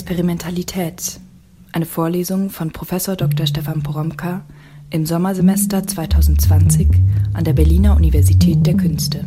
Experimentalität. 0.00 1.18
Eine 1.72 1.84
Vorlesung 1.84 2.50
von 2.50 2.70
Prof. 2.70 2.90
Dr. 3.16 3.48
Stefan 3.48 3.82
Poromka 3.82 4.46
im 4.90 5.04
Sommersemester 5.04 5.84
2020 5.84 6.88
an 7.32 7.42
der 7.42 7.52
Berliner 7.52 7.96
Universität 7.96 8.64
der 8.64 8.76
Künste. 8.76 9.24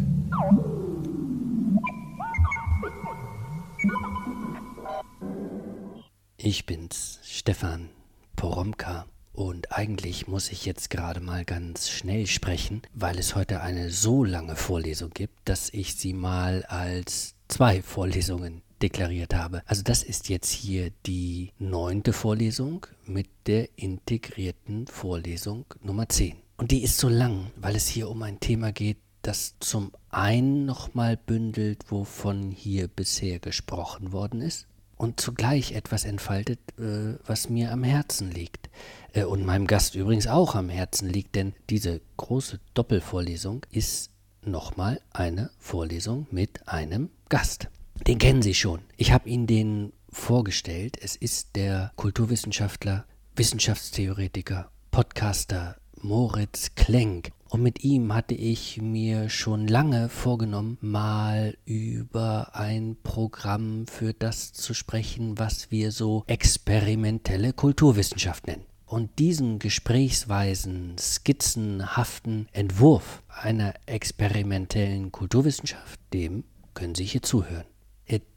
Ich 6.38 6.66
bin's, 6.66 7.20
Stefan 7.22 7.90
Poromka. 8.38 9.08
Und 9.34 9.74
eigentlich 9.74 10.30
muss 10.30 10.54
ich 10.54 10.66
jetzt 10.66 10.90
gerade 10.90 11.20
mal 11.20 11.44
ganz 11.44 11.90
schnell 11.90 12.28
sprechen, 12.28 12.82
weil 12.94 13.20
es 13.20 13.36
heute 13.36 13.60
eine 13.60 13.90
so 13.90 14.24
lange 14.24 14.56
Vorlesung 14.56 15.10
gibt, 15.10 15.38
dass 15.44 15.70
ich 15.74 15.96
sie 15.96 16.14
mal 16.14 16.64
als 16.64 17.36
zwei 17.50 17.82
Vorlesungen 17.82 18.62
deklariert 18.82 19.34
habe. 19.34 19.62
Also 19.66 19.84
das 19.84 20.04
ist 20.04 20.30
jetzt 20.30 20.50
hier 20.50 20.92
die 21.06 21.52
neunte 21.60 22.14
Vorlesung 22.14 22.86
mit 23.06 23.28
der 23.48 23.70
integrierten 23.78 24.88
Vorlesung 24.88 25.66
Nummer 25.82 26.10
10. 26.10 26.36
Und 26.58 26.72
die 26.72 26.84
ist 26.84 26.98
so 26.98 27.10
lang, 27.10 27.52
weil 27.56 27.76
es 27.76 27.88
hier 27.88 28.10
um 28.10 28.22
ein 28.22 28.40
Thema 28.40 28.72
geht, 28.72 28.98
das 29.22 29.56
zum 29.60 29.92
einen 30.10 30.66
nochmal 30.66 31.18
bündelt, 31.18 31.92
wovon 31.92 32.52
hier 32.52 32.88
bisher 32.88 33.40
gesprochen 33.40 34.12
worden 34.12 34.42
ist, 34.42 34.68
und 35.02 35.20
zugleich 35.20 35.72
etwas 35.72 36.06
entfaltet, 36.06 36.60
äh, 36.78 37.18
was 37.26 37.50
mir 37.50 37.72
am 37.72 37.84
Herzen 37.84 38.30
liegt. 38.30 38.70
Äh, 39.14 39.24
und 39.24 39.44
meinem 39.44 39.66
Gast 39.66 39.96
übrigens 39.96 40.28
auch 40.28 40.54
am 40.54 40.70
Herzen 40.70 41.10
liegt, 41.10 41.34
denn 41.34 41.54
diese 41.72 42.02
große 42.18 42.60
Doppelvorlesung 42.76 43.66
ist 43.72 44.12
nochmal 44.46 45.02
eine 45.12 45.50
Vorlesung 45.58 46.28
mit 46.30 46.68
einem 46.68 47.10
Gast. 47.30 47.71
Den 48.08 48.18
kennen 48.18 48.42
Sie 48.42 48.56
schon. 48.56 48.82
Ich 48.98 49.12
habe 49.12 49.30
Ihnen 49.30 49.46
den 49.46 49.94
vorgestellt. 50.10 50.98
Es 51.02 51.16
ist 51.16 51.56
der 51.56 51.92
Kulturwissenschaftler, 51.96 53.06
Wissenschaftstheoretiker, 53.36 54.72
Podcaster 54.90 55.78
Moritz 56.02 56.74
Klenk. 56.76 57.32
Und 57.50 57.62
mit 57.62 57.84
ihm 57.84 58.14
hatte 58.14 58.34
ich 58.34 58.82
mir 58.82 59.30
schon 59.30 59.68
lange 59.68 60.10
vorgenommen, 60.10 60.78
mal 60.82 61.58
über 61.66 62.56
ein 62.56 62.98
Programm 63.04 63.86
für 63.88 64.14
das 64.14 64.52
zu 64.54 64.74
sprechen, 64.74 65.38
was 65.38 65.70
wir 65.70 65.92
so 65.92 66.24
experimentelle 66.28 67.54
Kulturwissenschaft 67.54 68.48
nennen. 68.48 68.66
Und 68.86 69.20
diesen 69.20 69.60
gesprächsweisen, 69.60 70.98
skizzenhaften 70.98 72.48
Entwurf 72.52 73.22
einer 73.30 73.74
experimentellen 73.86 75.12
Kulturwissenschaft, 75.12 76.00
dem 76.14 76.46
können 76.74 76.96
Sie 76.96 77.06
hier 77.06 77.22
zuhören. 77.22 77.71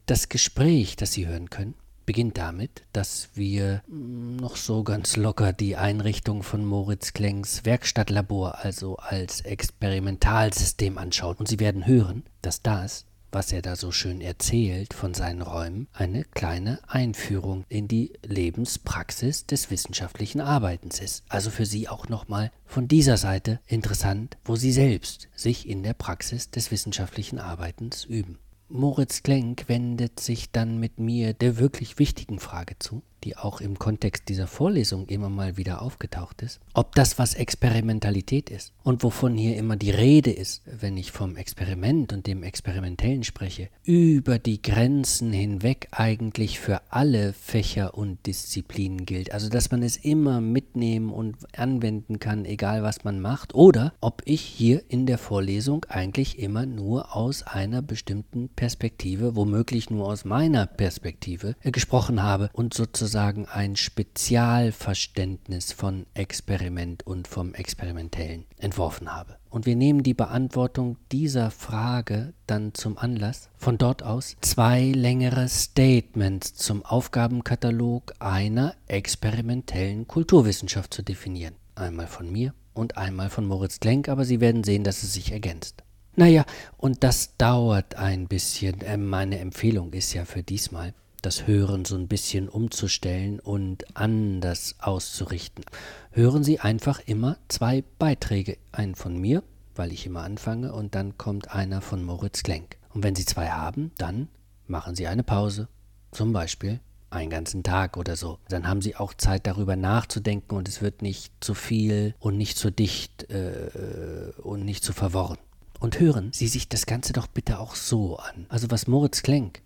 Das 0.06 0.28
Gespräch, 0.28 0.96
das 0.96 1.12
Sie 1.12 1.26
hören 1.26 1.48
können, 1.48 1.74
beginnt 2.04 2.36
damit, 2.36 2.82
dass 2.92 3.30
wir 3.32 3.82
mm, 3.88 4.36
noch 4.36 4.56
so 4.56 4.82
ganz 4.82 5.16
locker 5.16 5.54
die 5.54 5.76
Einrichtung 5.76 6.42
von 6.42 6.62
Moritz 6.66 7.14
Klengs 7.14 7.64
Werkstattlabor, 7.64 8.58
also 8.62 8.96
als 8.96 9.40
Experimentalsystem 9.40 10.98
anschauen. 10.98 11.36
Und 11.36 11.48
Sie 11.48 11.58
werden 11.58 11.86
hören, 11.86 12.24
dass 12.42 12.60
das, 12.60 13.06
was 13.32 13.50
er 13.50 13.62
da 13.62 13.76
so 13.76 13.92
schön 13.92 14.20
erzählt 14.20 14.92
von 14.92 15.14
seinen 15.14 15.40
Räumen, 15.40 15.88
eine 15.94 16.24
kleine 16.24 16.80
Einführung 16.86 17.64
in 17.70 17.88
die 17.88 18.12
Lebenspraxis 18.22 19.46
des 19.46 19.70
wissenschaftlichen 19.70 20.42
Arbeitens 20.42 21.00
ist. 21.00 21.24
Also 21.30 21.48
für 21.48 21.64
Sie 21.64 21.88
auch 21.88 22.10
nochmal 22.10 22.52
von 22.66 22.88
dieser 22.88 23.16
Seite 23.16 23.58
interessant, 23.66 24.36
wo 24.44 24.54
Sie 24.54 24.70
selbst 24.70 25.28
sich 25.34 25.66
in 25.66 25.82
der 25.82 25.94
Praxis 25.94 26.50
des 26.50 26.70
wissenschaftlichen 26.70 27.38
Arbeitens 27.38 28.04
üben. 28.04 28.38
Moritz 28.76 29.22
Klenk 29.22 29.68
wendet 29.68 30.18
sich 30.18 30.50
dann 30.50 30.78
mit 30.78 30.98
mir 30.98 31.32
der 31.32 31.58
wirklich 31.58 32.00
wichtigen 32.00 32.40
Frage 32.40 32.76
zu 32.80 33.04
die 33.24 33.36
auch 33.36 33.60
im 33.60 33.78
Kontext 33.78 34.28
dieser 34.28 34.46
Vorlesung 34.46 35.06
immer 35.06 35.28
mal 35.28 35.56
wieder 35.56 35.82
aufgetaucht 35.82 36.42
ist, 36.42 36.60
ob 36.74 36.94
das, 36.94 37.18
was 37.18 37.34
Experimentalität 37.34 38.50
ist 38.50 38.72
und 38.82 39.02
wovon 39.02 39.36
hier 39.36 39.56
immer 39.56 39.76
die 39.76 39.90
Rede 39.90 40.30
ist, 40.30 40.62
wenn 40.66 40.96
ich 40.96 41.10
vom 41.10 41.36
Experiment 41.36 42.12
und 42.12 42.26
dem 42.26 42.42
Experimentellen 42.42 43.24
spreche, 43.24 43.68
über 43.82 44.38
die 44.38 44.60
Grenzen 44.60 45.32
hinweg 45.32 45.88
eigentlich 45.90 46.60
für 46.60 46.82
alle 46.90 47.32
Fächer 47.32 47.96
und 47.96 48.26
Disziplinen 48.26 49.06
gilt. 49.06 49.32
Also, 49.32 49.48
dass 49.48 49.70
man 49.70 49.82
es 49.82 49.96
immer 49.96 50.40
mitnehmen 50.40 51.10
und 51.10 51.36
anwenden 51.58 52.18
kann, 52.18 52.44
egal 52.44 52.82
was 52.82 53.04
man 53.04 53.20
macht, 53.20 53.54
oder 53.54 53.94
ob 54.00 54.22
ich 54.26 54.42
hier 54.42 54.82
in 54.88 55.06
der 55.06 55.18
Vorlesung 55.18 55.86
eigentlich 55.88 56.38
immer 56.38 56.66
nur 56.66 57.16
aus 57.16 57.42
einer 57.42 57.80
bestimmten 57.80 58.50
Perspektive, 58.50 59.34
womöglich 59.34 59.88
nur 59.88 60.06
aus 60.06 60.24
meiner 60.24 60.66
Perspektive, 60.66 61.56
äh, 61.62 61.70
gesprochen 61.70 62.22
habe 62.22 62.50
und 62.52 62.74
sozusagen 62.74 63.13
sozusagen 63.14 63.46
ein 63.46 63.76
Spezialverständnis 63.76 65.70
von 65.70 66.04
Experiment 66.14 67.06
und 67.06 67.28
vom 67.28 67.54
Experimentellen 67.54 68.44
entworfen 68.58 69.14
habe. 69.14 69.36
Und 69.50 69.66
wir 69.66 69.76
nehmen 69.76 70.02
die 70.02 70.14
Beantwortung 70.14 70.96
dieser 71.12 71.52
Frage 71.52 72.34
dann 72.48 72.74
zum 72.74 72.98
Anlass, 72.98 73.50
von 73.56 73.78
dort 73.78 74.02
aus 74.02 74.34
zwei 74.40 74.90
längere 74.90 75.46
Statements 75.48 76.54
zum 76.54 76.84
Aufgabenkatalog 76.84 78.14
einer 78.18 78.74
experimentellen 78.88 80.08
Kulturwissenschaft 80.08 80.92
zu 80.92 81.02
definieren. 81.02 81.54
Einmal 81.76 82.08
von 82.08 82.32
mir 82.32 82.52
und 82.72 82.96
einmal 82.96 83.30
von 83.30 83.46
Moritz 83.46 83.78
Klenk, 83.78 84.08
aber 84.08 84.24
Sie 84.24 84.40
werden 84.40 84.64
sehen, 84.64 84.82
dass 84.82 85.04
es 85.04 85.14
sich 85.14 85.30
ergänzt. 85.30 85.84
Naja, 86.16 86.44
und 86.78 87.04
das 87.04 87.36
dauert 87.36 87.94
ein 87.94 88.26
bisschen. 88.26 88.80
Äh, 88.80 88.96
meine 88.96 89.38
Empfehlung 89.38 89.92
ist 89.92 90.14
ja 90.14 90.24
für 90.24 90.42
diesmal, 90.42 90.94
das 91.24 91.46
Hören 91.46 91.84
so 91.84 91.96
ein 91.96 92.08
bisschen 92.08 92.48
umzustellen 92.48 93.40
und 93.40 93.96
anders 93.96 94.76
auszurichten. 94.78 95.64
Hören 96.10 96.44
Sie 96.44 96.60
einfach 96.60 97.00
immer 97.06 97.38
zwei 97.48 97.82
Beiträge, 97.98 98.58
einen 98.72 98.94
von 98.94 99.16
mir, 99.16 99.42
weil 99.74 99.92
ich 99.92 100.06
immer 100.06 100.22
anfange, 100.22 100.72
und 100.72 100.94
dann 100.94 101.16
kommt 101.16 101.50
einer 101.50 101.80
von 101.80 102.04
Moritz 102.04 102.42
Klenk. 102.42 102.76
Und 102.92 103.02
wenn 103.02 103.14
Sie 103.14 103.24
zwei 103.24 103.48
haben, 103.48 103.92
dann 103.96 104.28
machen 104.66 104.94
Sie 104.94 105.06
eine 105.06 105.22
Pause, 105.22 105.68
zum 106.12 106.32
Beispiel 106.32 106.80
einen 107.10 107.30
ganzen 107.30 107.62
Tag 107.62 107.96
oder 107.96 108.16
so. 108.16 108.38
Dann 108.48 108.68
haben 108.68 108.82
Sie 108.82 108.96
auch 108.96 109.14
Zeit 109.14 109.46
darüber 109.46 109.76
nachzudenken 109.76 110.56
und 110.56 110.68
es 110.68 110.82
wird 110.82 111.00
nicht 111.00 111.32
zu 111.40 111.54
viel 111.54 112.14
und 112.18 112.36
nicht 112.36 112.58
zu 112.58 112.70
dicht 112.70 113.30
äh, 113.30 114.32
und 114.42 114.64
nicht 114.64 114.84
zu 114.84 114.92
verworren. 114.92 115.38
Und 115.80 116.00
hören 116.00 116.30
Sie 116.32 116.48
sich 116.48 116.68
das 116.68 116.86
Ganze 116.86 117.12
doch 117.12 117.26
bitte 117.26 117.58
auch 117.58 117.74
so 117.76 118.16
an. 118.16 118.46
Also 118.48 118.70
was 118.70 118.86
Moritz 118.86 119.22
Klenk 119.22 119.62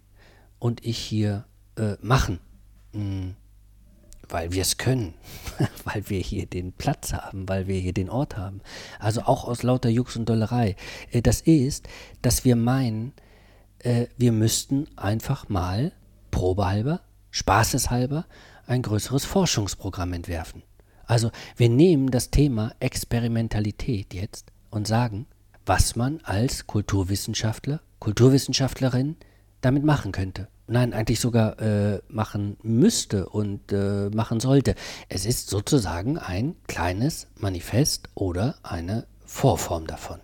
und 0.59 0.85
ich 0.85 0.99
hier 0.99 1.47
äh, 1.77 1.95
machen. 2.01 2.41
Mhm. 2.93 3.35
Weil 4.29 4.53
wir 4.53 4.63
es 4.63 4.77
können, 4.77 5.15
weil 5.85 6.09
wir 6.11 6.21
hier 6.21 6.47
den 6.47 6.73
Platz 6.73 7.13
haben, 7.13 7.49
weil 7.49 7.67
wir 7.67 7.81
hier 7.81 7.95
den 7.95 8.11
Ort 8.11 8.37
haben. 8.37 8.61
Also 8.99 9.23
auch 9.23 9.45
aus 9.45 9.63
lauter 9.63 9.89
Jux 9.89 10.17
und 10.17 10.29
Dollerei. 10.29 10.77
Äh, 11.11 11.23
das 11.23 11.41
ist, 11.41 11.89
dass 12.23 12.45
wir 12.45 12.57
meinen, 12.57 13.13
äh, 13.79 14.07
wir 14.17 14.33
müssten 14.33 14.87
einfach 14.97 15.49
mal, 15.49 15.93
probehalber, 16.31 17.01
spaßeshalber, 17.31 18.27
ein 18.67 18.83
größeres 18.83 19.25
Forschungsprogramm 19.25 20.13
entwerfen. 20.13 20.63
Also 21.07 21.31
wir 21.57 21.71
nehmen 21.71 22.11
das 22.11 22.31
Thema 22.31 22.75
Experimentalität 22.81 24.13
jetzt 24.13 24.53
und 24.71 24.87
sagen, 24.87 25.27
was 25.65 25.97
man 25.97 26.21
als 26.23 26.67
Kulturwissenschaftler, 26.67 27.81
Kulturwissenschaftlerin 27.99 29.17
damit 29.61 29.85
machen 29.85 30.13
könnte. 30.13 30.49
Nein, 30.67 30.93
eigentlich 30.93 31.21
sogar 31.21 31.59
äh, 31.61 32.01
machen 32.09 32.59
müsste 32.63 33.29
und 33.29 33.73
äh, 33.73 34.11
machen 34.11 34.39
sollte. 34.39 34.75
Es 35.09 35.25
ist 35.25 35.49
sozusagen 35.49 36.19
ein 36.19 36.57
kleines 36.67 37.29
Manifest 37.37 38.11
oder 38.15 38.57
eine 38.63 39.07
Vorform 39.25 39.87
davon. 39.87 40.21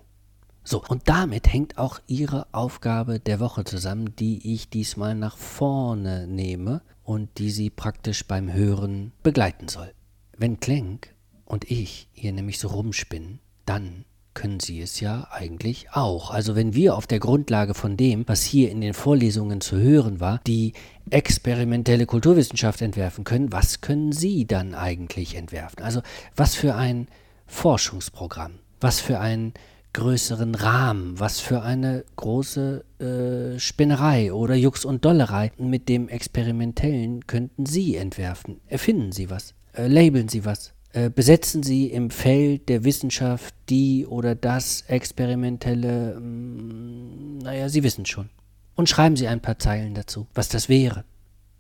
So, 0.63 0.83
und 0.89 1.09
damit 1.09 1.53
hängt 1.53 1.77
auch 1.77 2.01
Ihre 2.07 2.47
Aufgabe 2.53 3.21
der 3.21 3.41
Woche 3.41 3.65
zusammen, 3.65 4.17
die 4.17 4.55
ich 4.55 4.71
diesmal 4.71 5.15
nach 5.15 5.37
vorne 5.37 6.27
nehme 6.27 6.83
und 7.03 7.39
die 7.39 7.51
Sie 7.51 7.69
praktisch 7.69 8.27
beim 8.27 8.53
Hören 8.53 9.13
begleiten 9.23 9.69
soll. 9.69 9.93
Wenn 10.37 10.61
Klenk 10.61 11.15
und 11.45 11.71
ich 11.71 12.09
hier 12.13 12.33
nämlich 12.33 12.59
so 12.59 12.69
rumspinnen, 12.69 13.41
dann 13.67 14.05
können 14.35 14.61
Sie 14.61 14.81
es 14.81 15.01
ja 15.01 15.29
eigentlich 15.31 15.93
auch. 15.93 16.31
Also 16.31 16.55
wenn 16.57 16.75
wir 16.75 16.97
auf 16.97 17.07
der 17.07 17.21
Grundlage 17.21 17.75
von 17.75 17.97
dem, 17.97 18.25
was 18.27 18.43
hier 18.43 18.71
in 18.71 18.81
den 18.81 18.95
Vorlesungen 18.95 19.61
zu 19.61 19.79
hören 19.79 20.21
war, 20.21 20.41
die 20.47 20.73
experimentelle 21.11 22.07
Kulturwissenschaft 22.07 22.83
entwerfen 22.83 23.25
können, 23.25 23.53
was 23.53 23.81
können 23.81 24.13
Sie 24.13 24.47
dann 24.47 24.75
eigentlich 24.75 25.37
entwerfen? 25.37 25.83
Also 25.83 26.03
was 26.37 26.55
für 26.55 26.75
ein 26.75 27.09
Forschungsprogramm, 27.47 28.59
was 28.81 29.01
für 29.01 29.21
einen 29.21 29.55
größeren 29.95 30.55
Rahmen, 30.55 31.19
was 31.19 31.41
für 31.41 31.63
eine 31.63 32.05
große 32.17 32.85
äh, 32.99 33.59
Spinnerei 33.59 34.33
oder 34.33 34.57
Jux 34.57 34.85
und 34.85 35.05
Dollerei 35.05 35.53
mit 35.57 35.89
dem 35.89 36.09
Experimentellen 36.09 37.27
könnten 37.27 37.65
Sie 37.65 37.97
entwerfen. 37.97 38.61
Erfinden 38.67 39.13
Sie 39.13 39.31
was, 39.31 39.55
äh, 39.73 39.87
labeln 39.87 40.29
Sie 40.29 40.45
was, 40.45 40.74
äh, 40.95 41.11
besetzen 41.11 41.65
Sie 41.65 41.89
im 41.89 42.11
Feld 42.11 42.69
der 42.69 42.85
Wissenschaft 42.85 43.53
die 43.69 44.07
oder 44.07 44.37
das 44.37 44.83
experimentelle, 44.83 46.21
mm, 46.21 47.39
naja, 47.39 47.69
Sie 47.69 47.83
wissen 47.83 48.07
schon. 48.07 48.31
Und 48.77 48.89
schreiben 48.89 49.17
Sie 49.17 49.27
ein 49.27 49.41
paar 49.41 49.59
Zeilen 49.59 49.95
dazu, 49.95 50.29
was 50.35 50.49
das 50.49 50.69
wäre. 50.69 51.05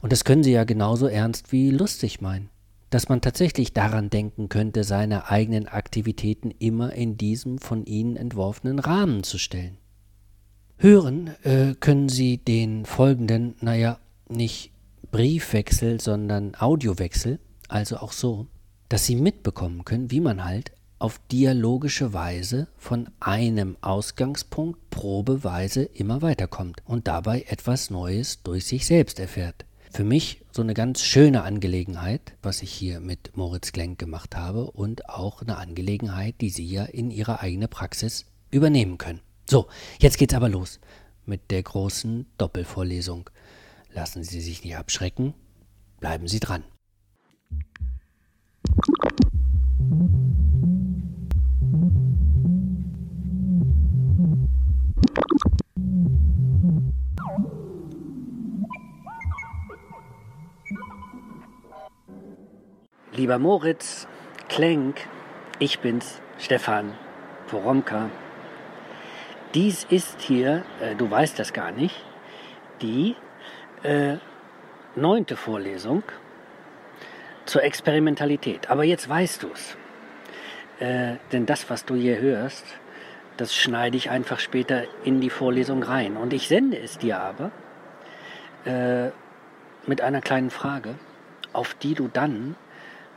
Und 0.00 0.12
das 0.12 0.24
können 0.24 0.44
Sie 0.44 0.52
ja 0.52 0.62
genauso 0.62 1.08
ernst 1.08 1.50
wie 1.50 1.70
lustig 1.70 2.20
meinen. 2.20 2.48
Dass 2.90 3.08
man 3.08 3.22
tatsächlich 3.22 3.72
daran 3.72 4.08
denken 4.08 4.48
könnte, 4.48 4.84
seine 4.84 5.28
eigenen 5.28 5.66
Aktivitäten 5.66 6.52
immer 6.52 6.92
in 6.92 7.16
diesem 7.16 7.58
von 7.58 7.86
Ihnen 7.86 8.14
entworfenen 8.14 8.78
Rahmen 8.78 9.24
zu 9.24 9.38
stellen. 9.38 9.78
Hören 10.76 11.30
äh, 11.42 11.74
können 11.80 12.08
Sie 12.08 12.38
den 12.38 12.84
folgenden, 12.84 13.56
naja, 13.60 13.98
nicht 14.28 14.70
Briefwechsel, 15.10 16.00
sondern 16.00 16.54
Audiowechsel, 16.54 17.40
also 17.68 17.96
auch 17.96 18.12
so, 18.12 18.46
dass 18.88 19.06
Sie 19.06 19.16
mitbekommen 19.16 19.84
können, 19.84 20.10
wie 20.10 20.20
man 20.20 20.44
halt 20.44 20.72
auf 20.98 21.20
dialogische 21.30 22.12
Weise 22.12 22.68
von 22.78 23.10
einem 23.20 23.76
Ausgangspunkt 23.80 24.90
probeweise 24.90 25.82
immer 25.82 26.22
weiterkommt 26.22 26.82
und 26.86 27.08
dabei 27.08 27.44
etwas 27.48 27.90
Neues 27.90 28.42
durch 28.42 28.66
sich 28.66 28.86
selbst 28.86 29.18
erfährt. 29.18 29.66
Für 29.92 30.04
mich 30.04 30.40
so 30.50 30.62
eine 30.62 30.74
ganz 30.74 31.02
schöne 31.02 31.42
Angelegenheit, 31.42 32.32
was 32.42 32.62
ich 32.62 32.72
hier 32.72 33.00
mit 33.00 33.36
Moritz 33.36 33.72
Klenk 33.72 33.98
gemacht 33.98 34.34
habe 34.34 34.70
und 34.70 35.08
auch 35.08 35.42
eine 35.42 35.56
Angelegenheit, 35.56 36.40
die 36.40 36.50
Sie 36.50 36.66
ja 36.66 36.84
in 36.84 37.10
Ihre 37.10 37.40
eigene 37.40 37.68
Praxis 37.68 38.26
übernehmen 38.50 38.98
können. 38.98 39.20
So, 39.48 39.66
jetzt 40.00 40.18
geht's 40.18 40.34
aber 40.34 40.48
los 40.48 40.80
mit 41.26 41.50
der 41.50 41.62
großen 41.62 42.26
Doppelvorlesung. 42.38 43.30
Lassen 43.92 44.24
Sie 44.24 44.40
sich 44.40 44.64
nicht 44.64 44.76
abschrecken, 44.76 45.34
bleiben 46.00 46.28
Sie 46.28 46.40
dran. 46.40 46.64
Lieber 63.16 63.38
Moritz, 63.38 64.08
Klenk, 64.48 65.00
ich 65.58 65.78
bin's, 65.78 66.20
Stefan 66.38 66.92
Poromka. 67.46 68.10
Dies 69.54 69.84
ist 69.84 70.20
hier, 70.20 70.64
äh, 70.80 70.96
du 70.96 71.10
weißt 71.10 71.38
das 71.38 71.52
gar 71.52 71.70
nicht, 71.70 72.04
die 72.82 73.14
äh, 73.82 74.16
neunte 74.96 75.36
Vorlesung 75.36 76.02
zur 77.44 77.62
Experimentalität. 77.62 78.70
Aber 78.70 78.84
jetzt 78.84 79.08
weißt 79.08 79.42
du's. 79.42 79.76
Äh, 80.80 81.16
denn 81.32 81.46
das, 81.46 81.70
was 81.70 81.84
du 81.84 81.94
hier 81.94 82.18
hörst, 82.18 82.64
das 83.36 83.54
schneide 83.54 83.96
ich 83.96 84.10
einfach 84.10 84.38
später 84.38 84.84
in 85.04 85.20
die 85.20 85.30
Vorlesung 85.30 85.82
rein. 85.82 86.16
Und 86.16 86.32
ich 86.32 86.48
sende 86.48 86.78
es 86.78 86.98
dir 86.98 87.20
aber 87.20 87.50
äh, 88.64 89.10
mit 89.86 90.00
einer 90.00 90.20
kleinen 90.20 90.50
Frage, 90.50 90.94
auf 91.52 91.74
die 91.74 91.94
du 91.94 92.08
dann 92.08 92.56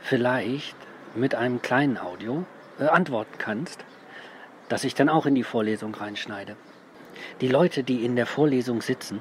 vielleicht 0.00 0.76
mit 1.14 1.34
einem 1.34 1.62
kleinen 1.62 1.98
Audio 1.98 2.44
äh, 2.78 2.84
antworten 2.84 3.38
kannst, 3.38 3.84
das 4.68 4.84
ich 4.84 4.94
dann 4.94 5.08
auch 5.08 5.26
in 5.26 5.34
die 5.34 5.44
Vorlesung 5.44 5.94
reinschneide. 5.94 6.56
Die 7.40 7.48
Leute, 7.48 7.82
die 7.82 8.04
in 8.04 8.16
der 8.16 8.26
Vorlesung 8.26 8.82
sitzen, 8.82 9.20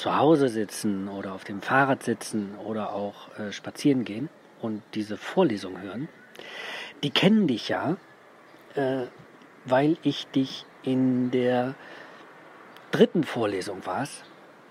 zu 0.00 0.16
Hause 0.16 0.48
sitzen 0.48 1.08
oder 1.08 1.34
auf 1.34 1.44
dem 1.44 1.60
Fahrrad 1.60 2.02
sitzen 2.02 2.54
oder 2.64 2.92
auch 2.92 3.36
äh, 3.38 3.52
spazieren 3.52 4.04
gehen 4.04 4.28
und 4.60 4.82
diese 4.94 5.16
Vorlesung 5.16 5.80
hören, 5.80 6.08
die 7.02 7.10
kennen 7.10 7.46
dich 7.46 7.68
ja, 7.68 7.96
äh, 8.74 9.02
weil 9.64 9.98
ich 10.02 10.26
dich 10.28 10.64
in 10.82 11.30
der 11.30 11.74
dritten 12.90 13.24
Vorlesung 13.24 13.84
war 13.84 14.06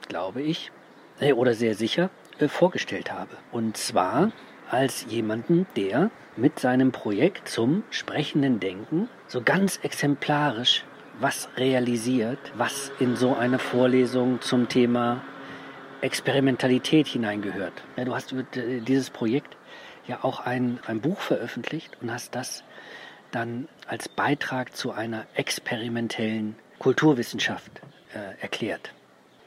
glaube 0.09 0.41
ich, 0.41 0.71
äh, 1.19 1.31
oder 1.33 1.53
sehr 1.53 1.75
sicher, 1.75 2.09
äh, 2.39 2.47
vorgestellt 2.47 3.11
habe. 3.11 3.37
Und 3.51 3.77
zwar 3.77 4.31
als 4.69 5.05
jemanden, 5.07 5.67
der 5.75 6.11
mit 6.35 6.59
seinem 6.59 6.91
Projekt 6.91 7.47
zum 7.47 7.83
sprechenden 7.89 8.59
Denken 8.59 9.07
so 9.27 9.41
ganz 9.41 9.79
exemplarisch 9.83 10.83
was 11.19 11.49
realisiert, 11.57 12.39
was 12.55 12.91
in 12.99 13.15
so 13.15 13.35
eine 13.35 13.59
Vorlesung 13.59 14.41
zum 14.41 14.69
Thema 14.69 15.21
Experimentalität 16.01 17.07
hineingehört. 17.07 17.73
Ja, 17.97 18.05
du 18.05 18.15
hast 18.15 18.31
über 18.31 18.43
dieses 18.43 19.09
Projekt 19.09 19.57
ja 20.07 20.23
auch 20.23 20.39
ein, 20.39 20.79
ein 20.87 21.01
Buch 21.01 21.19
veröffentlicht 21.19 21.97
und 22.01 22.11
hast 22.11 22.35
das 22.35 22.63
dann 23.31 23.67
als 23.87 24.07
Beitrag 24.09 24.75
zu 24.75 24.91
einer 24.91 25.25
experimentellen 25.35 26.55
Kulturwissenschaft 26.79 27.71
äh, 28.13 28.41
erklärt. 28.41 28.93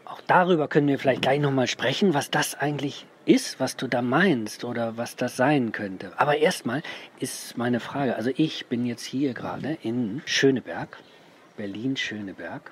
Auch 0.05 0.21
darüber 0.27 0.69
können 0.69 0.89
wir 0.89 0.99
vielleicht 0.99 1.23
gleich 1.23 1.41
nochmal 1.41 1.67
sprechen, 1.67 2.13
was 2.13 2.31
das 2.31 2.55
eigentlich 2.55 3.07
ist, 3.25 3.61
was 3.61 3.77
du 3.77 3.87
da 3.89 4.03
meinst 4.03 4.65
oder 4.65 4.97
was 4.97 5.17
das 5.17 5.37
sein 5.37 5.73
könnte. 5.73 6.13
Aber 6.17 6.37
erstmal 6.37 6.83
ist 7.19 7.57
meine 7.57 7.81
Frage, 7.81 8.17
also 8.17 8.31
ich 8.37 8.67
bin 8.67 8.85
jetzt 8.85 9.05
hier 9.05 9.33
gerade 9.33 9.79
in 9.83 10.23
Schöneberg, 10.27 10.99
Berlin-Schöneberg, 11.57 12.71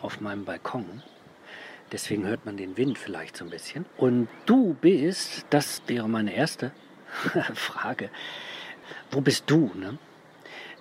auf 0.00 0.20
meinem 0.20 0.44
Balkon. 0.44 1.02
Deswegen 1.92 2.26
hört 2.26 2.46
man 2.46 2.56
den 2.56 2.76
Wind 2.76 2.98
vielleicht 2.98 3.36
so 3.36 3.44
ein 3.44 3.50
bisschen. 3.50 3.84
Und 3.96 4.28
du 4.46 4.74
bist, 4.80 5.44
das 5.50 5.82
wäre 5.86 6.08
meine 6.08 6.34
erste 6.34 6.72
Frage, 7.54 8.10
wo 9.10 9.20
bist 9.20 9.44
du? 9.46 9.70
Ne? 9.74 9.98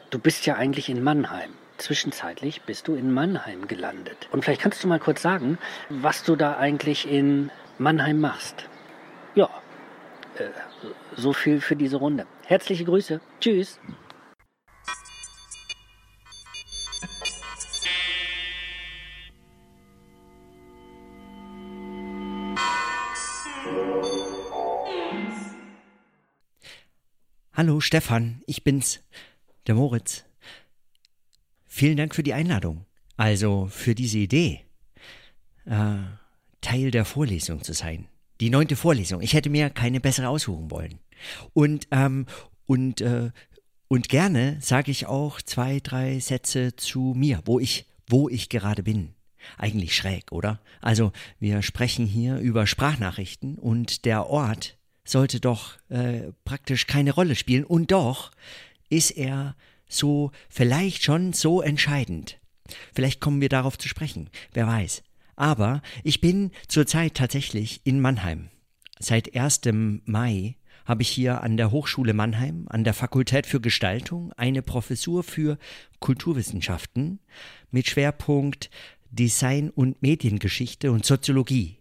Du 0.09 0.19
bist 0.19 0.45
ja 0.45 0.55
eigentlich 0.55 0.89
in 0.89 1.03
Mannheim. 1.03 1.51
Zwischenzeitlich 1.77 2.61
bist 2.61 2.87
du 2.87 2.95
in 2.95 3.11
Mannheim 3.11 3.67
gelandet. 3.67 4.29
Und 4.31 4.43
vielleicht 4.43 4.61
kannst 4.61 4.83
du 4.83 4.87
mal 4.87 4.99
kurz 4.99 5.21
sagen, 5.21 5.57
was 5.89 6.23
du 6.23 6.35
da 6.35 6.57
eigentlich 6.57 7.09
in 7.09 7.49
Mannheim 7.77 8.21
machst. 8.21 8.69
Ja, 9.35 9.49
äh, 10.37 10.49
so 11.15 11.33
viel 11.33 11.59
für 11.59 11.75
diese 11.75 11.97
Runde. 11.97 12.25
Herzliche 12.45 12.85
Grüße. 12.85 13.19
Tschüss. 13.39 13.79
Hallo 27.61 27.79
Stefan, 27.79 28.41
ich 28.47 28.63
bin's, 28.63 29.01
der 29.67 29.75
Moritz. 29.75 30.25
Vielen 31.67 31.95
Dank 31.95 32.15
für 32.15 32.23
die 32.23 32.33
Einladung, 32.33 32.87
also 33.17 33.67
für 33.69 33.93
diese 33.93 34.17
Idee, 34.17 34.61
äh, 35.65 35.97
Teil 36.61 36.89
der 36.89 37.05
Vorlesung 37.05 37.63
zu 37.63 37.73
sein. 37.73 38.07
Die 38.39 38.49
neunte 38.49 38.75
Vorlesung. 38.75 39.21
Ich 39.21 39.35
hätte 39.35 39.51
mir 39.51 39.69
keine 39.69 39.99
bessere 39.99 40.29
aussuchen 40.29 40.71
wollen. 40.71 40.97
Und, 41.53 41.87
ähm, 41.91 42.25
und, 42.65 42.99
äh, 43.01 43.29
und 43.87 44.09
gerne 44.09 44.57
sage 44.59 44.89
ich 44.89 45.05
auch 45.05 45.39
zwei, 45.39 45.79
drei 45.81 46.17
Sätze 46.17 46.75
zu 46.75 47.13
mir, 47.15 47.43
wo 47.45 47.59
ich, 47.59 47.85
wo 48.07 48.27
ich 48.27 48.49
gerade 48.49 48.81
bin. 48.81 49.13
Eigentlich 49.59 49.95
schräg, 49.95 50.31
oder? 50.31 50.61
Also, 50.81 51.11
wir 51.37 51.61
sprechen 51.61 52.07
hier 52.07 52.37
über 52.39 52.65
Sprachnachrichten 52.65 53.59
und 53.59 54.05
der 54.05 54.25
Ort 54.25 54.79
sollte 55.03 55.39
doch 55.39 55.77
äh, 55.89 56.31
praktisch 56.45 56.87
keine 56.87 57.11
Rolle 57.11 57.35
spielen. 57.35 57.63
Und 57.63 57.91
doch 57.91 58.31
ist 58.89 59.11
er 59.11 59.55
so 59.87 60.31
vielleicht 60.49 61.03
schon 61.03 61.33
so 61.33 61.61
entscheidend. 61.61 62.39
Vielleicht 62.93 63.19
kommen 63.19 63.41
wir 63.41 63.49
darauf 63.49 63.77
zu 63.77 63.87
sprechen. 63.87 64.29
Wer 64.53 64.67
weiß. 64.67 65.03
Aber 65.35 65.81
ich 66.03 66.21
bin 66.21 66.51
zurzeit 66.67 67.15
tatsächlich 67.15 67.81
in 67.83 67.99
Mannheim. 67.99 68.49
Seit 68.99 69.35
1. 69.35 69.61
Mai 70.05 70.55
habe 70.85 71.01
ich 71.01 71.09
hier 71.09 71.41
an 71.41 71.57
der 71.57 71.71
Hochschule 71.71 72.13
Mannheim, 72.13 72.65
an 72.69 72.83
der 72.83 72.93
Fakultät 72.93 73.45
für 73.45 73.61
Gestaltung, 73.61 74.33
eine 74.33 74.61
Professur 74.61 75.23
für 75.23 75.57
Kulturwissenschaften 75.99 77.19
mit 77.71 77.87
Schwerpunkt 77.87 78.69
Design 79.09 79.69
und 79.69 80.01
Mediengeschichte 80.01 80.91
und 80.91 81.05
Soziologie. 81.05 81.80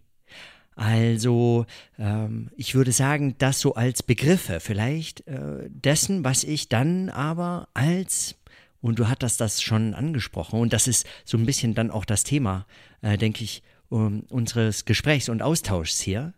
Also 0.81 1.67
ähm, 1.99 2.49
ich 2.57 2.75
würde 2.75 2.93
sagen, 2.93 3.35
das 3.37 3.61
so 3.61 3.75
als 3.75 4.03
Begriffe 4.03 4.61
vielleicht 4.61 5.29
äh, 5.29 5.69
dessen, 5.69 6.25
was 6.25 6.43
ich 6.43 6.71
dann 6.71 7.11
aber 7.11 7.69
als 7.75 8.37
und 8.81 8.99
du 8.99 9.07
hattest 9.07 9.43
das 9.43 9.61
schon 9.61 9.93
angesprochen. 9.93 10.59
Und 10.59 10.73
das 10.73 10.89
ist 10.89 11.07
so 11.27 11.37
ein 11.37 11.45
bisschen 11.45 11.75
dann 11.75 11.91
auch 11.91 12.07
das 12.07 12.25
Thema, 12.25 12.65
äh, 13.03 13.19
denke 13.19 13.45
ich, 13.45 13.63
um, 13.91 14.21
unseres 14.31 14.87
Gesprächs 14.87 15.29
und 15.29 15.43
Austauschs 15.43 16.01
hier, 16.01 16.33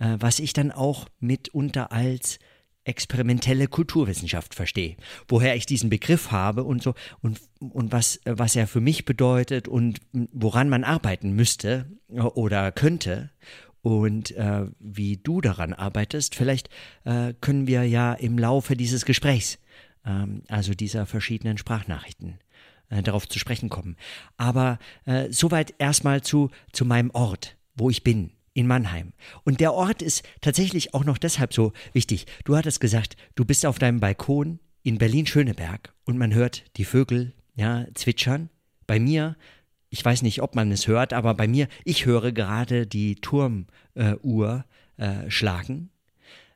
äh, 0.00 0.18
was 0.20 0.38
ich 0.38 0.52
dann 0.52 0.70
auch 0.70 1.08
mitunter 1.18 1.90
als 1.90 2.40
experimentelle 2.84 3.68
Kulturwissenschaft 3.68 4.54
verstehe. 4.54 4.96
Woher 5.28 5.56
ich 5.56 5.66
diesen 5.66 5.90
Begriff 5.90 6.30
habe 6.30 6.64
und 6.64 6.82
so 6.82 6.94
und, 7.20 7.38
und 7.58 7.92
was, 7.92 8.20
was 8.24 8.54
er 8.54 8.66
für 8.66 8.80
mich 8.80 9.04
bedeutet 9.04 9.68
und 9.68 10.00
woran 10.12 10.68
man 10.68 10.84
arbeiten 10.84 11.32
müsste 11.32 11.86
äh, 12.10 12.20
oder 12.20 12.70
könnte 12.72 13.30
und 13.82 14.32
äh, 14.32 14.66
wie 14.78 15.16
du 15.16 15.40
daran 15.40 15.72
arbeitest. 15.72 16.34
Vielleicht 16.34 16.68
äh, 17.04 17.34
können 17.40 17.66
wir 17.66 17.84
ja 17.84 18.12
im 18.14 18.38
Laufe 18.38 18.76
dieses 18.76 19.04
Gesprächs 19.04 19.58
ähm, 20.08 20.42
also 20.48 20.74
dieser 20.74 21.06
verschiedenen 21.06 21.58
Sprachnachrichten, 21.58 22.38
äh, 22.88 23.02
darauf 23.02 23.28
zu 23.28 23.38
sprechen 23.38 23.68
kommen. 23.68 23.96
Aber 24.36 24.78
äh, 25.04 25.28
soweit 25.30 25.74
erstmal 25.78 26.22
zu, 26.22 26.50
zu 26.72 26.84
meinem 26.84 27.10
Ort, 27.10 27.56
wo 27.74 27.90
ich 27.90 28.02
bin, 28.02 28.32
in 28.54 28.66
Mannheim. 28.66 29.12
Und 29.44 29.60
der 29.60 29.72
Ort 29.72 30.02
ist 30.02 30.24
tatsächlich 30.40 30.92
auch 30.92 31.04
noch 31.04 31.18
deshalb 31.18 31.54
so 31.54 31.72
wichtig. 31.92 32.26
Du 32.44 32.56
hattest 32.56 32.80
gesagt, 32.80 33.16
du 33.36 33.44
bist 33.44 33.64
auf 33.64 33.78
deinem 33.78 34.00
Balkon 34.00 34.58
in 34.82 34.98
Berlin-Schöneberg 34.98 35.94
und 36.04 36.18
man 36.18 36.34
hört 36.34 36.64
die 36.76 36.84
Vögel 36.84 37.34
ja, 37.54 37.86
zwitschern. 37.94 38.50
Bei 38.86 38.98
mir, 38.98 39.36
ich 39.90 40.04
weiß 40.04 40.22
nicht, 40.22 40.42
ob 40.42 40.54
man 40.54 40.70
es 40.70 40.86
hört, 40.86 41.12
aber 41.12 41.34
bei 41.34 41.48
mir, 41.48 41.68
ich 41.84 42.06
höre 42.06 42.32
gerade 42.32 42.86
die 42.86 43.16
Turmuhr 43.16 44.64
äh, 44.96 45.30
schlagen 45.30 45.90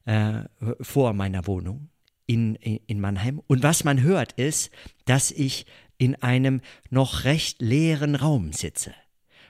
äh, 0.04 0.42
vor 0.80 1.12
meiner 1.12 1.46
Wohnung 1.46 1.88
in, 2.26 2.56
in 2.56 3.00
Mannheim. 3.00 3.40
Und 3.46 3.62
was 3.62 3.84
man 3.84 4.02
hört, 4.02 4.32
ist, 4.32 4.70
dass 5.04 5.30
ich 5.30 5.66
in 5.98 6.16
einem 6.16 6.60
noch 6.90 7.24
recht 7.24 7.62
leeren 7.62 8.16
Raum 8.16 8.52
sitze. 8.52 8.92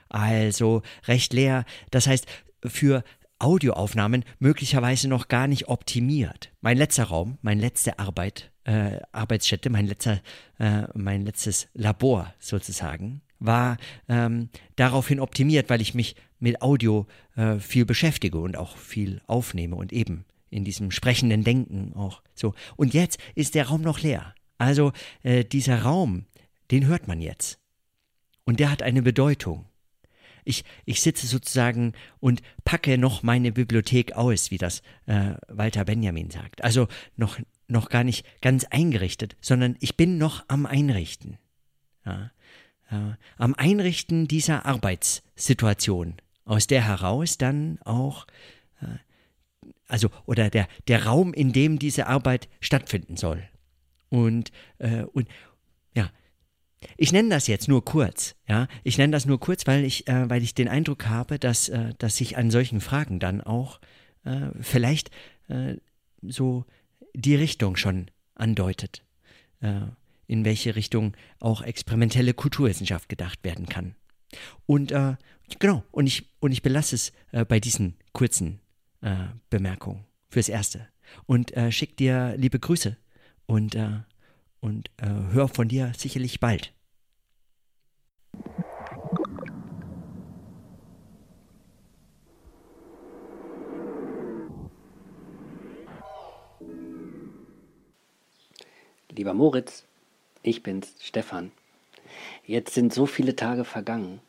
Also 0.09 0.83
recht 1.07 1.33
leer, 1.33 1.65
das 1.89 2.07
heißt 2.07 2.27
für 2.63 3.03
Audioaufnahmen 3.39 4.23
möglicherweise 4.39 5.07
noch 5.09 5.27
gar 5.27 5.47
nicht 5.47 5.67
optimiert. 5.67 6.51
Mein 6.61 6.77
letzter 6.77 7.05
Raum, 7.05 7.39
meine 7.41 7.61
letzte 7.61 7.99
Arbeit, 7.99 8.51
äh, 8.63 8.99
Arbeitsstätte, 9.11 9.69
mein, 9.69 9.87
letzter, 9.87 10.21
äh, 10.59 10.83
mein 10.93 11.25
letztes 11.25 11.67
Labor 11.73 12.33
sozusagen, 12.39 13.21
war 13.45 13.77
ähm, 14.07 14.49
daraufhin 14.75 15.19
optimiert, 15.19 15.69
weil 15.69 15.81
ich 15.81 15.93
mich 15.93 16.15
mit 16.39 16.61
Audio 16.61 17.07
äh, 17.35 17.59
viel 17.59 17.85
beschäftige 17.85 18.39
und 18.39 18.57
auch 18.57 18.77
viel 18.77 19.21
aufnehme 19.27 19.75
und 19.75 19.93
eben 19.93 20.25
in 20.49 20.63
diesem 20.63 20.91
sprechenden 20.91 21.43
Denken 21.43 21.93
auch 21.95 22.21
so. 22.35 22.53
Und 22.75 22.93
jetzt 22.93 23.19
ist 23.35 23.55
der 23.55 23.67
Raum 23.67 23.81
noch 23.81 23.99
leer. 23.99 24.35
Also 24.57 24.93
äh, 25.23 25.43
dieser 25.43 25.81
Raum, 25.81 26.25
den 26.71 26.85
hört 26.85 27.07
man 27.07 27.21
jetzt. 27.21 27.59
Und 28.45 28.59
der 28.59 28.69
hat 28.69 28.81
eine 28.81 29.01
Bedeutung. 29.01 29.65
Ich, 30.45 30.63
ich 30.85 31.01
sitze 31.01 31.27
sozusagen 31.27 31.93
und 32.19 32.41
packe 32.65 32.97
noch 32.97 33.23
meine 33.23 33.51
Bibliothek 33.51 34.13
aus, 34.13 34.51
wie 34.51 34.57
das 34.57 34.81
äh, 35.05 35.35
Walter 35.47 35.85
Benjamin 35.85 36.29
sagt. 36.29 36.63
Also 36.63 36.87
noch, 37.15 37.39
noch 37.67 37.89
gar 37.89 38.03
nicht 38.03 38.25
ganz 38.41 38.65
eingerichtet, 38.65 39.37
sondern 39.41 39.77
ich 39.79 39.95
bin 39.95 40.17
noch 40.17 40.43
am 40.49 40.65
Einrichten. 40.65 41.37
Ja, 42.05 42.31
äh, 42.93 43.15
am 43.37 43.55
Einrichten 43.55 44.27
dieser 44.27 44.65
Arbeitssituation, 44.65 46.15
aus 46.45 46.67
der 46.67 46.85
heraus 46.85 47.37
dann 47.37 47.79
auch 47.83 48.27
äh, 48.81 48.97
also 49.87 50.09
oder 50.25 50.49
der, 50.49 50.67
der 50.87 51.05
Raum, 51.05 51.33
in 51.33 51.53
dem 51.53 51.79
diese 51.79 52.07
Arbeit 52.07 52.49
stattfinden 52.59 53.17
soll. 53.17 53.43
Und, 54.09 54.51
äh, 54.79 55.03
und 55.03 55.27
ja, 55.95 56.09
ich 56.97 57.11
nenne 57.11 57.29
das 57.29 57.47
jetzt 57.47 57.67
nur 57.67 57.83
kurz, 57.83 58.35
ja. 58.47 58.67
Ich 58.83 58.97
nenne 58.97 59.11
das 59.11 59.25
nur 59.25 59.39
kurz, 59.39 59.67
weil 59.67 59.83
ich, 59.83 60.07
äh, 60.07 60.29
weil 60.29 60.43
ich 60.43 60.55
den 60.55 60.67
Eindruck 60.67 61.07
habe, 61.07 61.39
dass, 61.39 61.69
äh, 61.69 61.93
dass 61.97 62.17
sich 62.17 62.37
an 62.37 62.51
solchen 62.51 62.81
Fragen 62.81 63.19
dann 63.19 63.41
auch 63.41 63.79
äh, 64.23 64.49
vielleicht 64.61 65.11
so 66.21 66.65
die 67.13 67.35
Richtung 67.35 67.75
schon 67.75 68.09
andeutet, 68.33 69.03
in 70.33 70.45
welche 70.45 70.75
Richtung 70.75 71.15
auch 71.39 71.61
experimentelle 71.61 72.33
Kulturwissenschaft 72.33 73.07
gedacht 73.07 73.43
werden 73.43 73.67
kann. 73.67 73.93
Und 74.65 74.91
äh, 74.91 75.15
genau, 75.59 75.83
und 75.91 76.07
ich, 76.07 76.27
und 76.39 76.51
ich 76.51 76.63
belasse 76.63 76.95
es 76.95 77.13
äh, 77.31 77.45
bei 77.45 77.59
diesen 77.59 77.97
kurzen 78.13 78.59
äh, 79.01 79.27
Bemerkung 79.51 80.05
fürs 80.29 80.49
Erste. 80.49 80.87
Und 81.27 81.55
äh, 81.55 81.71
schick 81.71 81.97
dir 81.97 82.33
liebe 82.35 82.57
Grüße 82.57 82.97
und, 83.45 83.75
äh, 83.75 83.99
und 84.59 84.89
äh, 84.97 85.05
hör 85.33 85.47
von 85.47 85.67
dir 85.67 85.91
sicherlich 85.95 86.39
bald. 86.39 86.73
Lieber 99.11 99.35
Moritz, 99.35 99.85
ich 100.43 100.63
bin's, 100.63 100.93
Stefan. 100.99 101.51
Jetzt 102.45 102.73
sind 102.73 102.93
so 102.93 103.05
viele 103.05 103.35
Tage 103.35 103.65
vergangen 103.65 104.19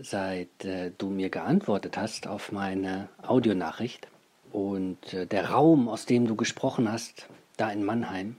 seit 0.00 0.64
äh, 0.64 0.90
du 0.96 1.08
mir 1.08 1.28
geantwortet 1.28 1.96
hast 1.96 2.26
auf 2.26 2.52
meine 2.52 3.08
Audionachricht. 3.22 4.08
Und 4.52 5.12
äh, 5.12 5.26
der 5.26 5.50
Raum, 5.50 5.88
aus 5.88 6.06
dem 6.06 6.26
du 6.26 6.34
gesprochen 6.36 6.90
hast, 6.90 7.26
da 7.56 7.70
in 7.70 7.84
Mannheim, 7.84 8.36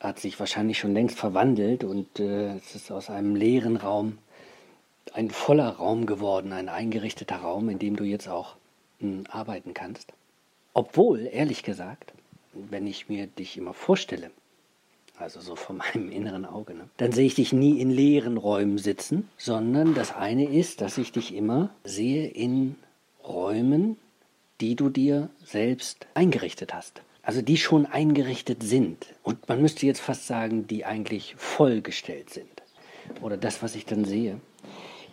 hat 0.00 0.20
sich 0.20 0.38
wahrscheinlich 0.38 0.78
schon 0.78 0.94
längst 0.94 1.18
verwandelt 1.18 1.82
und 1.82 2.20
äh, 2.20 2.56
es 2.56 2.74
ist 2.74 2.90
aus 2.92 3.10
einem 3.10 3.34
leeren 3.34 3.76
Raum 3.76 4.18
ein 5.12 5.30
voller 5.30 5.70
Raum 5.70 6.06
geworden, 6.06 6.52
ein 6.52 6.68
eingerichteter 6.68 7.36
Raum, 7.36 7.68
in 7.68 7.78
dem 7.78 7.96
du 7.96 8.04
jetzt 8.04 8.28
auch 8.28 8.56
mh, 9.00 9.08
hm, 9.08 9.24
arbeiten 9.30 9.74
kannst. 9.74 10.12
Obwohl, 10.74 11.28
ehrlich 11.32 11.62
gesagt, 11.64 12.12
wenn 12.52 12.86
ich 12.86 13.08
mir 13.08 13.26
dich 13.26 13.56
immer 13.56 13.74
vorstelle, 13.74 14.30
also 15.18 15.40
so 15.40 15.56
vor 15.56 15.76
meinem 15.94 16.10
inneren 16.10 16.44
Auge, 16.44 16.74
ne? 16.74 16.88
dann 16.96 17.12
sehe 17.12 17.26
ich 17.26 17.34
dich 17.34 17.52
nie 17.52 17.80
in 17.80 17.90
leeren 17.90 18.36
Räumen 18.36 18.78
sitzen, 18.78 19.28
sondern 19.36 19.94
das 19.94 20.14
eine 20.14 20.48
ist, 20.48 20.80
dass 20.80 20.98
ich 20.98 21.12
dich 21.12 21.34
immer 21.34 21.70
sehe 21.84 22.28
in 22.28 22.76
Räumen, 23.26 23.96
die 24.60 24.74
du 24.74 24.88
dir 24.88 25.30
selbst 25.44 26.06
eingerichtet 26.14 26.74
hast. 26.74 27.02
Also 27.22 27.42
die 27.42 27.58
schon 27.58 27.84
eingerichtet 27.84 28.62
sind. 28.62 29.06
Und 29.22 29.48
man 29.48 29.60
müsste 29.60 29.84
jetzt 29.84 30.00
fast 30.00 30.26
sagen, 30.26 30.66
die 30.66 30.86
eigentlich 30.86 31.34
vollgestellt 31.36 32.30
sind. 32.30 32.48
Oder 33.20 33.36
das, 33.36 33.62
was 33.62 33.74
ich 33.74 33.84
dann 33.84 34.06
sehe 34.06 34.40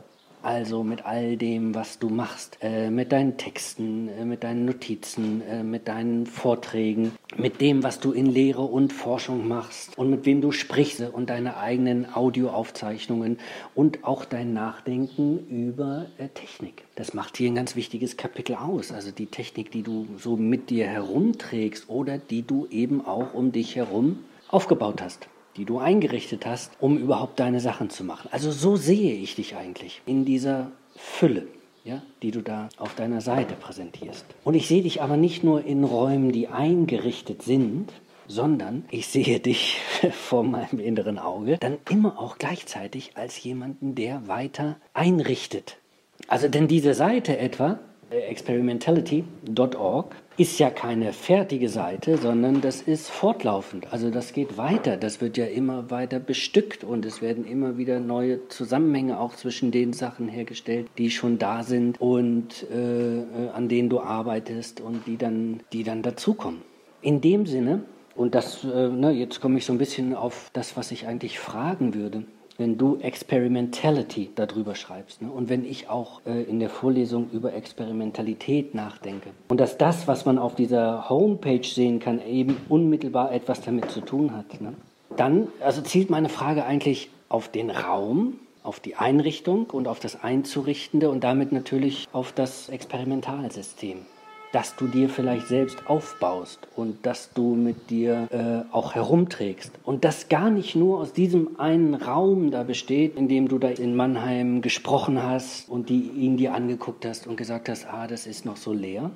Also 0.42 0.82
mit 0.82 1.04
all 1.04 1.36
dem, 1.36 1.74
was 1.74 1.98
du 1.98 2.08
machst, 2.08 2.56
äh, 2.62 2.88
mit 2.90 3.12
deinen 3.12 3.36
Texten, 3.36 4.08
äh, 4.08 4.24
mit 4.24 4.42
deinen 4.42 4.64
Notizen, 4.64 5.42
äh, 5.42 5.62
mit 5.62 5.86
deinen 5.86 6.24
Vorträgen, 6.24 7.12
mit 7.36 7.60
dem, 7.60 7.82
was 7.82 8.00
du 8.00 8.12
in 8.12 8.24
Lehre 8.24 8.62
und 8.62 8.92
Forschung 8.92 9.46
machst 9.46 9.98
und 9.98 10.08
mit 10.08 10.24
wem 10.24 10.40
du 10.40 10.50
sprichst 10.50 11.00
und 11.00 11.28
deine 11.28 11.58
eigenen 11.58 12.14
Audioaufzeichnungen 12.14 13.38
und 13.74 14.02
auch 14.04 14.24
dein 14.24 14.54
Nachdenken 14.54 15.46
über 15.50 16.06
äh, 16.16 16.28
Technik. 16.28 16.84
Das 16.94 17.12
macht 17.12 17.36
hier 17.36 17.50
ein 17.50 17.54
ganz 17.54 17.76
wichtiges 17.76 18.16
Kapitel 18.16 18.56
aus. 18.56 18.92
Also 18.92 19.10
die 19.10 19.26
Technik, 19.26 19.70
die 19.70 19.82
du 19.82 20.06
so 20.16 20.36
mit 20.36 20.70
dir 20.70 20.86
herumträgst 20.86 21.90
oder 21.90 22.16
die 22.16 22.42
du 22.42 22.66
eben 22.70 23.04
auch 23.04 23.34
um 23.34 23.52
dich 23.52 23.76
herum 23.76 24.24
aufgebaut 24.48 25.02
hast 25.02 25.28
die 25.56 25.64
du 25.64 25.78
eingerichtet 25.78 26.46
hast, 26.46 26.72
um 26.80 26.98
überhaupt 26.98 27.40
deine 27.40 27.60
Sachen 27.60 27.90
zu 27.90 28.04
machen. 28.04 28.28
Also 28.32 28.50
so 28.50 28.76
sehe 28.76 29.14
ich 29.14 29.34
dich 29.34 29.56
eigentlich 29.56 30.02
in 30.06 30.24
dieser 30.24 30.70
Fülle, 30.96 31.46
ja, 31.84 32.02
die 32.22 32.30
du 32.30 32.42
da 32.42 32.68
auf 32.76 32.94
deiner 32.94 33.20
Seite 33.20 33.54
präsentierst. 33.54 34.24
Und 34.44 34.54
ich 34.54 34.68
sehe 34.68 34.82
dich 34.82 35.02
aber 35.02 35.16
nicht 35.16 35.44
nur 35.44 35.64
in 35.64 35.84
Räumen, 35.84 36.32
die 36.32 36.48
eingerichtet 36.48 37.42
sind, 37.42 37.92
sondern 38.28 38.84
ich 38.90 39.08
sehe 39.08 39.40
dich 39.40 39.78
vor 40.12 40.44
meinem 40.44 40.78
inneren 40.78 41.18
Auge 41.18 41.58
dann 41.58 41.78
immer 41.90 42.18
auch 42.18 42.38
gleichzeitig 42.38 43.12
als 43.16 43.42
jemanden, 43.42 43.94
der 43.94 44.28
weiter 44.28 44.76
einrichtet. 44.94 45.78
Also 46.28 46.48
denn 46.48 46.68
diese 46.68 46.94
Seite 46.94 47.38
etwa, 47.38 47.80
experimentality.org, 48.10 50.16
ist 50.36 50.58
ja 50.58 50.70
keine 50.70 51.12
fertige 51.12 51.68
Seite, 51.68 52.16
sondern 52.16 52.60
das 52.60 52.82
ist 52.82 53.10
fortlaufend. 53.10 53.92
Also 53.92 54.10
das 54.10 54.32
geht 54.32 54.56
weiter. 54.56 54.96
Das 54.96 55.20
wird 55.20 55.36
ja 55.36 55.46
immer 55.46 55.90
weiter 55.90 56.18
bestückt 56.18 56.82
und 56.82 57.04
es 57.04 57.20
werden 57.20 57.44
immer 57.44 57.76
wieder 57.76 58.00
neue 58.00 58.48
Zusammenhänge 58.48 59.20
auch 59.20 59.34
zwischen 59.34 59.70
den 59.70 59.92
Sachen 59.92 60.28
hergestellt, 60.28 60.88
die 60.98 61.10
schon 61.10 61.38
da 61.38 61.62
sind 61.62 62.00
und 62.00 62.66
äh, 62.70 63.50
an 63.52 63.68
denen 63.68 63.90
du 63.90 64.00
arbeitest 64.00 64.80
und 64.80 65.06
die 65.06 65.16
dann, 65.16 65.60
die 65.72 65.84
dann 65.84 66.02
dazukommen. 66.02 66.62
In 67.02 67.20
dem 67.20 67.46
Sinne, 67.46 67.84
und 68.16 68.34
das, 68.34 68.64
äh, 68.64 68.88
ne, 68.88 69.12
jetzt 69.12 69.40
komme 69.40 69.58
ich 69.58 69.66
so 69.66 69.72
ein 69.72 69.78
bisschen 69.78 70.14
auf 70.14 70.50
das, 70.52 70.76
was 70.76 70.90
ich 70.90 71.06
eigentlich 71.06 71.38
fragen 71.38 71.94
würde 71.94 72.24
wenn 72.60 72.78
du 72.78 72.98
Experimentality 72.98 74.30
darüber 74.34 74.74
schreibst. 74.74 75.22
Ne? 75.22 75.30
Und 75.30 75.48
wenn 75.48 75.64
ich 75.64 75.88
auch 75.88 76.20
äh, 76.26 76.42
in 76.42 76.60
der 76.60 76.68
Vorlesung 76.68 77.30
über 77.32 77.54
Experimentalität 77.54 78.74
nachdenke. 78.74 79.30
Und 79.48 79.58
dass 79.58 79.78
das, 79.78 80.06
was 80.06 80.26
man 80.26 80.38
auf 80.38 80.54
dieser 80.54 81.08
Homepage 81.08 81.64
sehen 81.64 81.98
kann, 81.98 82.24
eben 82.24 82.58
unmittelbar 82.68 83.32
etwas 83.32 83.62
damit 83.62 83.90
zu 83.90 84.02
tun 84.02 84.36
hat. 84.36 84.60
Ne? 84.60 84.74
Dann, 85.16 85.48
also 85.60 85.80
zielt 85.80 86.10
meine 86.10 86.28
Frage 86.28 86.64
eigentlich 86.64 87.10
auf 87.28 87.48
den 87.48 87.70
Raum 87.70 88.34
auf 88.62 88.78
die 88.78 88.94
Einrichtung 88.96 89.70
und 89.70 89.88
auf 89.88 90.00
das 90.00 90.22
Einzurichtende 90.22 91.08
und 91.08 91.24
damit 91.24 91.50
natürlich 91.50 92.06
auf 92.12 92.32
das 92.32 92.68
Experimentalsystem 92.68 94.04
das 94.52 94.76
du 94.76 94.86
dir 94.86 95.08
vielleicht 95.08 95.46
selbst 95.48 95.86
aufbaust 95.86 96.66
und 96.76 97.06
das 97.06 97.32
du 97.32 97.54
mit 97.54 97.90
dir 97.90 98.28
äh, 98.30 98.74
auch 98.74 98.94
herumträgst. 98.94 99.72
Und 99.84 100.04
das 100.04 100.28
gar 100.28 100.50
nicht 100.50 100.74
nur 100.74 100.98
aus 100.98 101.12
diesem 101.12 101.60
einen 101.60 101.94
Raum 101.94 102.50
da 102.50 102.62
besteht, 102.62 103.16
in 103.16 103.28
dem 103.28 103.48
du 103.48 103.58
da 103.58 103.68
in 103.68 103.94
Mannheim 103.94 104.62
gesprochen 104.62 105.22
hast 105.22 105.68
und 105.68 105.88
die, 105.88 106.10
ihn 106.16 106.36
dir 106.36 106.54
angeguckt 106.54 107.06
hast 107.06 107.26
und 107.26 107.36
gesagt 107.36 107.68
hast, 107.68 107.86
ah, 107.86 108.06
das 108.06 108.26
ist 108.26 108.44
noch 108.44 108.56
so 108.56 108.72
leer, 108.72 109.10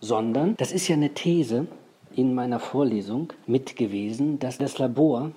sondern 0.00 0.56
das 0.56 0.72
ist 0.72 0.88
ja 0.88 0.96
eine 0.96 1.10
These 1.10 1.66
in 2.14 2.34
meiner 2.34 2.60
Vorlesung 2.60 3.32
mit 3.46 3.76
gewesen, 3.76 4.38
dass 4.38 4.58
das 4.58 4.78
Labor 4.78 5.32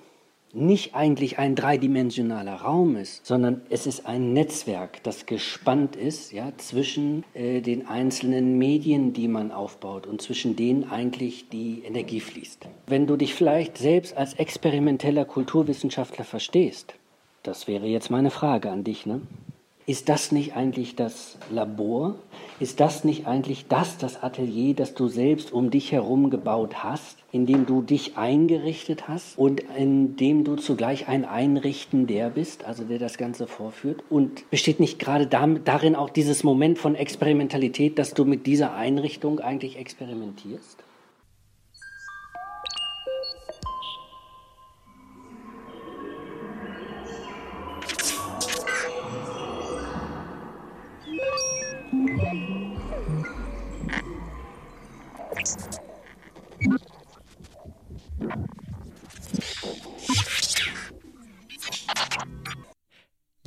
nicht 0.52 0.94
eigentlich 0.94 1.38
ein 1.38 1.54
dreidimensionaler 1.54 2.54
Raum 2.54 2.96
ist, 2.96 3.26
sondern 3.26 3.62
es 3.70 3.86
ist 3.86 4.06
ein 4.06 4.32
Netzwerk, 4.32 5.02
das 5.02 5.26
gespannt 5.26 5.96
ist 5.96 6.32
ja, 6.32 6.52
zwischen 6.56 7.24
äh, 7.34 7.60
den 7.60 7.86
einzelnen 7.86 8.58
Medien, 8.58 9.12
die 9.12 9.28
man 9.28 9.52
aufbaut 9.52 10.06
und 10.06 10.22
zwischen 10.22 10.56
denen 10.56 10.90
eigentlich 10.90 11.48
die 11.48 11.82
Energie 11.84 12.20
fließt. 12.20 12.66
Wenn 12.86 13.06
du 13.06 13.16
dich 13.16 13.34
vielleicht 13.34 13.78
selbst 13.78 14.16
als 14.16 14.34
experimenteller 14.34 15.24
Kulturwissenschaftler 15.24 16.24
verstehst, 16.24 16.94
das 17.42 17.66
wäre 17.66 17.86
jetzt 17.86 18.10
meine 18.10 18.30
Frage 18.30 18.70
an 18.70 18.84
dich, 18.84 19.06
ne? 19.06 19.20
Ist 19.88 20.10
das 20.10 20.32
nicht 20.32 20.54
eigentlich 20.54 20.96
das 20.96 21.38
Labor? 21.50 22.16
Ist 22.60 22.78
das 22.78 23.04
nicht 23.04 23.26
eigentlich 23.26 23.68
das, 23.68 23.96
das 23.96 24.22
Atelier, 24.22 24.74
das 24.74 24.92
du 24.92 25.08
selbst 25.08 25.50
um 25.50 25.70
dich 25.70 25.92
herum 25.92 26.28
gebaut 26.28 26.84
hast, 26.84 27.16
in 27.32 27.46
dem 27.46 27.64
du 27.64 27.80
dich 27.80 28.18
eingerichtet 28.18 29.08
hast 29.08 29.38
und 29.38 29.62
in 29.78 30.14
dem 30.16 30.44
du 30.44 30.56
zugleich 30.56 31.08
ein 31.08 31.24
Einrichten 31.24 32.06
der 32.06 32.28
bist, 32.28 32.66
also 32.66 32.84
der 32.84 32.98
das 32.98 33.16
Ganze 33.16 33.46
vorführt? 33.46 34.04
Und 34.10 34.50
besteht 34.50 34.78
nicht 34.78 34.98
gerade 34.98 35.26
darin 35.26 35.96
auch 35.96 36.10
dieses 36.10 36.44
Moment 36.44 36.78
von 36.78 36.94
Experimentalität, 36.94 37.98
dass 37.98 38.12
du 38.12 38.26
mit 38.26 38.44
dieser 38.46 38.74
Einrichtung 38.74 39.40
eigentlich 39.40 39.78
experimentierst? 39.78 40.84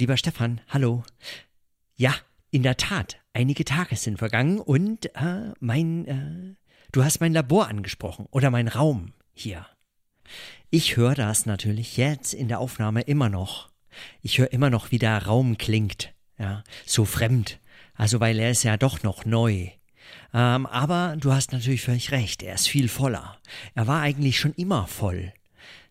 Lieber 0.01 0.17
Stefan, 0.17 0.61
hallo. 0.67 1.03
Ja, 1.95 2.15
in 2.49 2.63
der 2.63 2.75
Tat, 2.75 3.19
einige 3.33 3.63
Tage 3.65 3.95
sind 3.95 4.17
vergangen 4.17 4.59
und 4.59 5.15
äh, 5.15 5.53
mein, 5.59 6.07
äh, 6.07 6.55
du 6.91 7.03
hast 7.03 7.19
mein 7.19 7.33
Labor 7.33 7.67
angesprochen 7.67 8.25
oder 8.31 8.49
mein 8.49 8.67
Raum 8.67 9.13
hier. 9.31 9.67
Ich 10.71 10.97
höre 10.97 11.13
das 11.13 11.45
natürlich 11.45 11.97
jetzt 11.97 12.33
in 12.33 12.47
der 12.47 12.57
Aufnahme 12.57 13.01
immer 13.01 13.29
noch. 13.29 13.69
Ich 14.23 14.39
höre 14.39 14.51
immer 14.51 14.71
noch, 14.71 14.89
wie 14.89 14.97
der 14.97 15.27
Raum 15.27 15.59
klingt, 15.59 16.15
ja, 16.39 16.63
so 16.87 17.05
fremd. 17.05 17.59
Also 17.93 18.19
weil 18.19 18.39
er 18.39 18.49
ist 18.49 18.63
ja 18.63 18.77
doch 18.77 19.03
noch 19.03 19.25
neu. 19.25 19.69
Ähm, 20.33 20.65
aber 20.65 21.15
du 21.19 21.31
hast 21.31 21.51
natürlich 21.51 21.83
völlig 21.83 22.11
recht, 22.11 22.41
er 22.41 22.55
ist 22.55 22.67
viel 22.67 22.89
voller. 22.89 23.37
Er 23.75 23.85
war 23.85 24.01
eigentlich 24.01 24.39
schon 24.39 24.53
immer 24.53 24.87
voll 24.87 25.31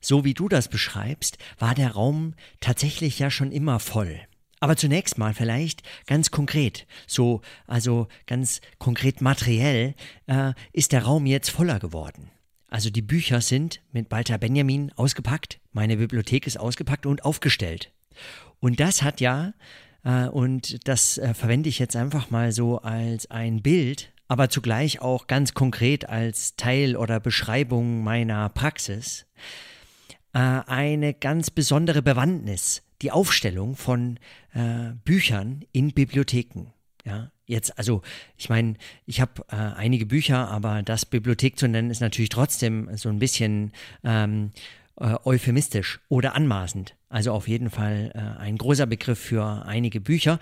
so 0.00 0.24
wie 0.24 0.34
du 0.34 0.48
das 0.48 0.68
beschreibst, 0.68 1.38
war 1.58 1.74
der 1.74 1.92
Raum 1.92 2.34
tatsächlich 2.60 3.18
ja 3.18 3.30
schon 3.30 3.52
immer 3.52 3.80
voll. 3.80 4.20
Aber 4.60 4.76
zunächst 4.76 5.16
mal 5.16 5.32
vielleicht 5.32 5.82
ganz 6.06 6.30
konkret, 6.30 6.86
so, 7.06 7.40
also 7.66 8.08
ganz 8.26 8.60
konkret 8.78 9.22
materiell, 9.22 9.94
äh, 10.26 10.52
ist 10.72 10.92
der 10.92 11.04
Raum 11.04 11.24
jetzt 11.24 11.50
voller 11.50 11.78
geworden. 11.78 12.30
Also 12.68 12.90
die 12.90 13.02
Bücher 13.02 13.40
sind 13.40 13.80
mit 13.90 14.10
Walter 14.10 14.38
Benjamin 14.38 14.92
ausgepackt, 14.92 15.60
meine 15.72 15.96
Bibliothek 15.96 16.46
ist 16.46 16.58
ausgepackt 16.58 17.06
und 17.06 17.24
aufgestellt. 17.24 17.90
Und 18.60 18.80
das 18.80 19.02
hat 19.02 19.20
ja, 19.20 19.54
äh, 20.04 20.26
und 20.26 20.86
das 20.86 21.16
äh, 21.18 21.32
verwende 21.32 21.70
ich 21.70 21.78
jetzt 21.78 21.96
einfach 21.96 22.30
mal 22.30 22.52
so 22.52 22.78
als 22.78 23.30
ein 23.30 23.62
Bild, 23.62 24.12
aber 24.28 24.50
zugleich 24.50 25.00
auch 25.00 25.26
ganz 25.26 25.54
konkret 25.54 26.08
als 26.08 26.54
Teil 26.56 26.96
oder 26.96 27.18
Beschreibung 27.18 28.04
meiner 28.04 28.48
Praxis, 28.50 29.26
äh, 30.32 30.38
eine 30.38 31.14
ganz 31.14 31.50
besondere 31.50 32.02
Bewandtnis, 32.02 32.82
die 33.02 33.10
Aufstellung 33.10 33.76
von 33.76 34.18
äh, 34.54 34.92
Büchern 35.04 35.64
in 35.72 35.92
Bibliotheken. 35.92 36.72
Ja, 37.04 37.30
jetzt, 37.46 37.78
also 37.78 38.02
ich 38.36 38.48
meine, 38.48 38.74
ich 39.06 39.20
habe 39.20 39.42
äh, 39.50 39.56
einige 39.56 40.06
Bücher, 40.06 40.48
aber 40.48 40.82
das 40.82 41.06
Bibliothek 41.06 41.58
zu 41.58 41.66
nennen 41.66 41.90
ist 41.90 42.00
natürlich 42.00 42.28
trotzdem 42.28 42.94
so 42.96 43.08
ein 43.08 43.18
bisschen 43.18 43.72
ähm, 44.04 44.50
äh, 44.96 45.16
euphemistisch 45.24 46.00
oder 46.08 46.34
anmaßend. 46.34 46.94
Also 47.08 47.32
auf 47.32 47.48
jeden 47.48 47.70
Fall 47.70 48.12
äh, 48.14 48.40
ein 48.40 48.58
großer 48.58 48.86
Begriff 48.86 49.18
für 49.18 49.64
einige 49.66 50.00
Bücher. 50.00 50.38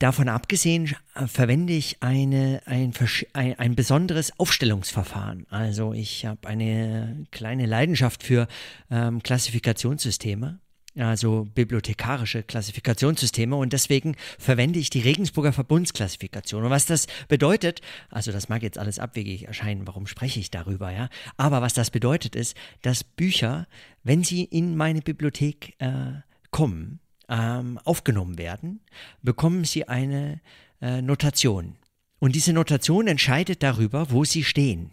Davon 0.00 0.30
abgesehen 0.30 0.96
äh, 1.14 1.26
verwende 1.26 1.74
ich 1.74 1.98
eine, 2.02 2.62
ein, 2.64 2.94
ein, 3.34 3.58
ein 3.58 3.74
besonderes 3.74 4.32
Aufstellungsverfahren. 4.40 5.46
Also 5.50 5.92
ich 5.92 6.24
habe 6.24 6.48
eine 6.48 7.26
kleine 7.30 7.66
Leidenschaft 7.66 8.22
für 8.22 8.48
ähm, 8.90 9.22
Klassifikationssysteme, 9.22 10.58
also 10.96 11.46
bibliothekarische 11.54 12.42
Klassifikationssysteme 12.42 13.54
und 13.54 13.74
deswegen 13.74 14.16
verwende 14.38 14.78
ich 14.78 14.88
die 14.88 15.00
Regensburger 15.00 15.52
Verbundsklassifikation. 15.52 16.64
Und 16.64 16.70
was 16.70 16.86
das 16.86 17.06
bedeutet, 17.28 17.82
also 18.08 18.32
das 18.32 18.48
mag 18.48 18.62
jetzt 18.62 18.78
alles 18.78 18.98
abwegig 18.98 19.48
erscheinen, 19.48 19.86
warum 19.86 20.06
spreche 20.06 20.40
ich 20.40 20.50
darüber, 20.50 20.90
ja? 20.90 21.10
Aber 21.36 21.60
was 21.60 21.74
das 21.74 21.90
bedeutet 21.90 22.34
ist, 22.34 22.56
dass 22.80 23.04
Bücher, 23.04 23.68
wenn 24.02 24.24
sie 24.24 24.44
in 24.44 24.78
meine 24.78 25.02
Bibliothek 25.02 25.74
äh, 25.78 26.22
kommen, 26.50 27.00
ähm, 27.30 27.78
aufgenommen 27.84 28.36
werden, 28.36 28.80
bekommen 29.22 29.64
sie 29.64 29.88
eine 29.88 30.40
äh, 30.82 31.00
Notation. 31.00 31.76
Und 32.18 32.34
diese 32.34 32.52
Notation 32.52 33.06
entscheidet 33.06 33.62
darüber, 33.62 34.10
wo 34.10 34.24
sie 34.24 34.44
stehen. 34.44 34.90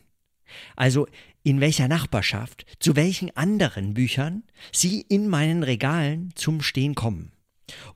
Also 0.76 1.08
in 1.44 1.60
welcher 1.60 1.88
Nachbarschaft, 1.88 2.66
zu 2.80 2.96
welchen 2.96 3.36
anderen 3.36 3.94
Büchern 3.94 4.44
sie 4.72 5.02
in 5.02 5.28
meinen 5.28 5.64
Regalen 5.64 6.32
zum 6.36 6.62
Stehen 6.62 6.96
kommen. 6.96 7.32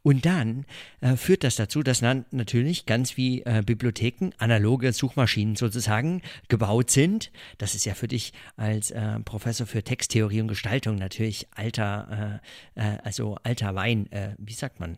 Und 0.03 0.25
dann 0.25 0.65
äh, 0.99 1.15
führt 1.15 1.43
das 1.43 1.55
dazu, 1.55 1.83
dass 1.83 2.01
dann 2.01 2.25
natürlich 2.31 2.85
ganz 2.85 3.17
wie 3.17 3.41
äh, 3.43 3.63
Bibliotheken 3.65 4.31
analoge 4.37 4.91
Suchmaschinen 4.93 5.55
sozusagen 5.55 6.21
gebaut 6.49 6.91
sind. 6.91 7.31
Das 7.57 7.75
ist 7.75 7.85
ja 7.85 7.93
für 7.93 8.07
dich 8.07 8.33
als 8.57 8.91
äh, 8.91 9.19
Professor 9.19 9.65
für 9.65 9.83
Texttheorie 9.83 10.41
und 10.41 10.47
Gestaltung 10.47 10.95
natürlich 10.95 11.47
alter, 11.55 12.41
äh, 12.75 12.93
äh, 12.95 12.97
also 13.03 13.37
alter 13.43 13.75
Wein, 13.75 14.11
äh, 14.11 14.35
wie 14.37 14.53
sagt 14.53 14.79
man, 14.79 14.97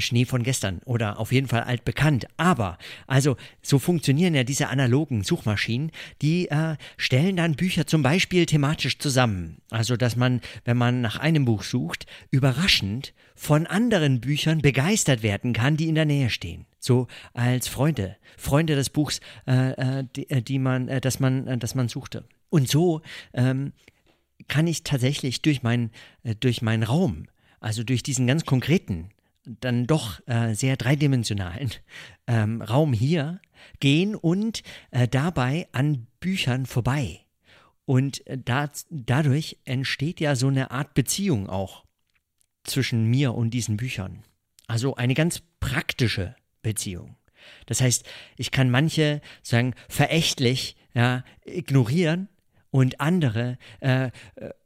Schnee 0.00 0.24
von 0.24 0.42
gestern 0.42 0.80
oder 0.84 1.18
auf 1.18 1.32
jeden 1.32 1.48
Fall 1.48 1.62
altbekannt. 1.62 2.26
Aber, 2.36 2.78
also, 3.06 3.36
so 3.62 3.78
funktionieren 3.78 4.34
ja 4.34 4.44
diese 4.44 4.68
analogen 4.68 5.24
Suchmaschinen, 5.24 5.90
die 6.22 6.48
äh, 6.48 6.76
stellen 6.96 7.36
dann 7.36 7.56
Bücher 7.56 7.86
zum 7.86 8.02
Beispiel 8.02 8.46
thematisch 8.46 8.98
zusammen. 8.98 9.58
Also, 9.70 9.96
dass 9.96 10.16
man, 10.16 10.40
wenn 10.64 10.76
man 10.76 11.00
nach 11.00 11.18
einem 11.18 11.44
Buch 11.44 11.62
sucht, 11.62 12.06
überraschend 12.30 13.14
von 13.34 13.66
anderen 13.66 14.20
Büchern 14.20 14.62
begeistert 14.62 15.22
werden 15.22 15.52
kann, 15.52 15.76
die 15.76 15.88
in 15.88 15.94
der 15.94 16.06
Nähe 16.06 16.30
stehen. 16.30 16.66
So 16.78 17.08
als 17.34 17.68
Freunde, 17.68 18.16
Freunde 18.36 18.76
des 18.76 18.90
Buchs, 18.90 19.20
äh, 19.46 19.70
äh 19.72 20.04
die, 20.14 20.30
äh, 20.30 20.42
die, 20.42 20.58
man, 20.58 20.88
äh, 20.88 21.00
das 21.00 21.20
man, 21.20 21.46
äh, 21.46 21.58
das 21.58 21.74
man 21.74 21.88
suchte. 21.88 22.24
Und 22.48 22.68
so 22.68 23.02
ähm, 23.34 23.72
kann 24.48 24.66
ich 24.66 24.84
tatsächlich 24.84 25.42
durch, 25.42 25.62
mein, 25.62 25.90
äh, 26.22 26.34
durch 26.34 26.62
meinen 26.62 26.82
Raum, 26.82 27.26
also 27.60 27.82
durch 27.82 28.02
diesen 28.02 28.26
ganz 28.26 28.44
konkreten 28.44 29.10
dann 29.46 29.86
doch 29.86 30.20
äh, 30.26 30.54
sehr 30.54 30.76
dreidimensionalen 30.76 31.70
ähm, 32.26 32.60
Raum 32.60 32.92
hier 32.92 33.40
gehen 33.80 34.14
und 34.14 34.62
äh, 34.90 35.08
dabei 35.08 35.68
an 35.72 36.06
Büchern 36.20 36.66
vorbei. 36.66 37.20
Und 37.84 38.26
äh, 38.26 38.36
da, 38.36 38.68
dadurch 38.90 39.58
entsteht 39.64 40.20
ja 40.20 40.34
so 40.34 40.48
eine 40.48 40.70
Art 40.70 40.94
Beziehung 40.94 41.48
auch 41.48 41.84
zwischen 42.64 43.04
mir 43.04 43.34
und 43.34 43.50
diesen 43.50 43.76
Büchern. 43.76 44.24
Also 44.66 44.96
eine 44.96 45.14
ganz 45.14 45.42
praktische 45.60 46.34
Beziehung. 46.62 47.16
Das 47.66 47.80
heißt, 47.80 48.04
ich 48.36 48.50
kann 48.50 48.70
manche 48.70 49.20
sagen 49.42 49.74
verächtlich 49.88 50.76
ja, 50.94 51.22
ignorieren 51.44 52.28
und 52.70 53.00
andere 53.00 53.58
äh, 53.80 54.06
äh 54.06 54.10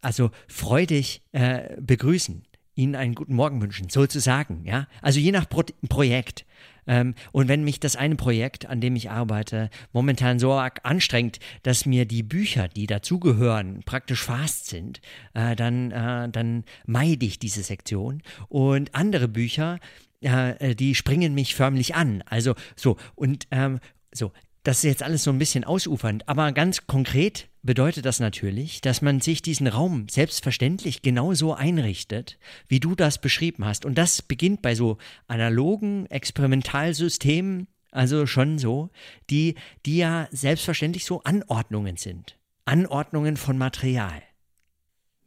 also 0.00 0.30
freudig 0.48 1.22
äh, 1.32 1.76
begrüßen 1.78 2.46
Ihnen 2.74 2.94
einen 2.94 3.14
guten 3.14 3.34
Morgen 3.34 3.60
wünschen, 3.60 3.88
sozusagen, 3.88 4.64
ja. 4.64 4.86
Also 5.02 5.20
je 5.20 5.32
nach 5.32 5.48
Pro 5.48 5.62
Projekt. 5.88 6.46
Ähm, 6.86 7.14
und 7.32 7.48
wenn 7.48 7.62
mich 7.64 7.78
das 7.78 7.96
eine 7.96 8.16
Projekt, 8.16 8.66
an 8.66 8.80
dem 8.80 8.96
ich 8.96 9.10
arbeite, 9.10 9.70
momentan 9.92 10.38
so 10.38 10.52
anstrengt, 10.52 11.38
dass 11.62 11.86
mir 11.86 12.04
die 12.04 12.22
Bücher, 12.22 12.68
die 12.68 12.86
dazugehören, 12.86 13.82
praktisch 13.84 14.22
fast 14.22 14.66
sind, 14.66 15.00
äh, 15.34 15.54
dann, 15.56 15.90
äh, 15.90 16.28
dann 16.28 16.64
meide 16.86 17.26
ich 17.26 17.38
diese 17.38 17.62
Sektion. 17.62 18.22
Und 18.48 18.94
andere 18.94 19.28
Bücher, 19.28 19.78
äh, 20.20 20.74
die 20.74 20.94
springen 20.94 21.34
mich 21.34 21.54
förmlich 21.54 21.94
an. 21.94 22.22
Also 22.26 22.54
so, 22.76 22.96
und 23.14 23.46
ähm, 23.50 23.78
so, 24.12 24.32
das 24.62 24.78
ist 24.78 24.84
jetzt 24.84 25.02
alles 25.02 25.24
so 25.24 25.30
ein 25.30 25.38
bisschen 25.38 25.64
ausufernd, 25.64 26.28
aber 26.28 26.52
ganz 26.52 26.86
konkret 26.86 27.48
bedeutet 27.62 28.04
das 28.04 28.20
natürlich, 28.20 28.80
dass 28.80 29.02
man 29.02 29.20
sich 29.20 29.42
diesen 29.42 29.66
Raum 29.66 30.08
selbstverständlich 30.08 31.02
genauso 31.02 31.54
einrichtet, 31.54 32.38
wie 32.68 32.80
du 32.80 32.94
das 32.94 33.20
beschrieben 33.20 33.64
hast. 33.64 33.84
Und 33.84 33.96
das 33.96 34.22
beginnt 34.22 34.62
bei 34.62 34.74
so 34.74 34.98
analogen 35.28 36.06
Experimentalsystemen, 36.06 37.68
also 37.90 38.26
schon 38.26 38.58
so, 38.58 38.90
die, 39.30 39.56
die 39.86 39.98
ja 39.98 40.28
selbstverständlich 40.30 41.04
so 41.04 41.22
Anordnungen 41.22 41.96
sind. 41.96 42.38
Anordnungen 42.64 43.36
von 43.36 43.58
Material. 43.58 44.22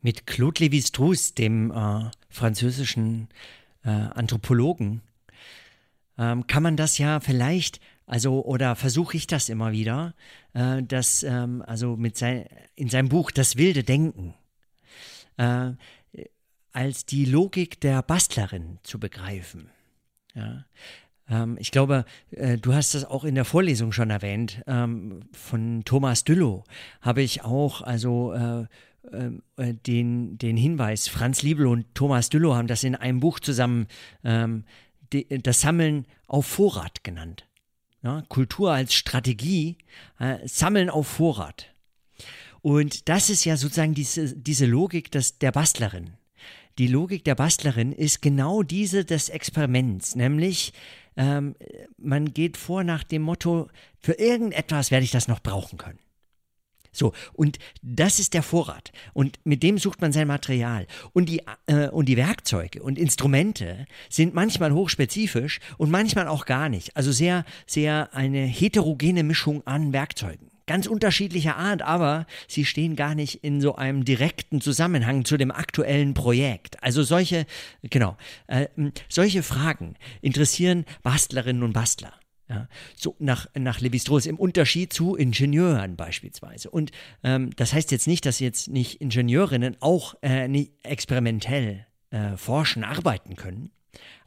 Mit 0.01 0.27
Claude 0.27 0.65
Lévi-Strauss, 0.65 1.33
dem 1.33 1.71
äh, 1.71 2.09
französischen 2.29 3.29
äh, 3.83 3.89
Anthropologen, 3.89 5.01
ähm, 6.17 6.47
kann 6.47 6.63
man 6.63 6.77
das 6.77 6.97
ja 6.97 7.19
vielleicht 7.19 7.79
also, 8.05 8.43
oder 8.43 8.75
versuche 8.75 9.17
ich 9.17 9.27
das 9.27 9.49
immer 9.49 9.71
wieder, 9.71 10.13
äh, 10.53 10.83
dass, 10.83 11.23
ähm, 11.23 11.63
also 11.65 11.95
mit 11.95 12.17
sein, 12.17 12.45
in 12.75 12.89
seinem 12.89 13.09
Buch 13.09 13.31
Das 13.31 13.57
wilde 13.57 13.83
Denken, 13.83 14.33
äh, 15.37 15.71
als 16.71 17.05
die 17.05 17.25
Logik 17.25 17.79
der 17.79 18.01
Bastlerin 18.01 18.79
zu 18.83 18.99
begreifen. 18.99 19.69
Ja. 20.33 20.65
Ähm, 21.29 21.57
ich 21.59 21.71
glaube, 21.71 22.05
äh, 22.31 22.57
du 22.57 22.73
hast 22.73 22.95
das 22.95 23.05
auch 23.05 23.23
in 23.23 23.35
der 23.35 23.45
Vorlesung 23.45 23.91
schon 23.91 24.09
erwähnt. 24.09 24.61
Ähm, 24.67 25.21
von 25.31 25.83
Thomas 25.85 26.23
Düllow 26.23 26.63
habe 27.01 27.21
ich 27.21 27.43
auch, 27.43 27.81
also 27.81 28.33
äh, 28.33 28.65
äh, 29.11 29.73
den, 29.73 30.37
den 30.37 30.57
Hinweis, 30.57 31.07
Franz 31.07 31.41
Liebel 31.41 31.67
und 31.67 31.85
Thomas 31.93 32.29
Düllow 32.29 32.55
haben 32.55 32.67
das 32.67 32.83
in 32.83 32.95
einem 32.95 33.19
Buch 33.19 33.39
zusammen, 33.39 33.87
ähm, 34.23 34.65
das 35.09 35.61
Sammeln 35.61 36.07
auf 36.27 36.47
Vorrat 36.47 37.03
genannt. 37.03 37.45
Ja, 38.03 38.23
Kultur 38.27 38.73
als 38.73 38.93
Strategie, 38.93 39.77
äh, 40.19 40.45
Sammeln 40.45 40.89
auf 40.89 41.07
Vorrat. 41.07 41.73
Und 42.61 43.07
das 43.09 43.29
ist 43.29 43.45
ja 43.45 43.57
sozusagen 43.57 43.93
diese, 43.93 44.35
diese 44.35 44.65
Logik 44.65 45.09
des, 45.11 45.39
der 45.39 45.51
Bastlerin. 45.51 46.11
Die 46.77 46.87
Logik 46.87 47.23
der 47.23 47.35
Bastlerin 47.35 47.91
ist 47.91 48.21
genau 48.21 48.63
diese 48.63 49.05
des 49.05 49.29
Experiments, 49.29 50.15
nämlich 50.15 50.73
ähm, 51.15 51.55
man 51.97 52.33
geht 52.33 52.57
vor 52.57 52.83
nach 52.83 53.03
dem 53.03 53.21
Motto, 53.21 53.69
für 53.99 54.13
irgendetwas 54.13 54.91
werde 54.91 55.03
ich 55.03 55.11
das 55.11 55.27
noch 55.27 55.39
brauchen 55.39 55.77
können. 55.77 55.99
So, 56.93 57.11
und 57.33 57.59
das 57.81 58.19
ist 58.19 58.33
der 58.33 58.43
Vorrat. 58.43 58.91
Und 59.13 59.39
mit 59.43 59.63
dem 59.63 59.77
sucht 59.77 59.99
man 59.99 60.13
sein 60.13 60.27
Material. 60.27 60.87
Und 61.11 61.27
die, 61.27 61.41
äh, 61.65 61.89
und 61.89 62.07
die 62.07 62.17
Werkzeuge 62.17 62.81
und 62.81 62.97
Instrumente 62.97 63.85
sind 64.09 64.33
manchmal 64.33 64.71
hochspezifisch 64.71 65.59
und 65.77 65.91
manchmal 65.91 66.27
auch 66.27 66.45
gar 66.45 66.69
nicht. 66.69 66.95
Also 66.95 67.11
sehr, 67.11 67.43
sehr 67.65 68.13
eine 68.13 68.45
heterogene 68.45 69.23
Mischung 69.23 69.65
an 69.65 69.91
Werkzeugen 69.91 70.53
ganz 70.65 70.87
unterschiedlicher 70.87 71.57
Art, 71.57 71.81
aber 71.81 72.25
sie 72.47 72.65
stehen 72.65 72.95
gar 72.95 73.15
nicht 73.15 73.43
in 73.43 73.61
so 73.61 73.75
einem 73.75 74.05
direkten 74.05 74.61
Zusammenhang 74.61 75.25
zu 75.25 75.37
dem 75.37 75.51
aktuellen 75.51 76.13
Projekt. 76.13 76.81
Also 76.81 77.03
solche, 77.03 77.45
genau, 77.81 78.17
äh, 78.47 78.67
solche 79.09 79.43
Fragen 79.43 79.95
interessieren 80.21 80.85
Bastlerinnen 81.03 81.63
und 81.63 81.73
Bastler. 81.73 82.13
Ja, 82.49 82.67
so 82.95 83.15
nach, 83.19 83.47
nach 83.57 83.79
Levi-Strauss 83.79 84.25
im 84.25 84.37
Unterschied 84.37 84.91
zu 84.91 85.15
Ingenieuren 85.15 85.95
beispielsweise. 85.95 86.69
Und 86.69 86.91
ähm, 87.23 87.51
das 87.55 87.73
heißt 87.73 87.91
jetzt 87.91 88.05
nicht, 88.05 88.25
dass 88.25 88.39
jetzt 88.39 88.67
nicht 88.67 88.99
Ingenieurinnen 88.99 89.77
auch 89.79 90.15
äh, 90.21 90.47
nicht 90.49 90.73
experimentell 90.83 91.85
äh, 92.11 92.35
forschen, 92.35 92.83
arbeiten 92.83 93.35
können. 93.37 93.71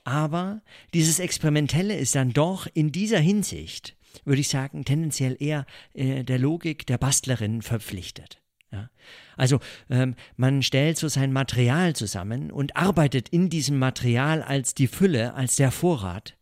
Aber 0.04 0.62
dieses 0.94 1.18
Experimentelle 1.18 1.96
ist 1.96 2.14
dann 2.14 2.32
doch 2.32 2.66
in 2.72 2.90
dieser 2.90 3.18
Hinsicht, 3.18 3.96
würde 4.24 4.40
ich 4.40 4.48
sagen, 4.48 4.84
tendenziell 4.84 5.36
eher 5.38 5.66
äh, 5.94 6.24
der 6.24 6.38
Logik 6.38 6.86
der 6.86 6.96
Bastlerin 6.96 7.60
verpflichtet. 7.60 8.40
Ja. 8.72 8.90
Also 9.36 9.60
ähm, 9.90 10.14
man 10.36 10.62
stellt 10.62 10.98
so 10.98 11.08
sein 11.08 11.32
Material 11.32 11.94
zusammen 11.94 12.50
und 12.50 12.76
arbeitet 12.76 13.28
in 13.28 13.50
diesem 13.50 13.78
Material 13.78 14.42
als 14.42 14.74
die 14.74 14.86
Fülle, 14.86 15.34
als 15.34 15.56
der 15.56 15.70
Vorrat 15.70 16.36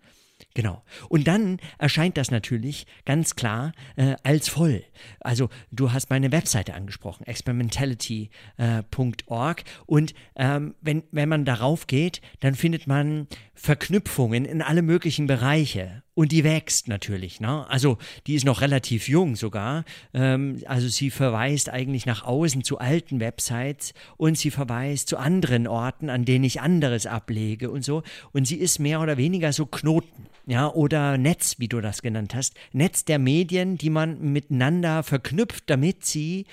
Genau. 0.55 0.83
Und 1.09 1.27
dann 1.27 1.59
erscheint 1.79 2.17
das 2.17 2.31
natürlich 2.31 2.87
ganz 3.05 3.35
klar 3.35 3.73
äh, 3.97 4.15
als 4.23 4.49
voll. 4.49 4.85
Also 5.19 5.49
du 5.73 5.93
hast 5.93 6.11
meine 6.11 6.31
Webseite 6.31 6.75
angesprochen, 6.75 7.27
experimentality.org. 7.27 9.61
Äh, 9.61 9.65
und 9.87 10.15
ähm, 10.37 10.77
wenn, 10.81 11.03
wenn 11.11 11.29
man 11.29 11.45
darauf 11.45 11.89
geht, 11.89 12.21
dann 12.39 12.55
findet 12.55 12.87
man 12.87 13.27
Verknüpfungen 13.55 14.45
in 14.45 14.63
alle 14.63 14.83
möglichen 14.83 15.27
Bereiche. 15.27 16.05
Und 16.15 16.31
die 16.31 16.45
wächst 16.45 16.87
natürlich. 16.87 17.41
Ne? 17.41 17.69
Also 17.69 17.99
die 18.27 18.35
ist 18.35 18.45
noch 18.45 18.61
relativ 18.61 19.09
jung 19.09 19.35
sogar. 19.35 19.85
Ähm, 20.13 20.63
also 20.67 20.87
sie 20.89 21.11
verweist 21.11 21.69
eigentlich 21.69 22.07
nach 22.07 22.25
außen 22.25 22.63
zu 22.63 22.79
alten 22.79 23.19
Websites 23.19 23.95
und 24.17 24.39
sie 24.39 24.53
verweist 24.53 25.09
zu 25.09 25.17
anderen 25.17 25.67
Orten, 25.67 26.11
an 26.11 26.25
denen 26.25 26.45
ich 26.45 26.61
anderes 26.61 27.07
ablege 27.07 27.71
und 27.71 27.85
so. 27.85 28.05
Und 28.33 28.47
sie 28.47 28.57
ist 28.57 28.79
mehr 28.79 29.01
oder 29.01 29.17
weniger 29.17 29.53
so 29.53 29.67
Knoten. 29.67 30.27
Ja, 30.47 30.71
oder 30.71 31.17
Netz, 31.17 31.59
wie 31.59 31.69
du 31.69 31.81
das 31.81 32.03
genannt 32.03 32.35
hast. 32.35 32.55
Netz 32.73 33.07
der 33.07 33.19
Medien, 33.19 33.79
die 33.79 33.89
man 33.89 34.21
miteinander 34.33 35.03
verknüpft, 35.03 35.65
damit 35.71 36.05
sie 36.05 36.45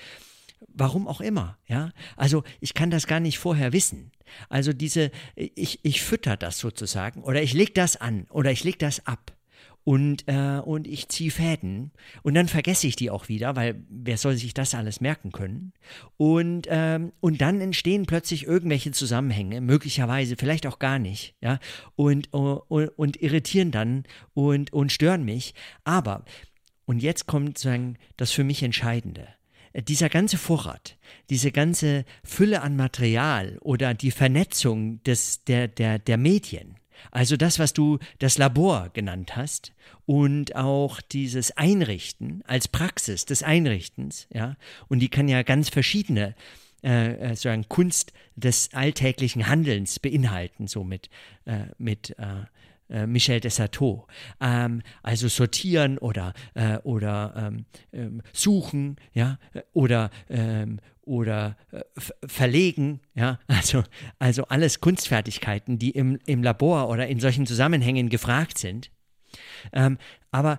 warum 0.74 1.06
auch 1.06 1.20
immer, 1.20 1.58
ja. 1.66 1.90
Also 2.16 2.44
ich 2.60 2.72
kann 2.72 2.90
das 2.90 3.06
gar 3.06 3.20
nicht 3.20 3.38
vorher 3.38 3.74
wissen. 3.74 4.12
Also 4.48 4.72
diese, 4.72 5.10
ich, 5.34 5.80
ich 5.82 6.00
fütter 6.00 6.38
das 6.38 6.58
sozusagen 6.58 7.22
oder 7.22 7.42
ich 7.42 7.52
leg 7.52 7.74
das 7.74 7.96
an 7.96 8.26
oder 8.30 8.50
ich 8.50 8.64
leg 8.64 8.78
das 8.78 9.06
ab 9.06 9.32
und, 9.84 10.24
äh, 10.28 10.60
und 10.64 10.86
ich 10.86 11.08
ziehe 11.08 11.30
Fäden 11.30 11.92
und 12.22 12.34
dann 12.34 12.48
vergesse 12.48 12.86
ich 12.86 12.96
die 12.96 13.10
auch 13.10 13.28
wieder, 13.28 13.56
weil 13.56 13.82
wer 13.88 14.16
soll 14.16 14.36
sich 14.36 14.54
das 14.54 14.74
alles 14.74 15.00
merken 15.00 15.32
können? 15.32 15.72
Und, 16.16 16.66
ähm, 16.70 17.12
und 17.20 17.40
dann 17.40 17.60
entstehen 17.60 18.06
plötzlich 18.06 18.46
irgendwelche 18.46 18.92
Zusammenhänge, 18.92 19.60
möglicherweise, 19.60 20.36
vielleicht 20.36 20.66
auch 20.66 20.78
gar 20.78 20.98
nicht, 20.98 21.34
ja, 21.40 21.58
und, 21.96 22.32
und, 22.32 22.88
und 22.88 23.20
irritieren 23.20 23.70
dann 23.70 24.04
und, 24.34 24.72
und 24.72 24.92
stören 24.92 25.24
mich. 25.24 25.54
Aber, 25.84 26.24
und 26.84 27.02
jetzt 27.02 27.26
kommt 27.26 27.58
sozusagen 27.58 27.96
das 28.16 28.32
für 28.32 28.44
mich 28.44 28.62
Entscheidende 28.62 29.28
dieser 29.80 30.08
ganze 30.08 30.36
Vorrat, 30.36 30.98
diese 31.30 31.50
ganze 31.50 32.04
Fülle 32.22 32.62
an 32.62 32.76
Material 32.76 33.56
oder 33.60 33.94
die 33.94 34.10
Vernetzung 34.10 35.02
des, 35.04 35.44
der, 35.44 35.68
der, 35.68 35.98
der 35.98 36.18
Medien, 36.18 36.76
also 37.10 37.36
das, 37.36 37.58
was 37.58 37.72
du 37.72 37.98
das 38.18 38.38
Labor 38.38 38.90
genannt 38.92 39.36
hast 39.36 39.72
und 40.06 40.56
auch 40.56 41.00
dieses 41.00 41.56
Einrichten 41.56 42.42
als 42.46 42.68
Praxis 42.68 43.24
des 43.24 43.42
Einrichtens, 43.42 44.26
ja, 44.32 44.56
und 44.88 45.00
die 45.00 45.08
kann 45.08 45.28
ja 45.28 45.42
ganz 45.42 45.68
verschiedene 45.68 46.34
äh, 46.82 47.30
äh 47.30 47.36
sagen 47.36 47.68
Kunst 47.68 48.12
des 48.36 48.72
alltäglichen 48.72 49.46
Handelns 49.46 49.98
beinhalten, 49.98 50.66
so 50.66 50.84
mit, 50.84 51.10
äh, 51.44 51.66
mit 51.78 52.10
äh, 52.18 52.44
äh, 52.92 53.06
Michel 53.06 53.40
Desato. 53.40 54.06
Ähm, 54.40 54.82
also 55.02 55.28
sortieren 55.28 55.98
oder, 55.98 56.34
äh, 56.54 56.76
oder 56.78 57.34
ähm, 57.36 57.64
ähm, 57.92 58.22
suchen, 58.32 58.96
ja, 59.12 59.38
oder, 59.72 60.10
ähm, 60.28 60.78
oder 61.02 61.56
äh, 61.72 61.80
verlegen, 62.26 63.00
ja, 63.14 63.40
also, 63.48 63.82
also 64.18 64.44
alles 64.44 64.80
Kunstfertigkeiten, 64.80 65.78
die 65.78 65.90
im, 65.90 66.18
im 66.26 66.42
Labor 66.42 66.88
oder 66.88 67.08
in 67.08 67.18
solchen 67.18 67.46
Zusammenhängen 67.46 68.08
gefragt 68.08 68.58
sind. 68.58 68.90
Ähm, 69.72 69.98
aber 70.30 70.58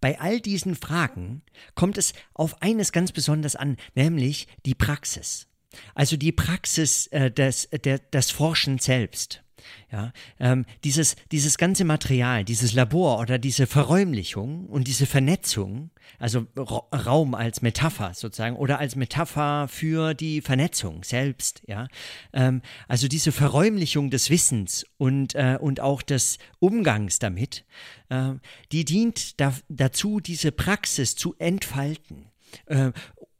bei 0.00 0.20
all 0.20 0.40
diesen 0.40 0.74
Fragen 0.74 1.42
kommt 1.74 1.98
es 1.98 2.12
auf 2.34 2.60
eines 2.62 2.92
ganz 2.92 3.10
besonders 3.10 3.56
an, 3.56 3.76
nämlich 3.94 4.46
die 4.66 4.74
Praxis. 4.74 5.48
Also 5.94 6.16
die 6.16 6.32
Praxis 6.32 7.06
äh, 7.08 7.30
des, 7.30 7.68
der, 7.70 7.98
des 7.98 8.30
Forschens 8.30 8.84
selbst. 8.84 9.43
Ja, 9.90 10.12
ähm, 10.40 10.64
dieses, 10.82 11.16
dieses 11.30 11.58
ganze 11.58 11.84
Material, 11.84 12.44
dieses 12.44 12.72
Labor 12.72 13.20
oder 13.20 13.38
diese 13.38 13.66
Verräumlichung 13.66 14.66
und 14.66 14.86
diese 14.88 15.06
Vernetzung, 15.06 15.90
also 16.18 16.46
Raum 16.56 17.34
als 17.34 17.62
Metapher 17.62 18.14
sozusagen 18.14 18.56
oder 18.56 18.78
als 18.78 18.96
Metapher 18.96 19.68
für 19.68 20.14
die 20.14 20.40
Vernetzung 20.40 21.04
selbst, 21.04 21.62
ja, 21.66 21.88
ähm, 22.32 22.62
also 22.88 23.08
diese 23.08 23.32
Verräumlichung 23.32 24.10
des 24.10 24.30
Wissens 24.30 24.84
und, 24.96 25.34
äh, 25.34 25.58
und 25.60 25.80
auch 25.80 26.02
des 26.02 26.38
Umgangs 26.58 27.18
damit, 27.18 27.64
äh, 28.08 28.32
die 28.72 28.84
dient 28.84 29.40
da, 29.40 29.54
dazu, 29.68 30.20
diese 30.20 30.52
Praxis 30.52 31.14
zu 31.14 31.34
entfalten 31.38 32.26
äh, 32.66 32.92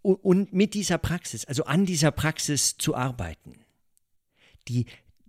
und 0.02 0.52
mit 0.52 0.74
dieser 0.74 0.98
Praxis, 0.98 1.46
also 1.46 1.64
an 1.64 1.86
dieser 1.86 2.10
Praxis 2.10 2.76
zu 2.76 2.94
arbeiten 2.94 3.64
die, 4.68 4.86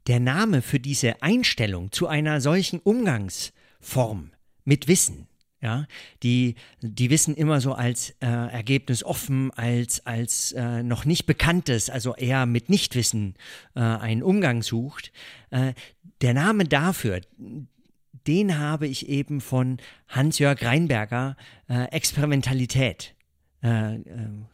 der 0.07 0.19
Name 0.19 0.61
für 0.61 0.79
diese 0.79 1.21
Einstellung 1.21 1.91
zu 1.91 2.07
einer 2.07 2.41
solchen 2.41 2.79
Umgangsform 2.79 4.31
mit 4.63 4.87
Wissen, 4.87 5.27
ja, 5.61 5.87
die, 6.21 6.55
die 6.81 7.09
Wissen 7.09 7.35
immer 7.35 7.59
so 7.59 7.73
als 7.73 8.11
äh, 8.19 8.27
Ergebnis 8.27 9.03
offen, 9.03 9.51
als, 9.51 10.05
als 10.05 10.51
äh, 10.51 10.83
noch 10.83 11.05
nicht 11.05 11.25
Bekanntes, 11.25 11.89
also 11.89 12.15
eher 12.15 12.45
mit 12.45 12.69
Nichtwissen 12.69 13.35
äh, 13.73 13.79
einen 13.79 14.21
Umgang 14.21 14.61
sucht. 14.61 15.11
Äh, 15.49 15.73
der 16.21 16.33
Name 16.35 16.65
dafür, 16.65 17.21
den 18.27 18.59
habe 18.59 18.87
ich 18.87 19.09
eben 19.09 19.41
von 19.41 19.77
Hans-Jörg 20.07 20.63
Reinberger 20.63 21.35
äh, 21.67 21.85
Experimentalität 21.85 23.14
äh, 23.65 23.99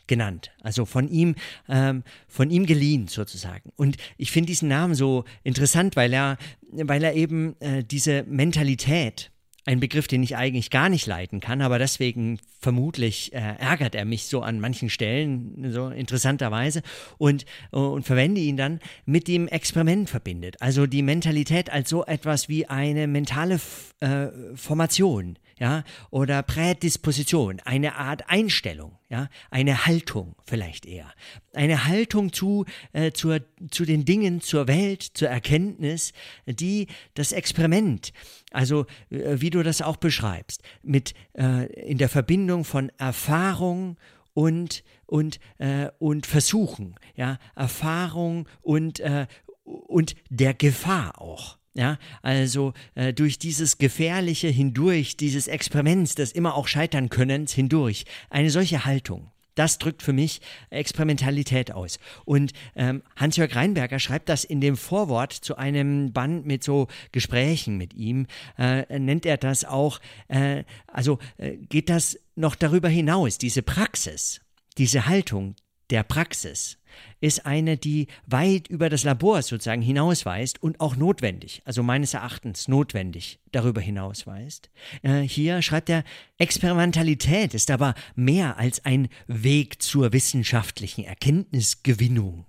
genannt. 0.08 0.52
Also 0.62 0.86
von 0.86 1.08
ihm, 1.08 1.36
ähm, 1.68 2.04
von 2.28 2.50
ihm 2.50 2.66
geliehen 2.66 3.08
sozusagen. 3.08 3.72
Und 3.76 3.98
ich 4.18 4.32
finde 4.32 4.48
diesen 4.48 4.70
Namen 4.70 4.96
so 4.96 5.26
interessant, 5.44 5.96
weil 5.96 6.14
er, 6.14 6.38
weil 6.72 7.04
er 7.04 7.14
eben 7.16 7.56
diese 7.90 8.24
Mentalität 8.24 9.32
ein 9.66 9.80
Begriff, 9.80 10.08
den 10.08 10.24
ich 10.24 10.36
eigentlich 10.36 10.72
gar 10.72 10.90
nicht 10.90 11.06
leiten 11.06 11.40
kann, 11.40 11.62
aber 11.62 11.78
deswegen 11.78 12.40
vermutlich 12.60 13.34
äh, 13.34 13.38
ärgert 13.38 13.94
er 13.94 14.06
mich 14.06 14.26
so 14.26 14.42
an 14.42 14.60
manchen 14.60 14.90
Stellen, 14.90 15.72
so 15.72 15.90
interessanterweise, 15.90 16.82
und, 17.18 17.46
und 17.70 18.04
verwende 18.04 18.42
ihn 18.42 18.58
dann 18.58 18.80
mit 19.06 19.28
dem 19.28 19.48
Experiment 19.48 20.10
verbindet. 20.10 20.56
Also 20.62 20.88
die 20.88 21.04
Mentalität 21.04 21.72
als 21.72 21.90
so 21.90 22.06
etwas 22.06 22.50
wie 22.50 22.66
eine 22.66 23.08
mentale 23.08 23.60
äh, 24.00 24.28
Formation, 24.56 25.38
ja, 25.62 25.84
oder 26.10 26.42
Prädisposition, 26.42 27.60
eine 27.64 27.94
Art 27.96 28.24
Einstellung, 28.30 28.98
ja, 29.10 29.30
eine 29.52 29.86
Haltung 29.86 30.36
vielleicht 30.44 30.88
eher. 30.88 31.14
Eine 31.54 31.86
Haltung 31.86 32.34
zu, 32.34 32.66
äh, 32.94 33.12
zur, 33.12 33.42
zu 33.70 33.86
den 33.86 34.04
Dingen, 34.04 34.42
zur 34.42 34.68
Welt, 34.68 35.04
zur 35.04 35.30
Erkenntnis, 35.30 36.14
die 36.48 36.88
das 37.14 37.32
Experiment, 37.32 38.12
also 38.50 38.88
äh, 39.12 39.40
wie 39.40 39.52
du 39.52 39.62
das 39.62 39.84
auch 39.84 39.98
beschreibst, 39.98 40.64
mit 40.82 41.14
äh, 41.38 41.72
in 41.74 42.00
der 42.00 42.10
Verbindung 42.10 42.66
von 42.66 42.92
Erfahrung 42.98 43.98
und 44.34 44.84
und 45.06 45.40
äh, 45.60 45.90
und 46.00 46.26
Versuchen, 46.26 46.96
ja, 47.16 47.38
Erfahrung 47.56 48.50
und 48.64 49.00
äh, 49.00 49.28
und 49.64 50.16
der 50.32 50.56
Gefahr 50.56 51.22
auch. 51.22 51.61
Ja, 51.74 51.98
also 52.22 52.74
äh, 52.96 53.14
durch 53.14 53.40
dieses 53.40 53.78
gefährliche 53.78 54.50
hindurch, 54.50 55.16
dieses 55.16 55.48
Experiments 55.48 56.16
des 56.16 56.34
immer 56.34 56.56
auch 56.56 56.68
scheitern 56.68 57.08
Könnens 57.10 57.54
hindurch, 57.54 58.06
eine 58.30 58.50
solche 58.50 58.84
Haltung. 58.84 59.32
Das 59.56 59.78
drückt 59.78 60.02
für 60.02 60.14
mich 60.14 60.42
Experimentalität 60.70 61.72
aus. 61.72 62.00
Und 62.26 62.52
ähm, 62.76 63.04
Hans-Jörg 63.16 63.56
Reinberger 63.56 64.00
schreibt 64.00 64.30
das 64.30 64.44
in 64.44 64.62
dem 64.62 64.78
Vorwort 64.78 65.34
zu 65.34 65.58
einem 65.58 66.14
Band 66.14 66.46
mit 66.46 66.64
so 66.64 66.88
Gesprächen 67.12 67.78
mit 67.78 67.94
ihm, 67.94 68.28
äh, 68.58 68.98
nennt 68.98 69.26
er 69.26 69.38
das 69.38 69.66
auch, 69.66 70.00
äh, 70.30 70.64
also 70.88 71.20
äh, 71.38 71.58
geht 71.58 71.90
das 71.90 72.18
noch 72.36 72.56
darüber 72.56 72.90
hinaus, 72.90 73.38
diese 73.38 73.62
Praxis, 73.62 74.42
diese 74.78 75.06
Haltung 75.06 75.56
der 75.92 76.04
Praxis 76.04 76.78
ist 77.20 77.46
eine, 77.46 77.78
die 77.78 78.08
weit 78.26 78.68
über 78.68 78.90
das 78.90 79.04
Labor 79.04 79.42
sozusagen 79.42 79.82
hinausweist 79.82 80.62
und 80.62 80.80
auch 80.80 80.96
notwendig, 80.96 81.62
also 81.66 81.84
meines 81.84 82.14
Erachtens 82.14 82.68
notwendig 82.68 83.40
darüber 83.52 83.82
hinausweist. 83.82 84.70
Äh, 85.04 85.22
hier 85.22 85.62
schreibt 85.62 85.90
er, 85.90 86.04
Experimentalität 86.38 87.54
ist 87.54 87.72
aber 87.72 87.94
mehr 88.16 88.58
als 88.58 88.84
ein 88.86 89.10
Weg 89.28 89.82
zur 89.82 90.14
wissenschaftlichen 90.14 91.06
Erkenntnisgewinnung. 91.06 92.46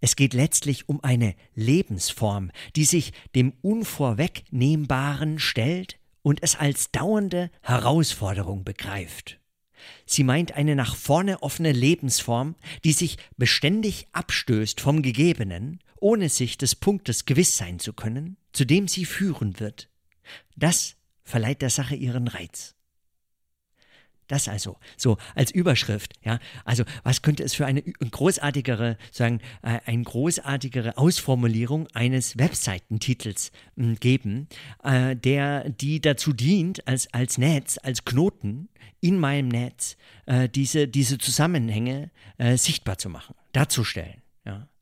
Es 0.00 0.16
geht 0.16 0.34
letztlich 0.34 0.88
um 0.88 1.02
eine 1.02 1.34
Lebensform, 1.54 2.50
die 2.76 2.84
sich 2.84 3.12
dem 3.34 3.54
Unvorwegnehmbaren 3.62 5.38
stellt 5.38 5.98
und 6.22 6.42
es 6.42 6.56
als 6.56 6.90
dauernde 6.90 7.50
Herausforderung 7.62 8.64
begreift. 8.64 9.40
Sie 10.04 10.24
meint 10.24 10.52
eine 10.52 10.76
nach 10.76 10.96
vorne 10.96 11.42
offene 11.42 11.72
Lebensform, 11.72 12.54
die 12.84 12.92
sich 12.92 13.18
beständig 13.36 14.06
abstößt 14.12 14.80
vom 14.80 15.02
Gegebenen, 15.02 15.80
ohne 16.00 16.28
sich 16.28 16.58
des 16.58 16.74
Punktes 16.76 17.24
gewiss 17.24 17.56
sein 17.56 17.78
zu 17.78 17.92
können, 17.92 18.36
zu 18.52 18.64
dem 18.64 18.88
sie 18.88 19.04
führen 19.04 19.60
wird. 19.60 19.88
Das 20.54 20.96
verleiht 21.24 21.62
der 21.62 21.70
Sache 21.70 21.96
ihren 21.96 22.28
Reiz. 22.28 22.75
Das 24.28 24.48
also, 24.48 24.76
so 24.96 25.18
als 25.34 25.50
Überschrift, 25.50 26.14
ja. 26.24 26.38
Also, 26.64 26.84
was 27.04 27.22
könnte 27.22 27.44
es 27.44 27.54
für 27.54 27.66
eine 27.66 27.82
großartigere, 27.82 28.96
sagen, 29.12 29.40
äh, 29.62 29.78
eine 29.86 30.02
großartigere 30.02 30.98
Ausformulierung 30.98 31.86
eines 31.94 32.36
Webseitentitels 32.36 33.52
äh, 33.76 33.94
geben, 33.94 34.48
äh, 34.82 35.14
der, 35.14 35.68
die 35.70 36.00
dazu 36.00 36.32
dient, 36.32 36.86
als, 36.88 37.12
als 37.12 37.38
Netz, 37.38 37.78
als 37.82 38.04
Knoten 38.04 38.68
in 39.00 39.20
meinem 39.20 39.48
Netz, 39.48 39.96
äh, 40.26 40.48
diese, 40.48 40.88
diese 40.88 41.18
Zusammenhänge 41.18 42.10
äh, 42.38 42.56
sichtbar 42.56 42.98
zu 42.98 43.08
machen, 43.08 43.34
darzustellen. 43.52 44.25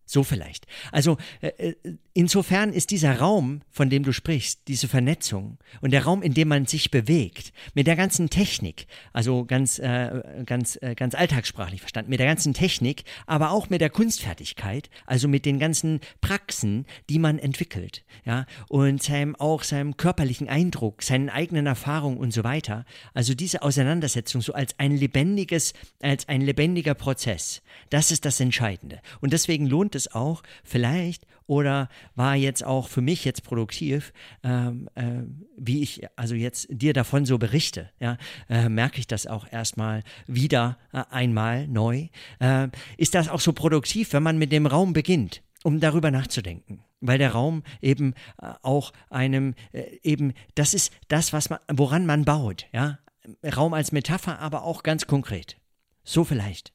So 0.07 0.23
vielleicht. 0.23 0.67
Also 0.93 1.17
äh, 1.41 1.49
äh, 1.49 1.75
insofern 2.13 2.73
ist 2.73 2.91
dieser 2.91 3.19
Raum, 3.19 3.63
von 3.71 3.89
dem 3.89 4.03
du 4.03 4.13
sprichst, 4.13 4.61
diese 4.69 4.87
Vernetzung 4.87 5.59
und 5.81 5.93
der 5.93 6.05
Raum, 6.05 6.23
in 6.23 6.35
dem 6.35 6.49
man 6.49 6.67
sich 6.67 6.91
bewegt, 6.91 7.53
mit 7.73 7.87
der 7.87 7.97
ganzen 7.97 8.29
Technik, 8.29 8.87
also 9.13 9.45
ganz, 9.47 9.79
äh, 9.79 10.45
ganz, 10.45 10.79
äh, 10.83 10.95
ganz 10.95 11.15
alltagssprachlich 11.15 11.81
verstanden, 11.81 12.11
mit 12.11 12.21
der 12.21 12.27
ganzen 12.27 12.53
Technik, 12.53 13.05
aber 13.27 13.51
auch 13.51 13.71
mit 13.71 13.81
der 13.81 13.91
Kunstfertigkeit, 13.91 14.91
also 15.07 15.27
mit 15.27 15.47
den 15.47 15.59
ganzen 15.59 16.01
Praxen, 16.21 16.85
die 17.09 17.19
man 17.19 17.39
entwickelt, 17.39 18.05
ja, 18.27 18.45
und 18.69 19.03
seinem 19.03 19.35
auch 19.37 19.63
seinem 19.63 19.97
körperlichen 19.97 20.49
Eindruck, 20.49 21.03
seinen 21.03 21.31
eigenen 21.31 21.67
Erfahrungen 21.67 22.19
und 22.19 22.33
so 22.33 22.45
weiter. 22.45 22.85
Also 23.15 23.35
diese 23.35 23.63
Auseinandersetzung 23.63 24.43
so 24.43 24.53
als 24.53 24.79
ein 24.79 24.97
lebendiges, 24.97 25.73
als 26.03 26.29
ein 26.29 26.43
lebendiger 26.43 26.95
Prozess, 26.95 27.63
das 27.89 28.11
ist 28.11 28.27
das 28.27 28.39
Entscheidende. 28.41 29.01
Und 29.21 29.33
deswegen 29.33 29.67
lohnt 29.67 29.94
es 29.95 30.13
auch 30.13 30.43
vielleicht 30.63 31.27
oder 31.47 31.89
war 32.15 32.35
jetzt 32.37 32.65
auch 32.65 32.89
für 32.89 33.03
mich 33.03 33.25
jetzt 33.25 33.45
produktiv, 33.45 34.13
ähm, 34.43 34.89
äh, 34.95 35.23
wie 35.57 35.83
ich 35.83 36.07
also 36.17 36.35
jetzt 36.35 36.67
dir 36.71 36.93
davon 36.93 37.27
so 37.27 37.39
berichte, 37.39 37.91
ja, 38.01 38.17
äh, 38.49 38.69
merke 38.69 38.99
ich 38.99 39.07
das 39.07 39.27
auch 39.27 39.51
erstmal 39.51 40.03
wieder 40.27 40.79
äh, 40.93 41.03
einmal 41.11 41.69
neu. 41.69 42.09
Äh, 42.39 42.69
ist 42.97 43.15
das 43.15 43.29
auch 43.29 43.41
so 43.41 43.53
produktiv, 43.53 44.13
wenn 44.13 44.23
man 44.23 44.39
mit 44.39 44.53
dem 44.53 44.67
Raum 44.67 44.93
beginnt? 44.93 45.43
um 45.65 45.81
darüber 45.81 46.11
nachzudenken, 46.11 46.85
weil 47.01 47.17
der 47.17 47.33
Raum 47.33 47.63
eben 47.81 48.13
äh, 48.41 48.53
auch 48.61 48.93
einem 49.09 49.55
äh, 49.73 49.99
eben 50.03 50.35
das 50.55 50.75
ist 50.75 50.93
das, 51.09 51.33
was 51.33 51.49
man 51.49 51.59
woran 51.73 52.05
man 52.05 52.27
baut, 52.27 52.67
ja, 52.73 52.99
Raum 53.43 53.73
als 53.73 53.91
Metapher, 53.91 54.39
aber 54.41 54.65
auch 54.65 54.83
ganz 54.83 55.07
konkret. 55.07 55.57
So 56.05 56.23
vielleicht. 56.25 56.74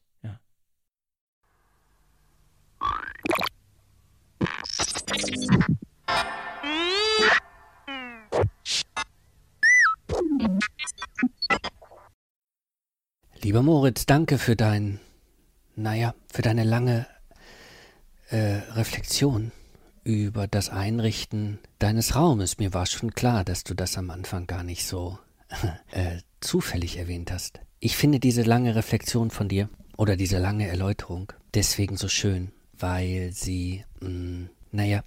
Lieber 13.42 13.62
Moritz, 13.62 14.06
danke 14.06 14.38
für 14.38 14.54
dein, 14.54 15.00
naja, 15.74 16.14
für 16.32 16.42
deine 16.42 16.62
lange 16.62 17.06
äh, 18.28 18.60
Reflexion 18.74 19.50
über 20.04 20.46
das 20.46 20.68
Einrichten 20.68 21.58
deines 21.78 22.14
Raumes. 22.14 22.58
Mir 22.58 22.74
war 22.74 22.86
schon 22.86 23.12
klar, 23.12 23.44
dass 23.44 23.64
du 23.64 23.74
das 23.74 23.98
am 23.98 24.10
Anfang 24.10 24.46
gar 24.46 24.62
nicht 24.62 24.86
so 24.86 25.18
äh, 25.90 26.18
zufällig 26.40 26.96
erwähnt 26.98 27.32
hast. 27.32 27.60
Ich 27.80 27.96
finde 27.96 28.20
diese 28.20 28.42
lange 28.42 28.74
Reflexion 28.74 29.30
von 29.30 29.48
dir 29.48 29.68
oder 29.96 30.16
diese 30.16 30.38
lange 30.38 30.68
Erläuterung 30.68 31.32
deswegen 31.54 31.96
so 31.96 32.08
schön, 32.08 32.52
weil 32.80 33.32
sie, 33.32 33.84
mh, 34.00 34.08
mm, 34.08 34.50
naja, 34.72 35.02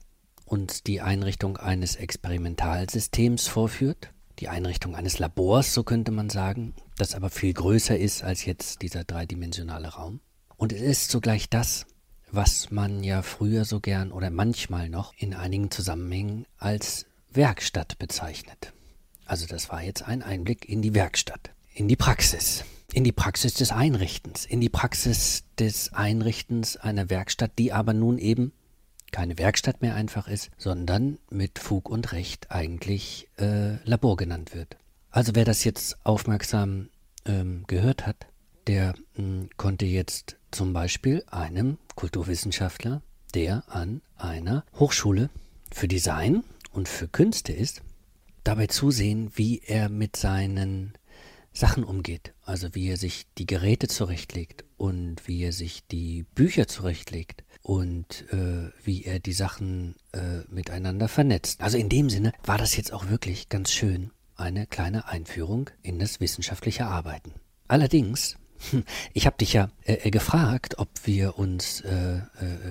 uns 0.46 0.84
die 0.84 1.02
Einrichtung 1.02 1.58
eines 1.58 1.96
Experimentalsystems 1.96 3.48
vorführt, 3.48 4.12
die 4.40 4.50
Einrichtung 4.50 4.96
eines 4.96 5.20
Labors, 5.20 5.74
so 5.74 5.84
könnte 5.84 6.12
man 6.12 6.30
sagen, 6.30 6.74
das 6.98 7.16
aber 7.16 7.30
viel 7.30 7.54
größer 7.54 7.98
ist 7.98 8.24
als 8.24 8.46
jetzt 8.46 8.82
dieser 8.82 9.04
dreidimensionale 9.04 9.90
Raum. 9.90 10.20
Und 10.58 10.74
es 10.74 10.82
ist 10.82 11.12
zugleich 11.12 11.50
das, 11.50 11.86
was 12.32 12.72
man 12.72 13.04
ja 13.04 13.22
früher 13.22 13.64
so 13.66 13.80
gern 13.80 14.12
oder 14.12 14.30
manchmal 14.30 14.90
noch 14.90 15.14
in 15.18 15.34
einigen 15.34 15.72
Zusammenhängen 15.72 16.46
als 16.58 17.06
Werkstatt 17.32 17.98
bezeichnet. 18.00 18.74
Also 19.26 19.46
das 19.46 19.70
war 19.70 19.82
jetzt 19.82 20.04
ein 20.04 20.22
Einblick 20.22 20.68
in 20.68 20.82
die 20.82 20.94
Werkstatt, 20.94 21.52
in 21.74 21.88
die 21.88 21.96
Praxis 21.96 22.66
in 22.93 23.03
die 23.03 23.12
Praxis 23.12 23.56
des 23.56 23.71
Einrichtens, 23.71 24.45
in 24.45 24.62
die 24.62 24.69
Praxis 24.69 25.43
des 25.58 25.93
Einrichtens 25.93 26.77
einer 26.77 27.10
Werkstatt, 27.10 27.51
die 27.58 27.73
aber 27.73 27.93
nun 27.93 28.19
eben 28.19 28.53
keine 29.12 29.38
Werkstatt 29.38 29.82
mehr 29.82 29.95
einfach 29.95 30.27
ist, 30.27 30.51
sondern 30.58 31.17
mit 31.29 31.60
Fug 31.60 31.89
und 31.89 32.12
Recht 32.12 32.51
eigentlich 32.51 33.27
äh, 33.38 33.75
Labor 33.84 34.15
genannt 34.15 34.53
wird. 34.53 34.77
Also 35.12 35.36
wer 35.36 35.45
das 35.45 35.63
jetzt 35.63 35.97
aufmerksam 36.06 36.89
ähm, 37.25 37.63
gehört 37.67 38.06
hat, 38.06 38.27
der 38.67 38.93
mh, 39.15 39.23
hm, 39.23 39.49
konnte 39.58 39.86
jetzt 39.86 40.38
zum 40.51 40.73
Beispiel 40.73 41.23
einem 41.29 41.77
Kulturwissenschaftler 41.95 43.01
der 43.34 43.63
an 43.67 44.01
einer 44.15 44.63
Hochschule 44.77 45.29
für 45.71 45.88
Design 45.88 46.43
und 46.71 46.88
für 46.88 47.08
Künste 47.08 47.51
ist, 47.51 47.82
dabei 48.43 48.67
zusehen, 48.67 49.32
wie 49.36 49.62
er 49.65 49.89
mit 49.89 50.15
seinen 50.15 50.93
Sachen 51.51 51.84
umgeht. 51.84 52.33
Also 52.45 52.75
wie 52.75 52.89
er 52.89 52.97
sich 52.97 53.25
die 53.38 53.45
Geräte 53.45 53.88
zurechtlegt 53.88 54.65
und 54.77 55.27
wie 55.27 55.43
er 55.43 55.53
sich 55.53 55.88
die 55.88 56.23
Bücher 56.36 56.67
zurechtlegt 56.67 57.43
und 57.62 58.25
äh, 58.32 58.69
wie 58.84 59.06
er 59.06 59.19
die 59.19 59.34
Sachen 59.34 59.95
äh, 60.12 60.41
miteinander 60.49 61.08
vernetzt. 61.08 61.62
Also 61.62 61.77
in 61.77 61.89
dem 61.89 62.10
Sinne 62.10 62.34
war 62.43 62.58
das 62.58 62.75
jetzt 62.75 62.91
auch 62.91 63.10
wirklich 63.10 63.49
ganz 63.49 63.71
schön 63.71 64.12
eine 64.36 64.67
kleine 64.67 65.08
Einführung 65.08 65.69
in 65.84 65.99
das 65.99 66.19
wissenschaftliche 66.19 66.86
Arbeiten. 66.86 67.34
Allerdings 67.67 68.38
ich 69.13 69.25
habe 69.25 69.38
dich 69.38 69.53
ja 69.53 69.69
äh, 69.84 70.12
gefragt, 70.12 70.77
ob 70.77 70.89
wir 71.06 71.38
uns 71.38 71.82
äh, 71.82 72.17
äh, 72.17 72.21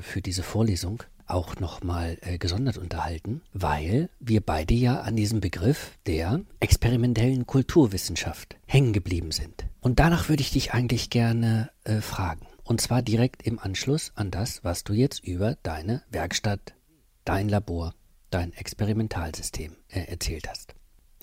für 0.03 0.23
diese 0.23 0.43
Vorlesung 0.43 1.03
auch 1.33 1.57
nochmal 1.57 2.19
äh, 2.23 2.39
gesondert 2.39 2.79
unterhalten, 2.79 3.43
weil 3.53 4.09
wir 4.21 4.41
beide 4.41 4.75
ja 4.75 5.01
an 5.01 5.17
diesem 5.17 5.41
Begriff 5.41 5.99
der 6.07 6.41
experimentellen 6.61 7.47
Kulturwissenschaft 7.47 8.57
hängen 8.67 8.93
geblieben 8.93 9.33
sind. 9.33 9.67
Und 9.81 9.99
danach 9.99 10.29
würde 10.29 10.43
ich 10.43 10.53
dich 10.53 10.73
eigentlich 10.73 11.11
gerne 11.11 11.71
äh, 11.85 12.01
fragen. 12.01 12.47
Und 12.65 12.81
zwar 12.81 13.03
direkt 13.03 13.43
im 13.43 13.59
Anschluss 13.59 14.13
an 14.15 14.31
das, 14.31 14.63
was 14.65 14.85
du 14.85 14.93
jetzt 14.93 15.25
über 15.25 15.57
deine 15.63 16.03
Werkstatt, 16.11 16.75
dein 17.25 17.49
Labor, 17.49 17.95
dein 18.31 18.53
Experimentalsystem 18.53 19.77
äh, 19.89 20.01
erzählt 20.05 20.49
hast. 20.49 20.75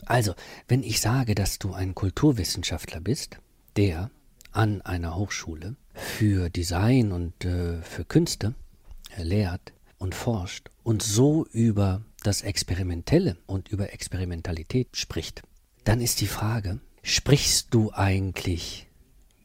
Also, 0.06 0.34
wenn 0.68 0.84
ich 0.84 1.02
sage, 1.02 1.36
dass 1.36 1.60
du 1.60 1.74
ein 1.74 1.96
Kulturwissenschaftler 1.96 3.00
bist, 3.00 3.38
der 3.78 4.12
an 4.52 4.82
einer 4.82 5.16
Hochschule 5.16 5.76
für 5.94 6.50
Design 6.50 7.12
und 7.12 7.46
äh, 7.46 7.82
für 7.82 8.06
Künste 8.06 8.56
lehrt, 9.18 9.74
und 10.00 10.16
forscht 10.16 10.72
und 10.84 11.04
so 11.04 11.46
über 11.52 12.02
das 12.24 12.42
Experimentelle 12.42 13.38
und 13.46 13.70
über 13.70 13.94
Experimentalität 13.94 14.98
spricht, 14.98 15.44
dann 15.84 16.02
ist 16.02 16.22
die 16.22 16.28
Frage, 16.28 16.80
sprichst 17.04 17.68
du 17.74 17.92
eigentlich 17.94 18.88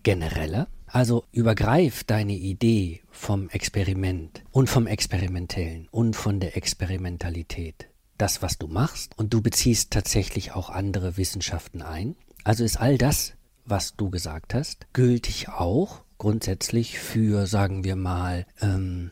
genereller? 0.02 0.68
Also 0.86 1.24
übergreif 1.32 2.04
deine 2.04 2.34
Idee 2.34 3.02
vom 3.10 3.48
Experiment 3.48 4.44
und 4.52 4.70
vom 4.70 4.86
Experimentellen 4.86 5.88
und 5.90 6.14
von 6.14 6.38
der 6.38 6.56
Experimentalität 6.56 7.88
das, 8.18 8.42
was 8.42 8.58
du 8.58 8.68
machst, 8.68 9.18
und 9.18 9.34
du 9.34 9.40
beziehst 9.40 9.90
tatsächlich 9.90 10.52
auch 10.52 10.70
andere 10.70 11.16
Wissenschaften 11.16 11.82
ein. 11.82 12.16
Also 12.44 12.64
ist 12.64 12.76
all 12.76 12.98
das, 12.98 13.34
was 13.64 13.96
du 13.96 14.10
gesagt 14.10 14.54
hast, 14.54 14.86
gültig 14.92 15.48
auch 15.48 16.02
grundsätzlich 16.18 16.98
für, 16.98 17.46
sagen 17.46 17.84
wir 17.84 17.96
mal, 17.96 18.46
ähm, 18.60 19.10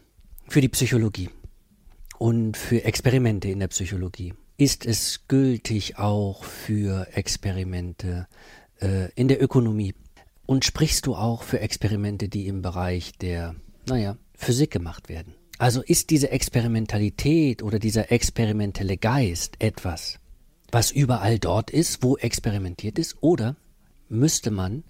für 0.52 0.60
die 0.60 0.68
Psychologie 0.68 1.30
und 2.18 2.58
für 2.58 2.84
Experimente 2.84 3.48
in 3.48 3.58
der 3.58 3.68
Psychologie. 3.68 4.34
Ist 4.58 4.84
es 4.84 5.26
gültig 5.26 5.96
auch 5.96 6.44
für 6.44 7.08
Experimente 7.16 8.26
äh, 8.82 9.10
in 9.14 9.28
der 9.28 9.42
Ökonomie? 9.42 9.94
Und 10.44 10.66
sprichst 10.66 11.06
du 11.06 11.14
auch 11.14 11.42
für 11.42 11.60
Experimente, 11.60 12.28
die 12.28 12.48
im 12.48 12.60
Bereich 12.60 13.12
der, 13.16 13.54
naja, 13.86 14.18
Physik 14.34 14.70
gemacht 14.70 15.08
werden? 15.08 15.32
Also 15.56 15.80
ist 15.80 16.10
diese 16.10 16.30
Experimentalität 16.30 17.62
oder 17.62 17.78
dieser 17.78 18.12
experimentelle 18.12 18.98
Geist 18.98 19.56
etwas, 19.58 20.18
was 20.70 20.90
überall 20.90 21.38
dort 21.38 21.70
ist, 21.70 22.02
wo 22.02 22.18
experimentiert 22.18 22.98
ist, 22.98 23.16
oder 23.22 23.56
müsste 24.10 24.50
man 24.50 24.84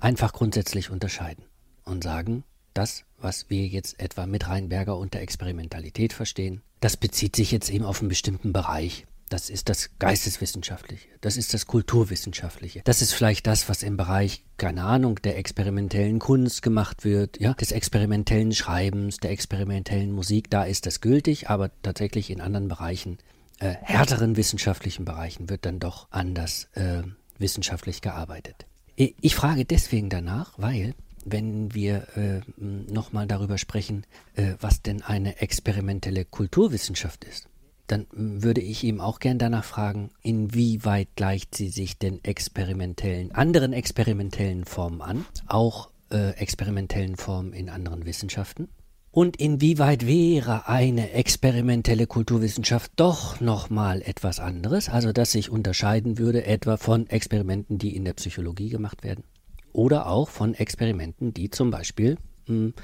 einfach 0.00 0.32
grundsätzlich 0.32 0.88
unterscheiden 0.88 1.44
und 1.84 2.02
sagen, 2.02 2.44
das, 2.72 3.04
was 3.22 3.50
wir 3.50 3.66
jetzt 3.66 4.00
etwa 4.00 4.26
mit 4.26 4.48
Reinberger 4.48 4.96
unter 4.96 5.20
Experimentalität 5.20 6.12
verstehen, 6.12 6.62
das 6.80 6.96
bezieht 6.96 7.36
sich 7.36 7.52
jetzt 7.52 7.70
eben 7.70 7.84
auf 7.84 8.00
einen 8.00 8.08
bestimmten 8.08 8.52
Bereich. 8.52 9.06
Das 9.28 9.48
ist 9.48 9.70
das 9.70 9.88
Geisteswissenschaftliche, 9.98 11.08
das 11.22 11.38
ist 11.38 11.54
das 11.54 11.66
Kulturwissenschaftliche. 11.66 12.82
Das 12.84 13.00
ist 13.00 13.14
vielleicht 13.14 13.46
das, 13.46 13.66
was 13.70 13.82
im 13.82 13.96
Bereich, 13.96 14.44
keine 14.58 14.84
Ahnung, 14.84 15.22
der 15.22 15.38
experimentellen 15.38 16.18
Kunst 16.18 16.60
gemacht 16.60 17.04
wird, 17.04 17.40
ja, 17.40 17.54
des 17.54 17.72
experimentellen 17.72 18.52
Schreibens, 18.52 19.16
der 19.16 19.30
experimentellen 19.30 20.12
Musik, 20.12 20.50
da 20.50 20.64
ist 20.64 20.84
das 20.84 21.00
gültig, 21.00 21.48
aber 21.48 21.70
tatsächlich 21.82 22.28
in 22.28 22.42
anderen 22.42 22.68
Bereichen, 22.68 23.16
äh, 23.58 23.74
härteren 23.80 24.36
wissenschaftlichen 24.36 25.06
Bereichen 25.06 25.48
wird 25.48 25.64
dann 25.64 25.78
doch 25.78 26.08
anders 26.10 26.68
äh, 26.74 27.02
wissenschaftlich 27.38 28.02
gearbeitet. 28.02 28.66
Ich 28.96 29.34
frage 29.34 29.64
deswegen 29.64 30.10
danach, 30.10 30.52
weil 30.58 30.94
wenn 31.24 31.74
wir 31.74 32.06
äh, 32.16 32.40
nochmal 32.56 33.26
darüber 33.26 33.58
sprechen, 33.58 34.04
äh, 34.34 34.54
was 34.60 34.82
denn 34.82 35.02
eine 35.02 35.40
experimentelle 35.40 36.24
Kulturwissenschaft 36.24 37.24
ist, 37.24 37.48
dann 37.86 38.06
würde 38.12 38.60
ich 38.60 38.84
ihm 38.84 39.00
auch 39.00 39.18
gern 39.18 39.38
danach 39.38 39.64
fragen, 39.64 40.10
inwieweit 40.22 41.08
gleicht 41.16 41.54
sie 41.54 41.68
sich 41.68 41.98
den 41.98 42.22
experimentellen, 42.24 43.32
anderen 43.32 43.72
experimentellen 43.72 44.64
Formen 44.64 45.02
an, 45.02 45.26
auch 45.46 45.90
äh, 46.10 46.30
experimentellen 46.30 47.16
Formen 47.16 47.52
in 47.52 47.68
anderen 47.68 48.06
Wissenschaften? 48.06 48.68
Und 49.10 49.36
inwieweit 49.36 50.06
wäre 50.06 50.68
eine 50.68 51.10
experimentelle 51.12 52.06
Kulturwissenschaft 52.06 52.92
doch 52.96 53.42
nochmal 53.42 54.00
etwas 54.00 54.40
anderes, 54.40 54.88
also 54.88 55.12
dass 55.12 55.32
sich 55.32 55.50
unterscheiden 55.50 56.16
würde 56.16 56.46
etwa 56.46 56.78
von 56.78 57.06
Experimenten, 57.08 57.76
die 57.76 57.94
in 57.94 58.06
der 58.06 58.14
Psychologie 58.14 58.70
gemacht 58.70 59.04
werden? 59.04 59.24
Oder 59.72 60.06
auch 60.06 60.28
von 60.28 60.54
Experimenten, 60.54 61.34
die 61.34 61.50
zum 61.50 61.70
Beispiel 61.70 62.16
mh, 62.46 62.54
hm, 62.54 62.74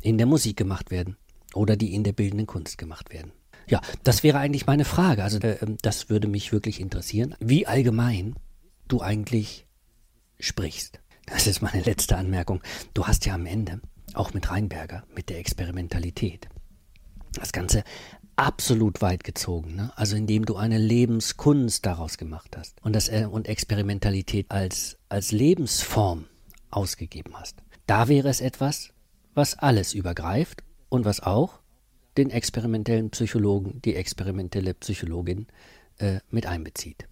in 0.00 0.18
der 0.18 0.26
Musik 0.26 0.56
gemacht 0.56 0.90
werden 0.90 1.16
oder 1.54 1.76
die 1.76 1.94
in 1.94 2.04
der 2.04 2.12
bildenden 2.12 2.46
Kunst 2.46 2.78
gemacht 2.78 3.12
werden. 3.12 3.32
Ja, 3.68 3.80
das 4.02 4.22
wäre 4.22 4.38
eigentlich 4.38 4.66
meine 4.66 4.84
Frage. 4.84 5.24
Also 5.24 5.38
äh, 5.38 5.56
das 5.80 6.10
würde 6.10 6.28
mich 6.28 6.52
wirklich 6.52 6.80
interessieren, 6.80 7.34
wie 7.40 7.66
allgemein 7.66 8.34
du 8.88 9.00
eigentlich 9.00 9.66
sprichst. 10.38 11.00
Das 11.26 11.46
ist 11.46 11.62
meine 11.62 11.82
letzte 11.82 12.16
Anmerkung. 12.16 12.62
Du 12.92 13.06
hast 13.06 13.24
ja 13.24 13.34
am 13.34 13.46
Ende, 13.46 13.80
auch 14.12 14.34
mit 14.34 14.50
Reinberger, 14.50 15.04
mit 15.14 15.30
der 15.30 15.38
Experimentalität, 15.38 16.48
das 17.32 17.52
Ganze 17.52 17.82
absolut 18.36 19.00
weit 19.00 19.24
gezogen. 19.24 19.76
Ne? 19.76 19.92
Also 19.96 20.16
indem 20.16 20.44
du 20.44 20.56
eine 20.56 20.76
Lebenskunst 20.78 21.86
daraus 21.86 22.18
gemacht 22.18 22.56
hast 22.56 22.76
und, 22.82 22.94
das, 22.94 23.08
äh, 23.08 23.26
und 23.30 23.48
Experimentalität 23.48 24.50
als, 24.50 24.98
als 25.08 25.32
Lebensform 25.32 26.26
ausgegeben 26.76 27.38
hast. 27.38 27.62
Da 27.86 28.08
wäre 28.08 28.28
es 28.28 28.40
etwas, 28.40 28.90
was 29.34 29.58
alles 29.58 29.94
übergreift 29.94 30.62
und 30.88 31.04
was 31.04 31.20
auch 31.20 31.60
den 32.16 32.30
experimentellen 32.30 33.10
Psychologen, 33.10 33.80
die 33.84 33.96
experimentelle 33.96 34.74
Psychologin 34.74 35.46
äh, 35.98 36.20
mit 36.30 36.46
einbezieht. 36.46 37.08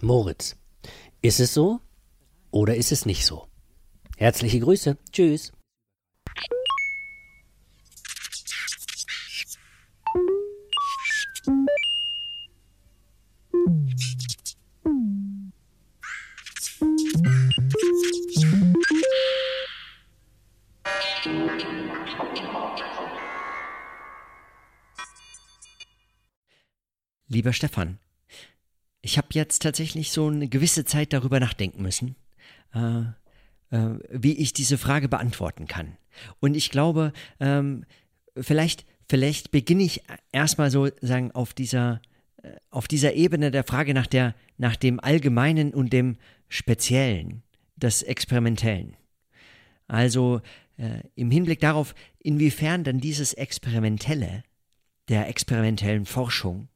Moritz, 0.00 0.56
ist 1.22 1.40
es 1.40 1.52
so 1.54 1.80
oder 2.50 2.76
ist 2.76 2.92
es 2.92 3.04
nicht 3.04 3.26
so? 3.26 3.48
Herzliche 4.16 4.60
Grüße. 4.60 4.96
Tschüss. 5.12 5.52
Lieber 27.28 27.52
Stefan, 27.52 27.98
ich 29.02 29.18
habe 29.18 29.28
jetzt 29.32 29.62
tatsächlich 29.62 30.10
so 30.10 30.28
eine 30.28 30.48
gewisse 30.48 30.84
Zeit 30.84 31.12
darüber 31.12 31.40
nachdenken 31.40 31.82
müssen, 31.82 32.16
äh, 32.74 33.02
äh, 33.70 33.98
wie 34.10 34.32
ich 34.32 34.52
diese 34.52 34.78
Frage 34.78 35.08
beantworten 35.08 35.66
kann. 35.66 35.96
Und 36.40 36.56
ich 36.56 36.70
glaube, 36.70 37.12
ähm, 37.38 37.84
vielleicht, 38.36 38.86
vielleicht 39.08 39.50
beginne 39.50 39.84
ich 39.84 40.02
erstmal 40.32 40.70
so 40.70 40.88
sagen 41.00 41.32
auf 41.32 41.52
dieser, 41.52 42.00
äh, 42.42 42.52
auf 42.70 42.88
dieser 42.88 43.12
Ebene 43.12 43.50
der 43.50 43.64
Frage 43.64 43.94
nach, 43.94 44.06
der, 44.06 44.34
nach 44.56 44.76
dem 44.76 44.98
Allgemeinen 44.98 45.74
und 45.74 45.92
dem 45.92 46.16
Speziellen, 46.48 47.42
des 47.76 48.02
Experimentellen. 48.02 48.96
Also 49.86 50.40
äh, 50.76 51.00
im 51.14 51.30
Hinblick 51.30 51.60
darauf, 51.60 51.94
inwiefern 52.18 52.84
dann 52.84 52.98
dieses 52.98 53.34
Experimentelle 53.34 54.42
der 55.08 55.28
experimentellen 55.28 56.04
Forschung 56.04 56.68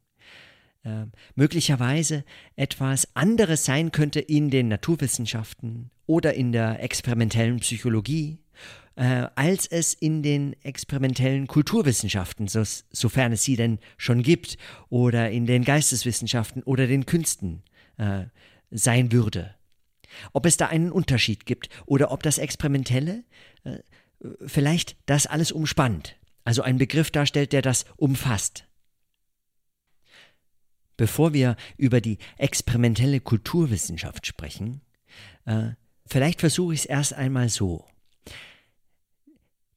äh, 0.83 1.05
möglicherweise 1.35 2.23
etwas 2.55 3.07
anderes 3.15 3.65
sein 3.65 3.91
könnte 3.91 4.19
in 4.19 4.49
den 4.49 4.67
Naturwissenschaften 4.67 5.91
oder 6.05 6.33
in 6.33 6.51
der 6.51 6.83
experimentellen 6.83 7.59
Psychologie, 7.59 8.39
äh, 8.95 9.27
als 9.35 9.65
es 9.65 9.93
in 9.93 10.23
den 10.23 10.55
experimentellen 10.63 11.47
Kulturwissenschaften, 11.47 12.47
so, 12.47 12.63
sofern 12.91 13.31
es 13.31 13.43
sie 13.43 13.55
denn 13.55 13.79
schon 13.97 14.23
gibt, 14.23 14.57
oder 14.89 15.31
in 15.31 15.45
den 15.45 15.63
Geisteswissenschaften 15.63 16.63
oder 16.63 16.85
den 16.87 17.05
Künsten 17.05 17.63
äh, 17.97 18.25
sein 18.69 19.11
würde. 19.11 19.55
Ob 20.31 20.45
es 20.45 20.57
da 20.57 20.67
einen 20.67 20.91
Unterschied 20.91 21.45
gibt 21.45 21.69
oder 21.85 22.11
ob 22.11 22.23
das 22.23 22.37
Experimentelle 22.37 23.23
äh, 23.63 23.79
vielleicht 24.45 24.95
das 25.05 25.27
alles 25.27 25.51
umspannt. 25.51 26.17
Also 26.43 26.61
ein 26.61 26.77
Begriff 26.77 27.09
darstellt, 27.09 27.53
der 27.53 27.61
das 27.61 27.85
umfasst. 27.95 28.65
Bevor 30.97 31.33
wir 31.33 31.55
über 31.77 32.01
die 32.01 32.17
experimentelle 32.37 33.19
Kulturwissenschaft 33.19 34.27
sprechen, 34.27 34.81
äh, 35.45 35.69
vielleicht 36.05 36.39
versuche 36.39 36.73
ich 36.73 36.81
es 36.81 36.85
erst 36.85 37.13
einmal 37.13 37.49
so. 37.49 37.85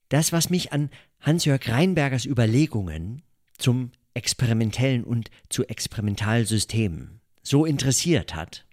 Das, 0.09 0.33
was 0.33 0.51
mich 0.51 0.73
an 0.73 0.91
Hans-Jörg 1.21 1.69
Reinbergers 1.69 2.27
Überlegungen 2.27 3.23
zum 3.59 3.91
experimentellen 4.15 5.05
und 5.05 5.31
zu 5.49 5.65
Experimentalsystemen 5.65 7.21
so 7.43 7.65
interessiert 7.65 8.35
hat, 8.35 8.65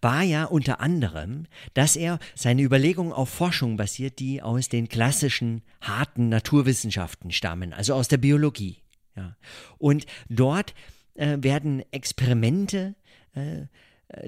war 0.00 0.22
ja 0.22 0.44
unter 0.44 0.80
anderem, 0.80 1.46
dass 1.74 1.96
er 1.96 2.18
seine 2.34 2.62
Überlegungen 2.62 3.12
auf 3.12 3.28
Forschung 3.28 3.76
basiert, 3.76 4.18
die 4.18 4.42
aus 4.42 4.68
den 4.68 4.88
klassischen 4.88 5.62
harten 5.80 6.28
Naturwissenschaften 6.28 7.30
stammen, 7.30 7.72
also 7.72 7.94
aus 7.94 8.08
der 8.08 8.18
Biologie. 8.18 8.82
Ja. 9.16 9.36
Und 9.78 10.06
dort 10.28 10.74
äh, 11.16 11.38
werden 11.40 11.82
Experimente 11.92 12.94
äh, 13.34 13.66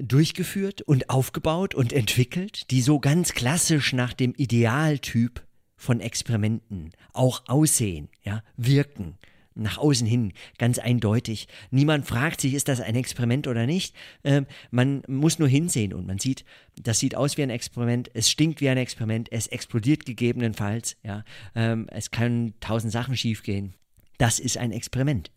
durchgeführt 0.01 0.81
und 0.81 1.09
aufgebaut 1.09 1.73
und 1.73 1.93
entwickelt, 1.93 2.69
die 2.69 2.81
so 2.81 2.99
ganz 2.99 3.33
klassisch 3.33 3.93
nach 3.93 4.13
dem 4.13 4.33
Idealtyp 4.35 5.41
von 5.77 6.01
Experimenten 6.01 6.91
auch 7.13 7.43
aussehen, 7.47 8.09
ja, 8.23 8.43
wirken 8.57 9.17
nach 9.59 9.77
außen 9.77 10.07
hin 10.07 10.33
ganz 10.57 10.79
eindeutig. 10.79 11.47
Niemand 11.71 12.05
fragt 12.07 12.41
sich, 12.41 12.53
ist 12.53 12.67
das 12.67 12.81
ein 12.81 12.95
Experiment 12.95 13.47
oder 13.47 13.65
nicht. 13.65 13.95
Ähm, 14.23 14.45
man 14.71 15.03
muss 15.07 15.39
nur 15.39 15.47
hinsehen 15.47 15.93
und 15.93 16.07
man 16.07 16.19
sieht, 16.19 16.45
das 16.81 16.99
sieht 16.99 17.15
aus 17.15 17.37
wie 17.37 17.43
ein 17.43 17.49
Experiment, 17.49 18.09
es 18.13 18.29
stinkt 18.29 18.61
wie 18.61 18.69
ein 18.69 18.77
Experiment, 18.77 19.31
es 19.31 19.47
explodiert 19.47 20.05
gegebenenfalls, 20.05 20.97
ja, 21.03 21.23
ähm, 21.55 21.87
es 21.91 22.11
können 22.11 22.53
tausend 22.59 22.91
Sachen 22.91 23.15
schiefgehen. 23.15 23.75
Das 24.17 24.39
ist 24.39 24.57
ein 24.57 24.71
Experiment. 24.71 25.31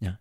Ja. 0.00 0.18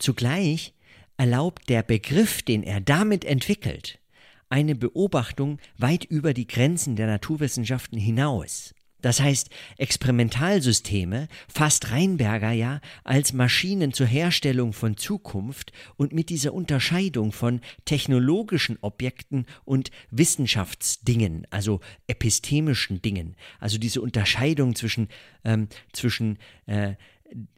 Zugleich 0.00 0.72
erlaubt 1.18 1.68
der 1.68 1.82
Begriff, 1.82 2.40
den 2.42 2.62
er 2.62 2.80
damit 2.80 3.24
entwickelt, 3.24 4.00
eine 4.48 4.74
Beobachtung 4.74 5.58
weit 5.76 6.06
über 6.06 6.32
die 6.32 6.46
Grenzen 6.46 6.96
der 6.96 7.06
Naturwissenschaften 7.06 7.98
hinaus. 7.98 8.74
Das 9.02 9.20
heißt, 9.20 9.50
Experimentalsysteme 9.76 11.28
fasst 11.48 11.90
Reinberger 11.90 12.52
ja 12.52 12.80
als 13.04 13.34
Maschinen 13.34 13.92
zur 13.92 14.06
Herstellung 14.06 14.72
von 14.72 14.96
Zukunft 14.96 15.72
und 15.96 16.12
mit 16.12 16.30
dieser 16.30 16.54
Unterscheidung 16.54 17.32
von 17.32 17.60
technologischen 17.84 18.78
Objekten 18.80 19.46
und 19.64 19.90
Wissenschaftsdingen, 20.10 21.46
also 21.50 21.80
epistemischen 22.06 23.02
Dingen, 23.02 23.36
also 23.58 23.78
diese 23.78 24.00
Unterscheidung 24.00 24.74
zwischen, 24.74 25.08
ähm, 25.44 25.68
zwischen 25.92 26.38
äh, 26.66 26.94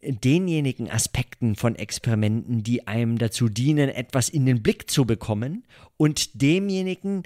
denjenigen 0.03 0.91
Aspekten 0.91 1.57
von 1.57 1.77
Experimenten, 1.77 2.62
die 2.62 2.87
einem 2.87 3.18
dazu 3.18 3.49
dienen, 3.49 3.89
etwas 3.89 4.29
in 4.29 4.47
den 4.47 4.62
Blick 4.62 4.91
zu 4.91 5.05
bekommen, 5.05 5.64
und 5.97 6.43
demjenigen, 6.43 7.23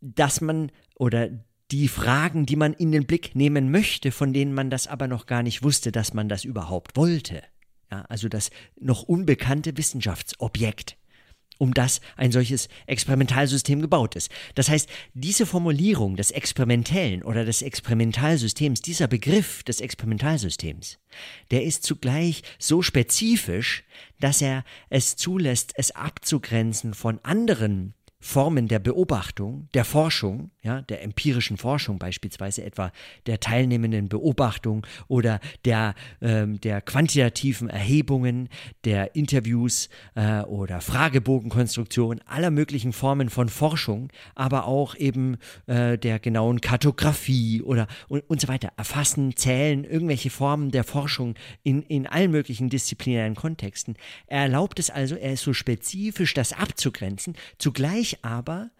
dass 0.00 0.40
man 0.40 0.72
oder 0.96 1.30
die 1.70 1.88
Fragen, 1.88 2.46
die 2.46 2.56
man 2.56 2.72
in 2.72 2.92
den 2.92 3.06
Blick 3.06 3.34
nehmen 3.34 3.70
möchte, 3.70 4.12
von 4.12 4.32
denen 4.32 4.54
man 4.54 4.70
das 4.70 4.86
aber 4.86 5.08
noch 5.08 5.26
gar 5.26 5.42
nicht 5.42 5.62
wusste, 5.62 5.92
dass 5.92 6.14
man 6.14 6.28
das 6.28 6.44
überhaupt 6.44 6.96
wollte. 6.96 7.42
Ja, 7.90 8.02
also 8.08 8.28
das 8.28 8.50
noch 8.80 9.02
unbekannte 9.02 9.76
Wissenschaftsobjekt, 9.76 10.96
um 11.58 11.74
das 11.74 12.00
ein 12.16 12.32
solches 12.32 12.68
Experimentalsystem 12.86 13.80
gebaut 13.80 14.16
ist. 14.16 14.30
Das 14.54 14.68
heißt, 14.68 14.88
diese 15.14 15.46
Formulierung 15.46 16.16
des 16.16 16.30
Experimentellen 16.30 17.22
oder 17.22 17.44
des 17.44 17.62
Experimentalsystems, 17.62 18.80
dieser 18.82 19.08
Begriff 19.08 19.62
des 19.62 19.80
Experimentalsystems, 19.80 20.98
der 21.50 21.64
ist 21.64 21.82
zugleich 21.82 22.42
so 22.58 22.82
spezifisch, 22.82 23.84
dass 24.20 24.42
er 24.42 24.64
es 24.90 25.16
zulässt, 25.16 25.72
es 25.76 25.90
abzugrenzen 25.92 26.94
von 26.94 27.20
anderen 27.22 27.94
Formen 28.26 28.66
der 28.66 28.80
Beobachtung, 28.80 29.68
der 29.72 29.84
Forschung, 29.84 30.50
ja, 30.60 30.82
der 30.82 31.04
empirischen 31.04 31.58
Forschung 31.58 32.00
beispielsweise 32.00 32.64
etwa 32.64 32.90
der 33.26 33.38
teilnehmenden 33.38 34.08
Beobachtung 34.08 34.84
oder 35.06 35.38
der, 35.64 35.94
ähm, 36.20 36.60
der 36.60 36.80
quantitativen 36.80 37.70
Erhebungen, 37.70 38.48
der 38.84 39.14
Interviews 39.14 39.88
äh, 40.16 40.40
oder 40.40 40.80
Fragebogenkonstruktion, 40.80 42.20
aller 42.26 42.50
möglichen 42.50 42.92
Formen 42.92 43.30
von 43.30 43.48
Forschung, 43.48 44.10
aber 44.34 44.66
auch 44.66 44.96
eben 44.96 45.36
äh, 45.68 45.96
der 45.96 46.18
genauen 46.18 46.60
Kartografie 46.60 47.62
oder 47.62 47.86
und, 48.08 48.28
und 48.28 48.40
so 48.40 48.48
weiter. 48.48 48.72
Erfassen, 48.76 49.36
zählen, 49.36 49.84
irgendwelche 49.84 50.30
Formen 50.30 50.72
der 50.72 50.82
Forschung 50.82 51.36
in, 51.62 51.82
in 51.82 52.08
allen 52.08 52.32
möglichen 52.32 52.70
disziplinären 52.70 53.36
Kontexten. 53.36 53.94
Er 54.26 54.42
erlaubt 54.42 54.80
es 54.80 54.90
also, 54.90 55.14
er 55.14 55.34
ist 55.34 55.42
so 55.42 55.52
spezifisch, 55.52 56.34
das 56.34 56.52
abzugrenzen, 56.52 57.36
zugleich 57.58 58.15
aber 58.22 58.70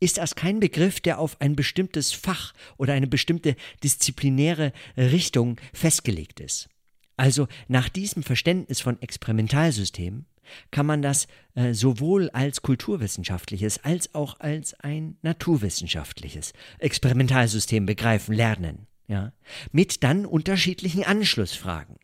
ist 0.00 0.18
das 0.18 0.34
kein 0.34 0.60
Begriff, 0.60 1.00
der 1.00 1.18
auf 1.18 1.40
ein 1.40 1.56
bestimmtes 1.56 2.12
Fach 2.12 2.52
oder 2.76 2.92
eine 2.92 3.06
bestimmte 3.06 3.56
disziplinäre 3.82 4.72
Richtung 4.96 5.58
festgelegt 5.72 6.40
ist. 6.40 6.68
Also 7.16 7.46
nach 7.68 7.88
diesem 7.88 8.22
Verständnis 8.22 8.80
von 8.80 9.00
Experimentalsystemen 9.00 10.26
kann 10.70 10.84
man 10.84 11.00
das 11.00 11.26
äh, 11.54 11.72
sowohl 11.72 12.28
als 12.30 12.60
kulturwissenschaftliches 12.62 13.82
als 13.82 14.14
auch 14.14 14.40
als 14.40 14.74
ein 14.80 15.16
naturwissenschaftliches 15.22 16.52
Experimentalsystem 16.78 17.86
begreifen 17.86 18.34
lernen. 18.34 18.86
Ja, 19.06 19.32
mit 19.70 20.02
dann 20.02 20.24
unterschiedlichen 20.24 21.04
Anschlussfragen. 21.04 21.96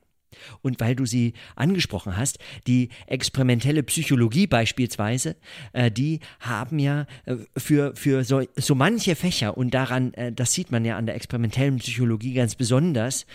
Und 0.62 0.80
weil 0.80 0.96
du 0.96 1.06
sie 1.06 1.34
angesprochen 1.56 2.16
hast, 2.16 2.38
die 2.66 2.88
experimentelle 3.06 3.82
Psychologie 3.82 4.46
beispielsweise, 4.46 5.36
äh, 5.72 5.90
die 5.90 6.20
haben 6.40 6.78
ja 6.78 7.06
äh, 7.26 7.36
für, 7.56 7.94
für 7.96 8.24
so, 8.24 8.42
so 8.56 8.74
manche 8.74 9.16
Fächer, 9.16 9.56
und 9.56 9.74
daran, 9.74 10.14
äh, 10.14 10.32
das 10.32 10.52
sieht 10.52 10.70
man 10.70 10.84
ja 10.84 10.96
an 10.96 11.06
der 11.06 11.14
experimentellen 11.14 11.78
Psychologie 11.78 12.34
ganz 12.34 12.54
besonders, 12.54 13.26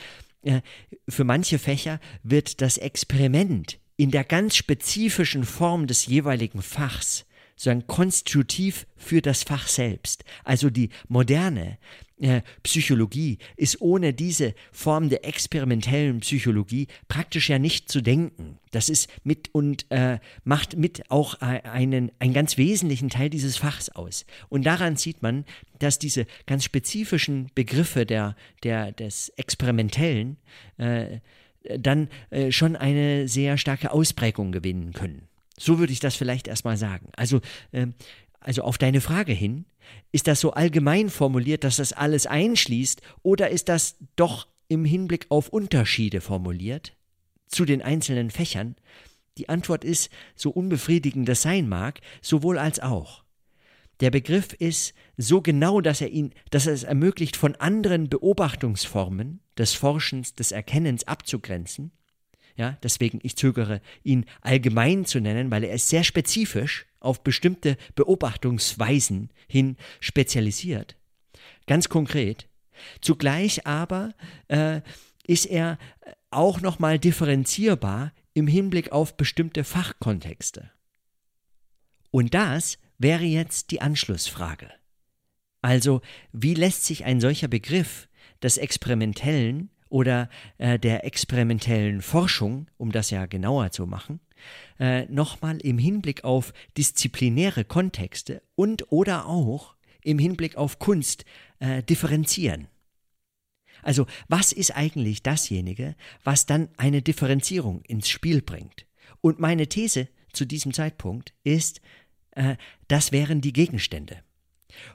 äh, 0.44 0.62
für 1.10 1.24
manche 1.24 1.60
Fächer 1.60 2.00
wird 2.24 2.62
das 2.62 2.78
Experiment 2.78 3.80
in 3.98 4.12
der 4.12 4.24
ganz 4.24 4.56
spezifischen 4.56 5.44
Form 5.44 5.88
des 5.88 6.06
jeweiligen 6.06 6.62
Fachs 6.62 7.26
sondern 7.56 7.88
konstitutiv 7.88 8.86
für 8.96 9.22
das 9.22 9.44
Fach 9.44 9.68
selbst. 9.68 10.24
Also 10.44 10.70
die 10.70 10.90
moderne 11.08 11.78
äh, 12.20 12.42
Psychologie 12.64 13.40
ist 13.58 13.82
ohne 13.82 14.14
diese 14.14 14.54
Form 14.72 15.10
der 15.10 15.26
experimentellen 15.26 16.22
Psychologie 16.22 16.88
praktisch 17.08 17.50
ja 17.50 17.60
nicht 17.60 17.90
zu 17.90 18.02
denken. 18.02 18.58
Das 18.72 18.90
ist 18.90 19.10
mit 19.24 19.54
und 19.54 19.86
äh, 19.90 20.20
macht 20.44 20.78
mit 20.78 21.12
auch 21.12 21.42
äh, 21.42 21.62
einen, 21.64 22.12
einen 22.20 22.34
ganz 22.34 22.58
wesentlichen 22.58 23.10
Teil 23.10 23.30
dieses 23.30 23.58
Fachs 23.58 23.90
aus. 23.90 24.26
Und 24.50 24.66
daran 24.66 24.96
sieht 24.96 25.22
man, 25.22 25.46
dass 25.80 26.00
diese 26.00 26.26
ganz 26.46 26.64
spezifischen 26.64 27.52
Begriffe 27.54 28.06
der, 28.06 28.36
der, 28.64 28.92
des 28.92 29.30
Experimentellen 29.36 30.38
äh, 30.78 31.20
dann 31.80 32.10
äh, 32.30 32.52
schon 32.52 32.76
eine 32.76 33.28
sehr 33.28 33.58
starke 33.58 33.92
Ausprägung 33.92 34.52
gewinnen 34.52 34.94
können. 34.94 35.28
So 35.58 35.80
würde 35.80 35.94
ich 35.94 36.00
das 36.00 36.16
vielleicht 36.16 36.48
erstmal 36.48 36.78
sagen. 36.78 37.10
Also, 37.16 37.42
äh, 37.72 37.88
also 38.40 38.64
auf 38.64 38.78
deine 38.78 39.02
Frage 39.02 39.34
hin, 39.34 39.66
ist 40.12 40.28
das 40.28 40.40
so 40.40 40.52
allgemein 40.52 41.10
formuliert, 41.10 41.64
dass 41.64 41.78
das 41.78 41.94
alles 41.94 42.28
einschließt, 42.28 43.02
oder 43.24 43.50
ist 43.50 43.70
das 43.70 43.98
doch 44.16 44.48
im 44.68 44.86
Hinblick 44.86 45.28
auf 45.30 45.50
Unterschiede 45.50 46.22
formuliert 46.22 46.96
zu 47.48 47.66
den 47.66 47.82
einzelnen 47.82 48.32
Fächern? 48.32 48.76
Die 49.38 49.50
Antwort 49.50 49.84
ist, 49.84 50.10
so 50.36 50.50
unbefriedigend 50.50 51.28
das 51.28 51.42
sein 51.42 51.68
mag, 51.68 52.02
sowohl 52.22 52.58
als 52.58 52.80
auch. 52.80 53.24
Der 54.00 54.12
Begriff 54.12 54.54
ist 54.54 54.94
so 55.18 55.42
genau, 55.42 55.82
dass 55.82 56.02
er 56.02 56.10
ihn, 56.10 56.34
dass 56.52 56.68
er 56.68 56.74
es 56.74 56.84
ermöglicht, 56.84 57.38
von 57.38 57.56
anderen 57.56 58.10
Beobachtungsformen 58.10 59.40
des 59.58 59.74
Forschens, 59.74 60.34
des 60.34 60.52
Erkennens 60.52 61.08
abzugrenzen. 61.08 61.92
Ja, 62.58 62.78
deswegen 62.84 63.20
ich 63.22 63.36
zögere, 63.36 63.82
ihn 64.04 64.26
allgemein 64.42 65.06
zu 65.06 65.20
nennen, 65.20 65.52
weil 65.52 65.64
er 65.66 65.76
ist 65.76 65.90
sehr 65.90 66.04
spezifisch 66.04 66.86
auf 67.00 67.24
bestimmte 67.24 67.78
Beobachtungsweisen 67.96 69.30
hin 69.48 69.76
spezialisiert. 70.00 70.96
Ganz 71.68 71.90
konkret. 71.90 72.48
Zugleich 73.02 73.68
aber 73.68 74.14
äh, 74.48 74.82
ist 75.28 75.46
er 75.46 75.78
auch 76.32 76.62
nochmal 76.62 77.00
differenzierbar 77.00 78.14
im 78.34 78.48
Hinblick 78.48 78.92
auf 78.92 79.18
bestimmte 79.18 79.64
Fachkontexte. 79.64 80.72
Und 82.12 82.34
das 82.34 82.78
wäre 82.98 83.24
jetzt 83.24 83.72
die 83.72 83.82
Anschlussfrage. 83.82 84.70
Also, 85.62 86.02
wie 86.32 86.54
lässt 86.54 86.86
sich 86.86 87.06
ein 87.06 87.20
solcher 87.20 87.48
Begriff 87.48 88.08
des 88.42 88.58
Experimentellen 88.58 89.70
oder 89.90 90.30
äh, 90.58 90.80
der 90.80 91.06
experimentellen 91.06 92.02
Forschung, 92.02 92.68
um 92.78 92.92
das 92.92 93.10
ja 93.10 93.26
genauer 93.26 93.72
zu 93.72 93.86
machen, 93.86 94.20
äh, 94.80 95.06
nochmal 95.06 95.58
im 95.60 95.78
Hinblick 95.78 96.24
auf 96.24 96.54
disziplinäre 96.78 97.66
Kontexte 97.66 98.42
und 98.56 98.92
oder 98.92 99.26
auch 99.26 99.76
im 100.04 100.20
Hinblick 100.20 100.56
auf 100.56 100.80
Kunst 100.80 101.26
äh, 101.60 101.84
differenzieren. 101.84 102.68
Also 103.82 104.08
was 104.28 104.52
ist 104.52 104.76
eigentlich 104.76 105.22
dasjenige, 105.24 105.96
was 106.24 106.46
dann 106.46 106.70
eine 106.78 107.02
Differenzierung 107.02 107.82
ins 107.84 108.10
Spiel 108.10 108.42
bringt? 108.42 108.86
Und 109.22 109.40
meine 109.40 109.68
These 109.68 110.10
zu 110.34 110.46
diesem 110.46 110.74
Zeitpunkt 110.74 111.34
ist, 111.44 111.82
äh, 112.32 112.58
das 112.88 113.12
wären 113.12 113.42
die 113.42 113.54
Gegenstände. 113.54 114.18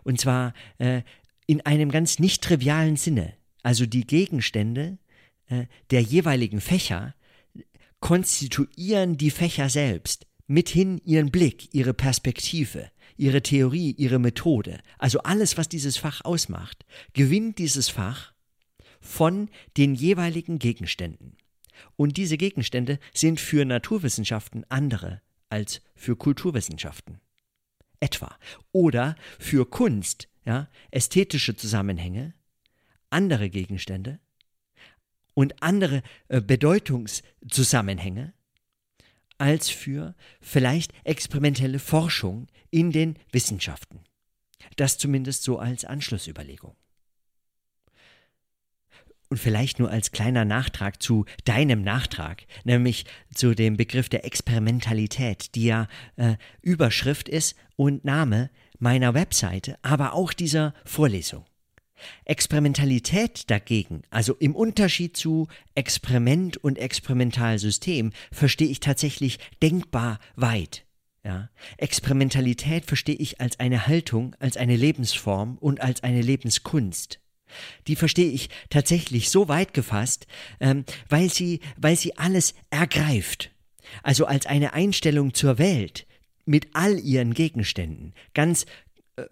Und 0.02 0.20
zwar 0.20 0.54
äh, 0.78 1.02
in 1.46 1.64
einem 1.66 1.90
ganz 1.90 2.18
nicht 2.18 2.42
trivialen 2.42 2.96
Sinne. 2.96 3.34
Also 3.62 3.86
die 3.86 4.06
Gegenstände 4.06 4.98
äh, 5.46 5.66
der 5.90 6.02
jeweiligen 6.02 6.60
Fächer 6.60 7.14
konstituieren 8.00 9.16
die 9.16 9.30
Fächer 9.30 9.68
selbst, 9.68 10.26
mithin 10.46 10.98
ihren 11.04 11.30
Blick, 11.30 11.68
ihre 11.74 11.94
Perspektive, 11.94 12.90
ihre 13.16 13.42
Theorie, 13.42 13.92
ihre 13.92 14.18
Methode, 14.18 14.80
also 14.98 15.20
alles, 15.20 15.58
was 15.58 15.68
dieses 15.68 15.98
Fach 15.98 16.24
ausmacht, 16.24 16.84
gewinnt 17.12 17.58
dieses 17.58 17.88
Fach 17.90 18.32
von 19.00 19.48
den 19.76 19.94
jeweiligen 19.94 20.58
Gegenständen. 20.58 21.36
Und 21.96 22.16
diese 22.16 22.36
Gegenstände 22.36 22.98
sind 23.14 23.40
für 23.40 23.64
Naturwissenschaften 23.64 24.64
andere 24.68 25.20
als 25.48 25.82
für 25.94 26.16
Kulturwissenschaften. 26.16 27.20
Etwa. 27.98 28.36
Oder 28.72 29.16
für 29.38 29.68
Kunst, 29.68 30.28
ja, 30.44 30.68
ästhetische 30.90 31.56
Zusammenhänge, 31.56 32.34
andere 33.10 33.50
Gegenstände 33.50 34.20
und 35.34 35.62
andere 35.62 36.02
äh, 36.28 36.40
Bedeutungszusammenhänge 36.40 38.32
als 39.38 39.70
für 39.70 40.14
vielleicht 40.40 40.92
experimentelle 41.04 41.78
Forschung 41.78 42.48
in 42.70 42.92
den 42.92 43.16
Wissenschaften. 43.32 44.00
Das 44.76 44.98
zumindest 44.98 45.42
so 45.42 45.58
als 45.58 45.84
Anschlussüberlegung. 45.84 46.76
Und 49.30 49.38
vielleicht 49.38 49.78
nur 49.78 49.90
als 49.90 50.10
kleiner 50.10 50.44
Nachtrag 50.44 51.00
zu 51.00 51.24
deinem 51.44 51.82
Nachtrag, 51.82 52.46
nämlich 52.64 53.06
zu 53.32 53.54
dem 53.54 53.76
Begriff 53.76 54.08
der 54.08 54.24
Experimentalität, 54.24 55.54
die 55.54 55.66
ja 55.66 55.86
äh, 56.16 56.36
Überschrift 56.62 57.28
ist 57.28 57.54
und 57.76 58.04
Name 58.04 58.50
meiner 58.78 59.14
Webseite, 59.14 59.78
aber 59.82 60.14
auch 60.14 60.32
dieser 60.32 60.74
Vorlesung. 60.84 61.46
Experimentalität 62.24 63.50
dagegen, 63.50 64.02
also 64.10 64.34
im 64.34 64.54
Unterschied 64.54 65.16
zu 65.16 65.48
Experiment 65.74 66.56
und 66.56 66.78
Experimentalsystem, 66.78 68.12
verstehe 68.32 68.68
ich 68.68 68.80
tatsächlich 68.80 69.38
denkbar 69.62 70.18
weit. 70.36 70.84
Ja. 71.24 71.50
Experimentalität 71.76 72.86
verstehe 72.86 73.16
ich 73.16 73.40
als 73.40 73.60
eine 73.60 73.86
Haltung, 73.86 74.34
als 74.38 74.56
eine 74.56 74.76
Lebensform 74.76 75.58
und 75.58 75.82
als 75.82 76.02
eine 76.02 76.22
Lebenskunst. 76.22 77.20
Die 77.86 77.96
verstehe 77.96 78.30
ich 78.30 78.48
tatsächlich 78.70 79.30
so 79.30 79.48
weit 79.48 79.74
gefasst, 79.74 80.26
ähm, 80.60 80.84
weil 81.08 81.30
sie, 81.30 81.60
weil 81.76 81.96
sie 81.96 82.16
alles 82.16 82.54
ergreift. 82.70 83.50
Also 84.02 84.26
als 84.26 84.46
eine 84.46 84.72
Einstellung 84.72 85.34
zur 85.34 85.58
Welt 85.58 86.06
mit 86.46 86.68
all 86.72 86.98
ihren 86.98 87.34
Gegenständen, 87.34 88.14
ganz 88.34 88.66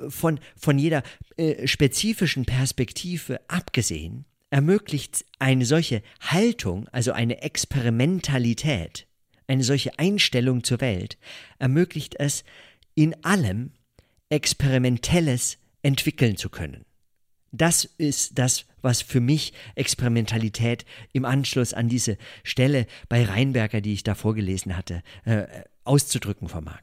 von, 0.08 0.40
von 0.56 0.78
jeder 0.78 1.02
äh, 1.36 1.66
spezifischen 1.66 2.44
Perspektive 2.44 3.40
abgesehen, 3.48 4.24
ermöglicht 4.50 5.24
eine 5.38 5.64
solche 5.64 6.02
Haltung, 6.20 6.88
also 6.88 7.12
eine 7.12 7.42
Experimentalität, 7.42 9.06
eine 9.46 9.64
solche 9.64 9.98
Einstellung 9.98 10.64
zur 10.64 10.80
Welt, 10.80 11.18
ermöglicht 11.58 12.14
es, 12.18 12.44
in 12.94 13.14
allem 13.24 13.72
Experimentelles 14.30 15.58
entwickeln 15.82 16.36
zu 16.36 16.50
können. 16.50 16.84
Das 17.50 17.84
ist 17.84 18.38
das, 18.38 18.66
was 18.82 19.00
für 19.00 19.20
mich 19.20 19.52
Experimentalität 19.74 20.84
im 21.12 21.24
Anschluss 21.24 21.72
an 21.72 21.88
diese 21.88 22.18
Stelle 22.44 22.86
bei 23.08 23.24
Reinberger, 23.24 23.80
die 23.80 23.94
ich 23.94 24.02
da 24.02 24.14
vorgelesen 24.14 24.76
hatte, 24.76 25.02
äh, 25.24 25.46
auszudrücken 25.84 26.48
vermag. 26.48 26.82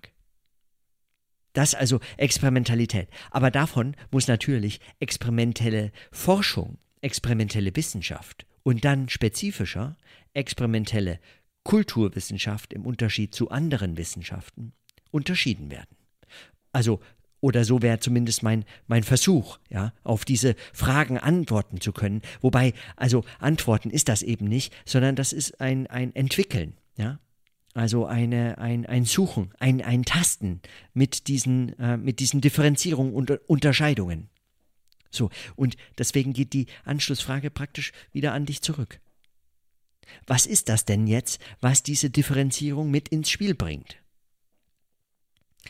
Das 1.56 1.74
also 1.74 2.02
Experimentalität. 2.18 3.08
Aber 3.32 3.50
davon 3.50 3.96
muss 4.12 4.28
natürlich 4.28 4.82
experimentelle 5.00 5.92
Forschung, 6.12 6.78
experimentelle 7.02 7.74
Wissenschaft 7.76 8.46
und 8.64 8.84
dann 8.84 9.08
spezifischer 9.10 9.96
experimentelle 10.34 11.20
Kulturwissenschaft 11.64 12.74
im 12.74 12.86
Unterschied 12.86 13.34
zu 13.34 13.50
anderen 13.50 13.98
Wissenschaften 13.98 14.74
unterschieden 15.12 15.72
werden. 15.72 15.96
Also 16.74 17.00
oder 17.40 17.64
so 17.64 17.82
wäre 17.82 18.00
zumindest 18.00 18.44
mein, 18.44 18.66
mein 18.88 19.04
Versuch, 19.04 19.60
ja, 19.70 19.94
auf 20.04 20.26
diese 20.26 20.56
Fragen 20.74 21.18
antworten 21.18 21.80
zu 21.80 21.94
können. 21.94 22.22
Wobei, 22.42 22.74
also 22.96 23.24
antworten 23.40 23.92
ist 23.92 24.10
das 24.10 24.24
eben 24.24 24.48
nicht, 24.48 24.74
sondern 24.84 25.16
das 25.16 25.32
ist 25.32 25.62
ein, 25.62 25.88
ein 25.88 26.14
Entwickeln, 26.16 26.76
ja. 26.98 27.20
Also 27.76 28.06
eine, 28.06 28.58
ein, 28.58 28.86
ein 28.86 29.04
Suchen, 29.04 29.54
ein, 29.60 29.82
ein 29.82 30.04
Tasten 30.06 30.62
mit 30.94 31.28
diesen, 31.28 31.78
äh, 31.78 31.98
mit 31.98 32.22
diesen 32.22 32.40
Differenzierungen 32.40 33.14
und 33.14 33.30
Unterscheidungen. 33.50 34.30
So, 35.12 35.30
und 35.58 35.76
deswegen 35.98 36.32
geht 36.32 36.54
die 36.54 36.68
Anschlussfrage 36.86 37.52
praktisch 37.52 37.92
wieder 38.14 38.32
an 38.32 38.46
dich 38.46 38.62
zurück. 38.62 39.02
Was 40.26 40.46
ist 40.46 40.70
das 40.70 40.86
denn 40.86 41.06
jetzt, 41.06 41.42
was 41.60 41.84
diese 41.84 42.10
Differenzierung 42.10 42.90
mit 42.90 43.10
ins 43.10 43.30
Spiel 43.30 43.56
bringt? 43.56 43.98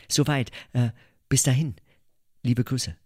Soweit. 0.08 0.52
Äh, 0.74 0.90
bis 1.28 1.42
dahin. 1.42 1.74
Liebe 2.44 2.62
Grüße. 2.62 2.96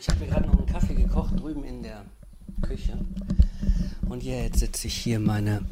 Ich 0.00 0.08
habe 0.08 0.20
mir 0.20 0.28
gerade 0.28 0.46
noch 0.46 0.56
einen 0.56 0.66
Kaffee 0.66 0.94
gekocht 0.94 1.38
drüben 1.38 1.62
in 1.62 1.82
der 1.82 2.06
Küche. 2.62 2.98
Und 4.08 4.22
jetzt 4.22 4.60
setze 4.60 4.86
ich 4.86 4.96
hier 4.96 5.20
meine 5.20 5.62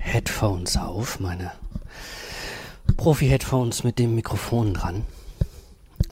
Headphones 0.00 0.76
auf, 0.76 1.20
meine 1.20 1.52
Profi-Headphones 2.96 3.84
mit 3.84 4.00
dem 4.00 4.16
Mikrofon 4.16 4.74
dran. 4.74 5.06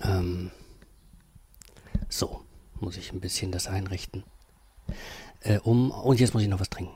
Ähm, 0.02 0.52
so, 2.08 2.42
muss 2.78 2.96
ich 2.96 3.12
ein 3.12 3.20
bisschen 3.20 3.50
das 3.50 3.66
einrichten. 3.66 4.22
Äh, 5.40 5.58
um, 5.58 5.90
und 5.90 6.20
jetzt 6.20 6.34
muss 6.34 6.44
ich 6.44 6.48
noch 6.48 6.60
was 6.60 6.70
trinken. 6.70 6.94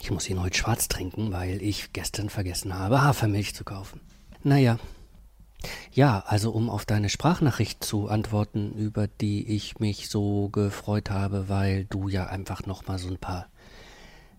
Ich 0.00 0.10
muss 0.10 0.28
ihn 0.28 0.42
heute 0.42 0.58
schwarz 0.58 0.88
trinken, 0.88 1.30
weil 1.30 1.62
ich 1.62 1.92
gestern 1.92 2.30
vergessen 2.30 2.74
habe, 2.74 3.02
Hafermilch 3.02 3.54
zu 3.54 3.62
kaufen. 3.62 4.00
Naja. 4.42 4.78
Ja, 5.92 6.24
also 6.26 6.50
um 6.50 6.70
auf 6.70 6.84
deine 6.84 7.08
Sprachnachricht 7.08 7.84
zu 7.84 8.08
antworten, 8.08 8.72
über 8.72 9.06
die 9.06 9.46
ich 9.48 9.78
mich 9.78 10.08
so 10.08 10.48
gefreut 10.48 11.10
habe, 11.10 11.48
weil 11.48 11.84
du 11.84 12.08
ja 12.08 12.26
einfach 12.26 12.66
nochmal 12.66 12.98
so 12.98 13.08
ein 13.08 13.18
paar 13.18 13.46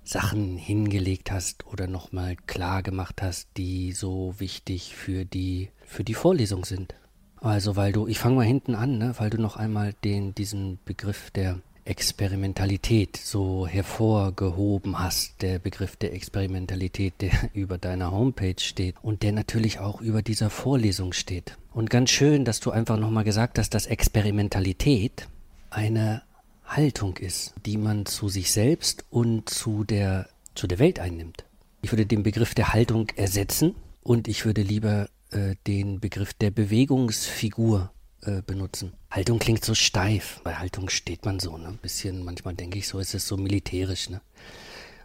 Sachen 0.03 0.55
hingelegt 0.57 1.31
hast 1.31 1.67
oder 1.67 1.87
nochmal 1.87 2.37
klar 2.47 2.81
gemacht 2.81 3.21
hast, 3.21 3.49
die 3.57 3.91
so 3.91 4.35
wichtig 4.37 4.95
für 4.95 5.25
die, 5.25 5.69
für 5.85 6.03
die 6.03 6.13
Vorlesung 6.13 6.63
sind. 6.63 6.95
Also 7.41 7.75
weil 7.75 7.91
du, 7.91 8.07
ich 8.07 8.19
fange 8.19 8.37
mal 8.37 8.45
hinten 8.45 8.73
an, 8.73 8.97
ne, 8.97 9.13
weil 9.17 9.29
du 9.29 9.37
noch 9.37 9.57
einmal 9.57 9.93
den, 10.03 10.33
diesen 10.33 10.79
Begriff 10.85 11.29
der 11.31 11.59
Experimentalität 11.89 13.17
so 13.17 13.65
hervorgehoben 13.67 14.99
hast, 14.99 15.41
der 15.41 15.59
Begriff 15.59 15.95
der 15.95 16.13
Experimentalität, 16.13 17.13
der 17.21 17.31
über 17.53 17.77
deiner 17.77 18.11
Homepage 18.11 18.59
steht 18.59 18.95
und 19.01 19.23
der 19.23 19.31
natürlich 19.31 19.79
auch 19.79 20.01
über 20.01 20.21
dieser 20.21 20.49
Vorlesung 20.49 21.13
steht. 21.13 21.57
Und 21.73 21.89
ganz 21.89 22.09
schön, 22.09 22.45
dass 22.45 22.59
du 22.59 22.71
einfach 22.71 22.97
nochmal 22.97 23.23
gesagt 23.23 23.59
hast, 23.59 23.73
dass 23.73 23.85
Experimentalität 23.85 25.27
eine 25.69 26.23
Haltung 26.65 27.17
ist, 27.17 27.53
die 27.65 27.77
man 27.77 28.05
zu 28.05 28.29
sich 28.29 28.51
selbst 28.51 29.05
und 29.09 29.49
zu 29.49 29.83
der, 29.83 30.27
zu 30.55 30.67
der 30.67 30.79
Welt 30.79 30.99
einnimmt. 30.99 31.45
Ich 31.81 31.91
würde 31.91 32.05
den 32.05 32.23
Begriff 32.23 32.53
der 32.53 32.73
Haltung 32.73 33.09
ersetzen 33.15 33.75
und 34.03 34.27
ich 34.27 34.45
würde 34.45 34.61
lieber 34.61 35.07
äh, 35.31 35.55
den 35.65 35.99
Begriff 35.99 36.33
der 36.33 36.51
Bewegungsfigur 36.51 37.91
äh, 38.21 38.41
benutzen. 38.41 38.93
Haltung 39.11 39.39
klingt 39.39 39.63
so 39.63 39.75
steif. 39.75 40.41
Bei 40.43 40.55
Haltung 40.55 40.89
steht 40.89 41.25
man 41.25 41.39
so, 41.39 41.57
ne? 41.57 41.67
Ein 41.67 41.77
bisschen, 41.77 42.23
manchmal 42.23 42.55
denke 42.55 42.77
ich 42.77 42.87
so, 42.87 42.99
ist 42.99 43.13
es 43.13 43.27
so 43.27 43.37
militärisch, 43.37 44.09
ne? 44.09 44.21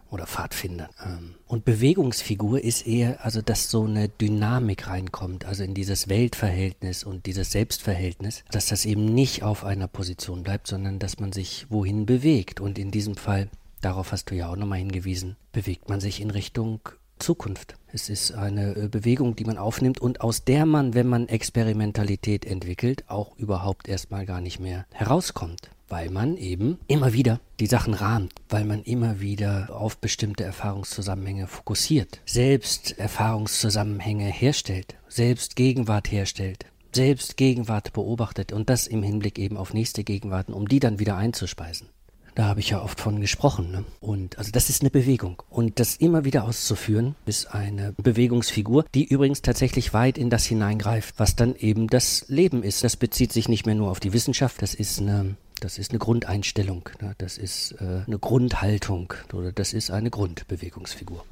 Oder 0.09 0.27
Pfadfinder. 0.27 0.89
Ähm. 1.03 1.35
Und 1.47 1.65
Bewegungsfigur 1.65 2.63
ist 2.63 2.85
eher, 2.85 3.25
also 3.25 3.41
dass 3.41 3.69
so 3.69 3.85
eine 3.85 4.09
Dynamik 4.09 4.87
reinkommt, 4.87 5.45
also 5.45 5.63
in 5.63 5.73
dieses 5.73 6.07
Weltverhältnis 6.07 7.03
und 7.03 7.25
dieses 7.25 7.51
Selbstverhältnis, 7.51 8.43
dass 8.51 8.67
das 8.67 8.85
eben 8.85 9.05
nicht 9.05 9.43
auf 9.43 9.63
einer 9.63 9.87
Position 9.87 10.43
bleibt, 10.43 10.67
sondern 10.67 10.99
dass 10.99 11.19
man 11.19 11.31
sich 11.31 11.65
wohin 11.69 12.05
bewegt. 12.05 12.59
Und 12.59 12.77
in 12.77 12.91
diesem 12.91 13.15
Fall 13.15 13.49
darauf 13.81 14.11
hast 14.11 14.31
du 14.31 14.35
ja 14.35 14.49
auch 14.49 14.55
nochmal 14.55 14.79
hingewiesen, 14.79 15.35
bewegt 15.51 15.89
man 15.89 15.99
sich 15.99 16.21
in 16.21 16.29
Richtung 16.29 16.81
Zukunft. 17.23 17.75
Es 17.87 18.09
ist 18.09 18.33
eine 18.33 18.75
äh, 18.75 18.87
Bewegung, 18.87 19.35
die 19.35 19.45
man 19.45 19.57
aufnimmt 19.57 19.99
und 19.99 20.21
aus 20.21 20.43
der 20.43 20.65
man, 20.65 20.93
wenn 20.93 21.07
man 21.07 21.29
Experimentalität 21.29 22.45
entwickelt, 22.45 23.05
auch 23.07 23.37
überhaupt 23.37 23.87
erstmal 23.87 24.25
gar 24.25 24.41
nicht 24.41 24.59
mehr 24.59 24.85
herauskommt 24.91 25.69
weil 25.93 26.09
man 26.09 26.37
eben 26.37 26.79
immer 26.87 27.13
wieder 27.13 27.39
die 27.59 27.67
Sachen 27.67 27.93
rahmt, 27.93 28.33
weil 28.49 28.65
man 28.65 28.81
immer 28.81 29.19
wieder 29.19 29.69
auf 29.69 29.99
bestimmte 29.99 30.43
Erfahrungszusammenhänge 30.43 31.45
fokussiert, 31.45 32.19
selbst 32.25 32.97
Erfahrungszusammenhänge 32.97 34.25
herstellt, 34.25 34.95
selbst 35.07 35.55
Gegenwart 35.55 36.11
herstellt, 36.11 36.65
selbst 36.93 37.37
Gegenwart 37.37 37.93
beobachtet 37.93 38.53
und 38.53 38.71
das 38.71 38.87
im 38.87 39.03
Hinblick 39.03 39.37
eben 39.37 39.55
auf 39.55 39.75
nächste 39.75 40.03
Gegenwarten, 40.03 40.53
um 40.53 40.67
die 40.67 40.79
dann 40.79 40.97
wieder 40.97 41.15
einzuspeisen. 41.15 41.89
Da 42.35 42.45
habe 42.45 42.59
ich 42.59 42.69
ja 42.69 42.81
oft 42.81 42.99
von 42.99 43.21
gesprochen. 43.21 43.71
Ne? 43.71 43.85
Und 43.99 44.37
also 44.37 44.51
das 44.51 44.69
ist 44.69 44.81
eine 44.81 44.89
Bewegung. 44.89 45.41
Und 45.49 45.79
das 45.79 45.95
immer 45.97 46.25
wieder 46.25 46.45
auszuführen, 46.45 47.15
ist 47.25 47.53
eine 47.53 47.93
Bewegungsfigur, 47.97 48.85
die 48.93 49.05
übrigens 49.05 49.41
tatsächlich 49.41 49.93
weit 49.93 50.17
in 50.17 50.29
das 50.29 50.45
hineingreift, 50.45 51.15
was 51.17 51.35
dann 51.35 51.55
eben 51.55 51.87
das 51.87 52.25
Leben 52.27 52.63
ist. 52.63 52.83
Das 52.83 52.97
bezieht 52.97 53.31
sich 53.31 53.49
nicht 53.49 53.65
mehr 53.65 53.75
nur 53.75 53.91
auf 53.91 53.99
die 53.99 54.13
Wissenschaft, 54.13 54.61
das 54.61 54.73
ist 54.73 54.99
eine 54.99 55.35
das 55.59 55.77
ist 55.77 55.91
eine 55.91 55.99
Grundeinstellung, 55.99 56.89
ne? 56.99 57.15
das 57.19 57.37
ist 57.37 57.75
äh, 57.79 58.01
eine 58.05 58.19
Grundhaltung 58.19 59.13
oder 59.31 59.53
das 59.53 59.71
ist 59.71 59.91
eine 59.91 60.09
Grundbewegungsfigur. 60.09 61.23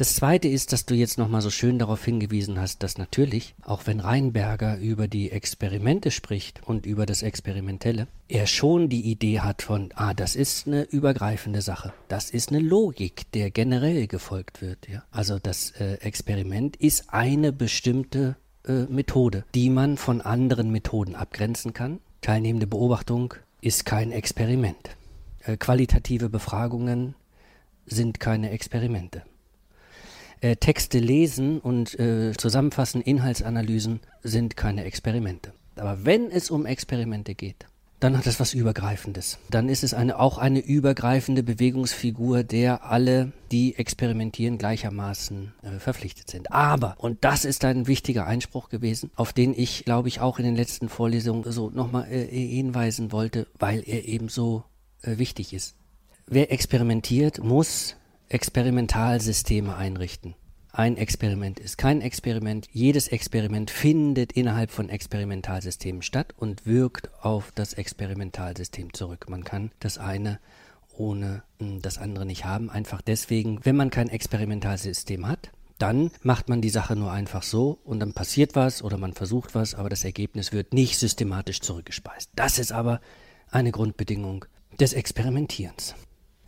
Das 0.00 0.14
Zweite 0.14 0.48
ist, 0.48 0.72
dass 0.72 0.86
du 0.86 0.94
jetzt 0.94 1.18
nochmal 1.18 1.42
so 1.42 1.50
schön 1.50 1.78
darauf 1.78 2.02
hingewiesen 2.02 2.58
hast, 2.58 2.82
dass 2.82 2.96
natürlich, 2.96 3.54
auch 3.60 3.86
wenn 3.86 4.00
Reinberger 4.00 4.78
über 4.78 5.08
die 5.08 5.30
Experimente 5.30 6.10
spricht 6.10 6.62
und 6.66 6.86
über 6.86 7.04
das 7.04 7.20
Experimentelle, 7.20 8.08
er 8.26 8.46
schon 8.46 8.88
die 8.88 9.02
Idee 9.02 9.40
hat 9.40 9.60
von, 9.60 9.90
ah, 9.96 10.14
das 10.14 10.36
ist 10.36 10.66
eine 10.66 10.84
übergreifende 10.84 11.60
Sache. 11.60 11.92
Das 12.08 12.30
ist 12.30 12.48
eine 12.48 12.60
Logik, 12.60 13.30
der 13.32 13.50
generell 13.50 14.06
gefolgt 14.06 14.62
wird. 14.62 14.88
Ja? 14.88 15.04
Also 15.10 15.38
das 15.38 15.72
äh, 15.72 15.96
Experiment 15.96 16.76
ist 16.76 17.12
eine 17.12 17.52
bestimmte 17.52 18.36
äh, 18.66 18.84
Methode, 18.84 19.44
die 19.54 19.68
man 19.68 19.98
von 19.98 20.22
anderen 20.22 20.70
Methoden 20.70 21.14
abgrenzen 21.14 21.74
kann. 21.74 22.00
Teilnehmende 22.22 22.66
Beobachtung 22.66 23.34
ist 23.60 23.84
kein 23.84 24.12
Experiment. 24.12 24.96
Äh, 25.44 25.58
qualitative 25.58 26.30
Befragungen 26.30 27.16
sind 27.84 28.18
keine 28.18 28.48
Experimente 28.48 29.24
äh, 30.40 30.56
Texte 30.56 30.98
lesen 30.98 31.58
und 31.58 31.98
äh, 31.98 32.32
zusammenfassen, 32.36 33.00
Inhaltsanalysen 33.00 34.00
sind 34.22 34.56
keine 34.56 34.84
Experimente. 34.84 35.52
Aber 35.76 36.04
wenn 36.04 36.30
es 36.30 36.50
um 36.50 36.66
Experimente 36.66 37.34
geht, 37.34 37.66
dann 38.00 38.16
hat 38.16 38.26
es 38.26 38.40
was 38.40 38.54
Übergreifendes. 38.54 39.38
Dann 39.50 39.68
ist 39.68 39.84
es 39.84 39.92
eine, 39.92 40.18
auch 40.18 40.38
eine 40.38 40.60
übergreifende 40.60 41.42
Bewegungsfigur, 41.42 42.42
der 42.42 42.84
alle, 42.84 43.32
die 43.52 43.76
experimentieren, 43.76 44.56
gleichermaßen 44.56 45.52
äh, 45.62 45.78
verpflichtet 45.78 46.30
sind. 46.30 46.50
Aber, 46.50 46.94
und 46.96 47.24
das 47.24 47.44
ist 47.44 47.62
ein 47.66 47.86
wichtiger 47.86 48.26
Einspruch 48.26 48.70
gewesen, 48.70 49.10
auf 49.16 49.34
den 49.34 49.52
ich, 49.54 49.84
glaube 49.84 50.08
ich, 50.08 50.20
auch 50.20 50.38
in 50.38 50.46
den 50.46 50.56
letzten 50.56 50.88
Vorlesungen 50.88 51.44
so 51.52 51.68
nochmal 51.68 52.10
äh, 52.10 52.24
hinweisen 52.26 53.12
wollte, 53.12 53.46
weil 53.58 53.82
er 53.86 54.06
eben 54.06 54.30
so 54.30 54.64
äh, 55.02 55.18
wichtig 55.18 55.52
ist. 55.52 55.76
Wer 56.26 56.50
experimentiert, 56.52 57.44
muss 57.44 57.96
Experimentalsysteme 58.30 59.74
einrichten. 59.76 60.36
Ein 60.70 60.96
Experiment 60.96 61.58
ist 61.58 61.78
kein 61.78 62.00
Experiment. 62.00 62.68
Jedes 62.70 63.08
Experiment 63.08 63.72
findet 63.72 64.32
innerhalb 64.32 64.70
von 64.70 64.88
Experimentalsystemen 64.88 66.00
statt 66.02 66.32
und 66.36 66.64
wirkt 66.64 67.10
auf 67.24 67.50
das 67.56 67.72
Experimentalsystem 67.72 68.94
zurück. 68.94 69.28
Man 69.28 69.42
kann 69.42 69.72
das 69.80 69.98
eine 69.98 70.38
ohne 70.96 71.42
hm, 71.58 71.82
das 71.82 71.98
andere 71.98 72.24
nicht 72.24 72.44
haben. 72.44 72.70
Einfach 72.70 73.02
deswegen, 73.02 73.64
wenn 73.64 73.74
man 73.74 73.90
kein 73.90 74.08
Experimentalsystem 74.08 75.26
hat, 75.26 75.50
dann 75.78 76.12
macht 76.22 76.48
man 76.48 76.60
die 76.60 76.70
Sache 76.70 76.94
nur 76.94 77.10
einfach 77.10 77.42
so 77.42 77.80
und 77.82 77.98
dann 77.98 78.12
passiert 78.12 78.54
was 78.54 78.80
oder 78.80 78.96
man 78.96 79.12
versucht 79.12 79.56
was, 79.56 79.74
aber 79.74 79.88
das 79.88 80.04
Ergebnis 80.04 80.52
wird 80.52 80.72
nicht 80.72 80.98
systematisch 80.98 81.62
zurückgespeist. 81.62 82.30
Das 82.36 82.60
ist 82.60 82.70
aber 82.70 83.00
eine 83.50 83.72
Grundbedingung 83.72 84.44
des 84.78 84.92
Experimentierens. 84.92 85.96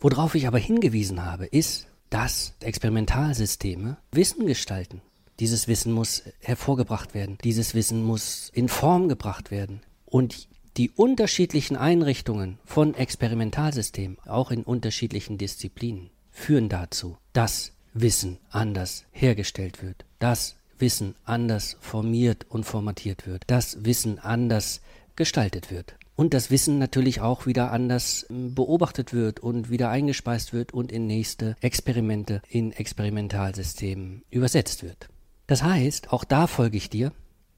Worauf 0.03 0.35
ich 0.35 0.47
aber 0.47 0.57
hingewiesen 0.57 1.23
habe, 1.23 1.45
ist, 1.45 1.87
dass 2.09 2.55
Experimentalsysteme 2.59 3.95
Wissen 4.11 4.45
gestalten. 4.45 5.01
Dieses 5.39 5.69
Wissen 5.69 5.93
muss 5.93 6.23
hervorgebracht 6.41 7.13
werden. 7.13 7.37
Dieses 7.45 7.73
Wissen 7.73 8.03
muss 8.03 8.51
in 8.53 8.67
Form 8.67 9.07
gebracht 9.07 9.49
werden. 9.49 9.79
Und 10.05 10.49
die 10.75 10.89
unterschiedlichen 10.89 11.77
Einrichtungen 11.77 12.59
von 12.65 12.95
Experimentalsystemen, 12.95 14.17
auch 14.25 14.51
in 14.51 14.63
unterschiedlichen 14.63 15.37
Disziplinen, 15.37 16.09
führen 16.31 16.67
dazu, 16.67 17.17
dass 17.31 17.71
Wissen 17.93 18.39
anders 18.49 19.05
hergestellt 19.13 19.81
wird, 19.81 20.03
dass 20.19 20.57
Wissen 20.79 21.15
anders 21.23 21.77
formiert 21.79 22.45
und 22.49 22.65
formatiert 22.65 23.25
wird, 23.25 23.43
dass 23.47 23.85
Wissen 23.85 24.19
anders 24.19 24.81
gestaltet 25.15 25.71
wird 25.71 25.95
und 26.15 26.33
das 26.33 26.51
Wissen 26.51 26.79
natürlich 26.79 27.21
auch 27.21 27.45
wieder 27.45 27.71
anders 27.71 28.25
ähm, 28.29 28.53
beobachtet 28.53 29.13
wird 29.13 29.39
und 29.39 29.69
wieder 29.69 29.89
eingespeist 29.89 30.53
wird 30.53 30.73
und 30.73 30.91
in 30.91 31.07
nächste 31.07 31.55
Experimente 31.61 32.41
in 32.49 32.71
Experimentalsystemen 32.71 34.23
übersetzt 34.29 34.83
wird. 34.83 35.09
Das 35.47 35.63
heißt, 35.63 36.13
auch 36.13 36.23
da 36.23 36.47
folge 36.47 36.77
ich 36.77 36.89
dir, 36.89 37.11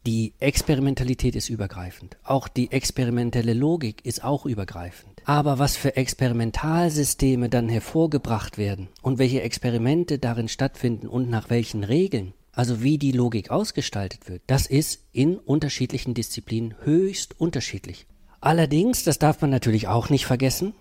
die 0.06 0.34
Experimentalität 0.39 1.36
ist 1.36 1.49
übergreifend. 1.49 2.18
Auch 2.24 2.47
die 2.47 2.72
experimentelle 2.72 3.53
Logik 3.53 4.06
ist 4.06 4.24
auch 4.24 4.45
übergreifend. 4.45 5.22
Aber 5.26 5.58
was 5.58 5.78
für 5.78 5.95
Experimentalsysteme 5.95 7.49
dann 7.49 7.70
hervorgebracht 7.70 8.60
werden 8.60 8.89
und 9.01 9.18
welche 9.18 9.41
Experimente 9.41 10.20
darin 10.20 10.47
stattfinden 10.47 11.08
und 11.08 11.30
nach 11.30 11.49
welchen 11.49 11.84
Regeln, 11.84 12.34
also 12.51 12.84
wie 12.84 12.99
die 12.99 13.14
Logik 13.14 13.49
ausgestaltet 13.49 14.30
wird, 14.30 14.43
das 14.45 14.68
ist 14.68 15.03
in 15.12 15.38
unterschiedlichen 15.38 16.14
Disziplinen 16.14 16.76
höchst 16.84 17.39
unterschiedlich. 17.39 18.06
Allerdings, 18.45 19.03
das 19.03 19.17
darf 19.17 19.41
man 19.41 19.49
natürlich 19.49 19.87
auch 19.87 20.11
nicht 20.11 20.27
vergessen, 20.27 20.75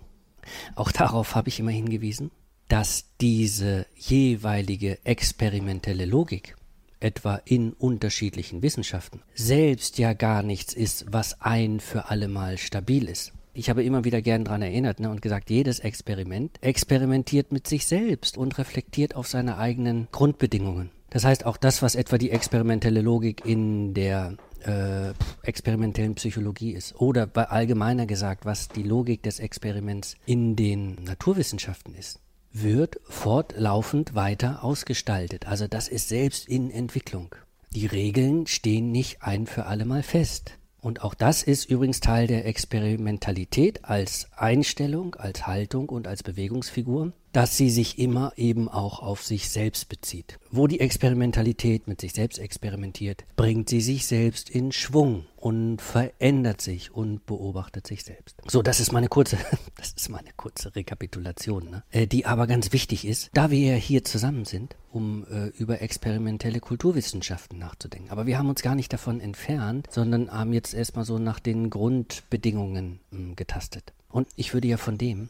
auch 0.75 0.91
darauf 0.91 1.33
habe 1.33 1.49
ich 1.49 1.59
immer 1.59 1.71
hingewiesen, 1.71 2.29
dass 2.67 3.05
diese 3.19 3.87
jeweilige 3.95 5.03
experimentelle 5.03 6.05
Logik, 6.05 6.55
etwa 6.99 7.41
in 7.43 7.73
unterschiedlichen 7.73 8.61
Wissenschaften, 8.61 9.23
selbst 9.33 9.97
ja 9.97 10.13
gar 10.13 10.43
nichts 10.43 10.75
ist, 10.75 11.07
was 11.09 11.41
ein 11.41 11.79
für 11.79 12.11
allemal 12.11 12.59
stabil 12.59 13.09
ist. 13.09 13.33
Ich 13.55 13.71
habe 13.71 13.83
immer 13.83 14.03
wieder 14.03 14.21
gern 14.21 14.43
daran 14.43 14.61
erinnert 14.61 14.99
ne, 14.99 15.09
und 15.09 15.23
gesagt, 15.23 15.49
jedes 15.49 15.79
Experiment 15.79 16.59
experimentiert 16.61 17.51
mit 17.51 17.67
sich 17.67 17.87
selbst 17.87 18.37
und 18.37 18.59
reflektiert 18.59 19.15
auf 19.15 19.27
seine 19.27 19.57
eigenen 19.57 20.07
Grundbedingungen. 20.11 20.91
Das 21.09 21.25
heißt, 21.25 21.47
auch 21.47 21.57
das, 21.57 21.81
was 21.81 21.95
etwa 21.95 22.19
die 22.19 22.29
experimentelle 22.29 23.01
Logik 23.01 23.43
in 23.43 23.95
der 23.95 24.37
äh, 24.65 25.13
experimentellen 25.43 26.15
Psychologie 26.15 26.71
ist. 26.71 26.95
Oder 26.95 27.29
allgemeiner 27.51 28.05
gesagt, 28.05 28.45
was 28.45 28.67
die 28.67 28.83
Logik 28.83 29.23
des 29.23 29.39
Experiments 29.39 30.15
in 30.25 30.55
den 30.55 30.95
Naturwissenschaften 31.03 31.93
ist, 31.95 32.19
wird 32.51 32.99
fortlaufend 33.03 34.15
weiter 34.15 34.63
ausgestaltet. 34.63 35.47
Also 35.47 35.67
das 35.67 35.87
ist 35.87 36.09
selbst 36.09 36.47
in 36.47 36.71
Entwicklung. 36.71 37.35
Die 37.71 37.85
Regeln 37.85 38.47
stehen 38.47 38.91
nicht 38.91 39.21
ein 39.21 39.47
für 39.47 39.65
alle 39.65 39.85
Mal 39.85 40.03
fest. 40.03 40.57
Und 40.79 41.03
auch 41.03 41.15
das 41.15 41.41
ist 41.43 41.65
übrigens 41.65 41.99
Teil 41.99 42.27
der 42.27 42.45
Experimentalität 42.45 43.85
als 43.85 44.29
Einstellung, 44.37 45.15
als 45.15 45.47
Haltung 45.47 45.89
und 45.89 46.07
als 46.07 46.21
Bewegungsfigur 46.21 47.11
dass 47.35 47.57
sie 47.57 47.69
sich 47.69 47.99
immer 47.99 48.31
eben 48.37 48.69
auch 48.69 49.01
auf 49.01 49.21
sich 49.21 49.49
selbst 49.49 49.89
bezieht. 49.89 50.39
Wo 50.51 50.67
die 50.67 50.79
Experimentalität 50.79 51.85
mit 51.85 51.99
sich 51.99 52.13
selbst 52.13 52.39
experimentiert, 52.39 53.25
bringt 53.35 53.67
sie 53.67 53.81
sich 53.81 54.07
selbst 54.07 54.49
in 54.49 54.71
Schwung 54.71 55.25
und 55.35 55.81
verändert 55.81 56.61
sich 56.61 56.91
und 56.93 57.25
beobachtet 57.25 57.87
sich 57.87 58.05
selbst. 58.05 58.37
So, 58.47 58.61
das 58.61 58.79
ist 58.79 58.93
meine 58.93 59.09
kurze, 59.09 59.37
das 59.75 59.91
ist 59.91 60.07
meine 60.07 60.29
kurze 60.37 60.73
Rekapitulation, 60.77 61.69
ne? 61.69 61.83
äh, 61.91 62.07
die 62.07 62.25
aber 62.25 62.47
ganz 62.47 62.71
wichtig 62.71 63.05
ist, 63.05 63.31
da 63.33 63.51
wir 63.51 63.59
ja 63.59 63.75
hier 63.75 64.05
zusammen 64.05 64.45
sind, 64.45 64.77
um 64.93 65.25
äh, 65.29 65.47
über 65.57 65.81
experimentelle 65.81 66.61
Kulturwissenschaften 66.61 67.59
nachzudenken. 67.59 68.11
Aber 68.11 68.27
wir 68.27 68.37
haben 68.37 68.47
uns 68.47 68.61
gar 68.61 68.75
nicht 68.75 68.93
davon 68.93 69.19
entfernt, 69.19 69.87
sondern 69.91 70.31
haben 70.31 70.53
jetzt 70.53 70.73
erstmal 70.73 71.03
so 71.03 71.19
nach 71.19 71.41
den 71.41 71.69
Grundbedingungen 71.69 73.01
mh, 73.11 73.17
hm, 73.17 73.35
getastet. 73.35 73.91
Und 74.07 74.29
ich 74.37 74.53
würde 74.53 74.69
ja 74.69 74.77
von 74.77 74.97
dem, 74.97 75.29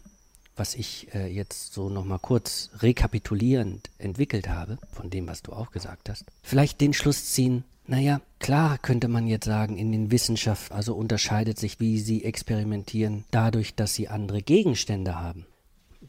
was 0.55 0.75
ich 0.75 1.13
äh, 1.13 1.27
jetzt 1.27 1.73
so 1.73 1.89
nochmal 1.89 2.19
kurz 2.19 2.69
rekapitulierend 2.79 3.89
entwickelt 3.97 4.49
habe, 4.49 4.77
von 4.91 5.09
dem, 5.09 5.27
was 5.27 5.41
du 5.41 5.53
auch 5.53 5.71
gesagt 5.71 6.09
hast, 6.09 6.25
vielleicht 6.43 6.81
den 6.81 6.93
Schluss 6.93 7.31
ziehen, 7.31 7.63
naja, 7.87 8.19
klar 8.39 8.77
könnte 8.79 9.07
man 9.07 9.27
jetzt 9.27 9.45
sagen, 9.45 9.77
in 9.77 9.91
den 9.91 10.11
Wissenschaften, 10.11 10.73
also 10.73 10.95
unterscheidet 10.95 11.59
sich, 11.59 11.79
wie 11.79 11.99
sie 11.99 12.23
experimentieren, 12.23 13.25
dadurch, 13.31 13.75
dass 13.75 13.93
sie 13.93 14.07
andere 14.07 14.41
Gegenstände 14.41 15.19
haben. 15.19 15.45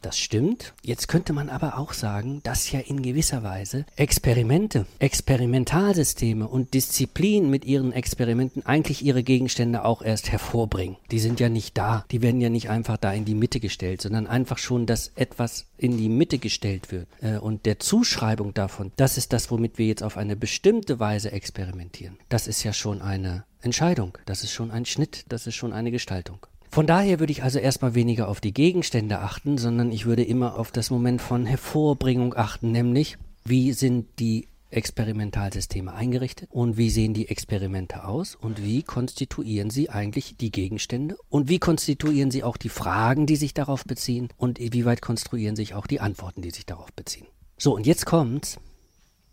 Das 0.01 0.17
stimmt. 0.17 0.73
Jetzt 0.83 1.07
könnte 1.07 1.33
man 1.33 1.49
aber 1.49 1.77
auch 1.77 1.93
sagen, 1.93 2.41
dass 2.43 2.71
ja 2.71 2.79
in 2.79 3.01
gewisser 3.01 3.43
Weise 3.43 3.85
Experimente, 3.95 4.85
Experimentalsysteme 4.99 6.47
und 6.47 6.73
Disziplinen 6.73 7.49
mit 7.49 7.65
ihren 7.65 7.91
Experimenten 7.93 8.65
eigentlich 8.65 9.03
ihre 9.03 9.23
Gegenstände 9.23 9.85
auch 9.85 10.01
erst 10.01 10.31
hervorbringen. 10.31 10.97
Die 11.11 11.19
sind 11.19 11.39
ja 11.39 11.49
nicht 11.49 11.77
da. 11.77 12.05
Die 12.11 12.21
werden 12.21 12.41
ja 12.41 12.49
nicht 12.49 12.69
einfach 12.69 12.97
da 12.97 13.13
in 13.13 13.25
die 13.25 13.35
Mitte 13.35 13.59
gestellt, 13.59 14.01
sondern 14.01 14.27
einfach 14.27 14.57
schon, 14.57 14.85
dass 14.85 15.11
etwas 15.15 15.65
in 15.77 15.97
die 15.97 16.09
Mitte 16.09 16.37
gestellt 16.37 16.91
wird. 16.91 17.07
Äh, 17.21 17.37
und 17.37 17.65
der 17.65 17.79
Zuschreibung 17.79 18.53
davon, 18.53 18.91
das 18.95 19.17
ist 19.17 19.33
das, 19.33 19.51
womit 19.51 19.77
wir 19.77 19.87
jetzt 19.87 20.03
auf 20.03 20.17
eine 20.17 20.35
bestimmte 20.35 20.99
Weise 20.99 21.31
experimentieren. 21.31 22.17
Das 22.29 22.47
ist 22.47 22.63
ja 22.63 22.73
schon 22.73 23.01
eine 23.01 23.45
Entscheidung. 23.61 24.17
Das 24.25 24.43
ist 24.43 24.51
schon 24.51 24.71
ein 24.71 24.85
Schnitt. 24.85 25.25
Das 25.29 25.47
ist 25.47 25.55
schon 25.55 25.73
eine 25.73 25.91
Gestaltung. 25.91 26.39
Von 26.77 26.85
daher 26.85 27.19
würde 27.19 27.31
ich 27.31 27.41
also 27.41 27.57
erstmal 27.57 27.95
weniger 27.95 28.27
auf 28.27 28.39
die 28.39 28.53
Gegenstände 28.53 29.17
achten, 29.17 29.57
sondern 29.57 29.91
ich 29.91 30.05
würde 30.05 30.23
immer 30.23 30.59
auf 30.59 30.71
das 30.71 30.91
Moment 30.91 31.23
von 31.23 31.43
Hervorbringung 31.47 32.35
achten, 32.35 32.71
nämlich 32.71 33.17
wie 33.43 33.73
sind 33.73 34.05
die 34.19 34.47
Experimentalsysteme 34.69 35.91
eingerichtet 35.91 36.49
und 36.51 36.77
wie 36.77 36.91
sehen 36.91 37.15
die 37.15 37.29
Experimente 37.29 38.03
aus 38.03 38.35
und 38.35 38.63
wie 38.63 38.83
konstituieren 38.83 39.71
sie 39.71 39.89
eigentlich 39.89 40.37
die 40.37 40.51
Gegenstände 40.51 41.17
und 41.29 41.49
wie 41.49 41.57
konstituieren 41.57 42.29
sie 42.29 42.43
auch 42.43 42.57
die 42.57 42.69
Fragen, 42.69 43.25
die 43.25 43.37
sich 43.37 43.55
darauf 43.55 43.83
beziehen 43.83 44.29
und 44.37 44.59
wie 44.59 44.85
weit 44.85 45.01
konstruieren 45.01 45.55
sich 45.55 45.73
auch 45.73 45.87
die 45.87 45.99
Antworten, 45.99 46.43
die 46.43 46.51
sich 46.51 46.67
darauf 46.67 46.93
beziehen. 46.93 47.25
So, 47.57 47.73
und 47.73 47.87
jetzt 47.87 48.05
kommt's. 48.05 48.59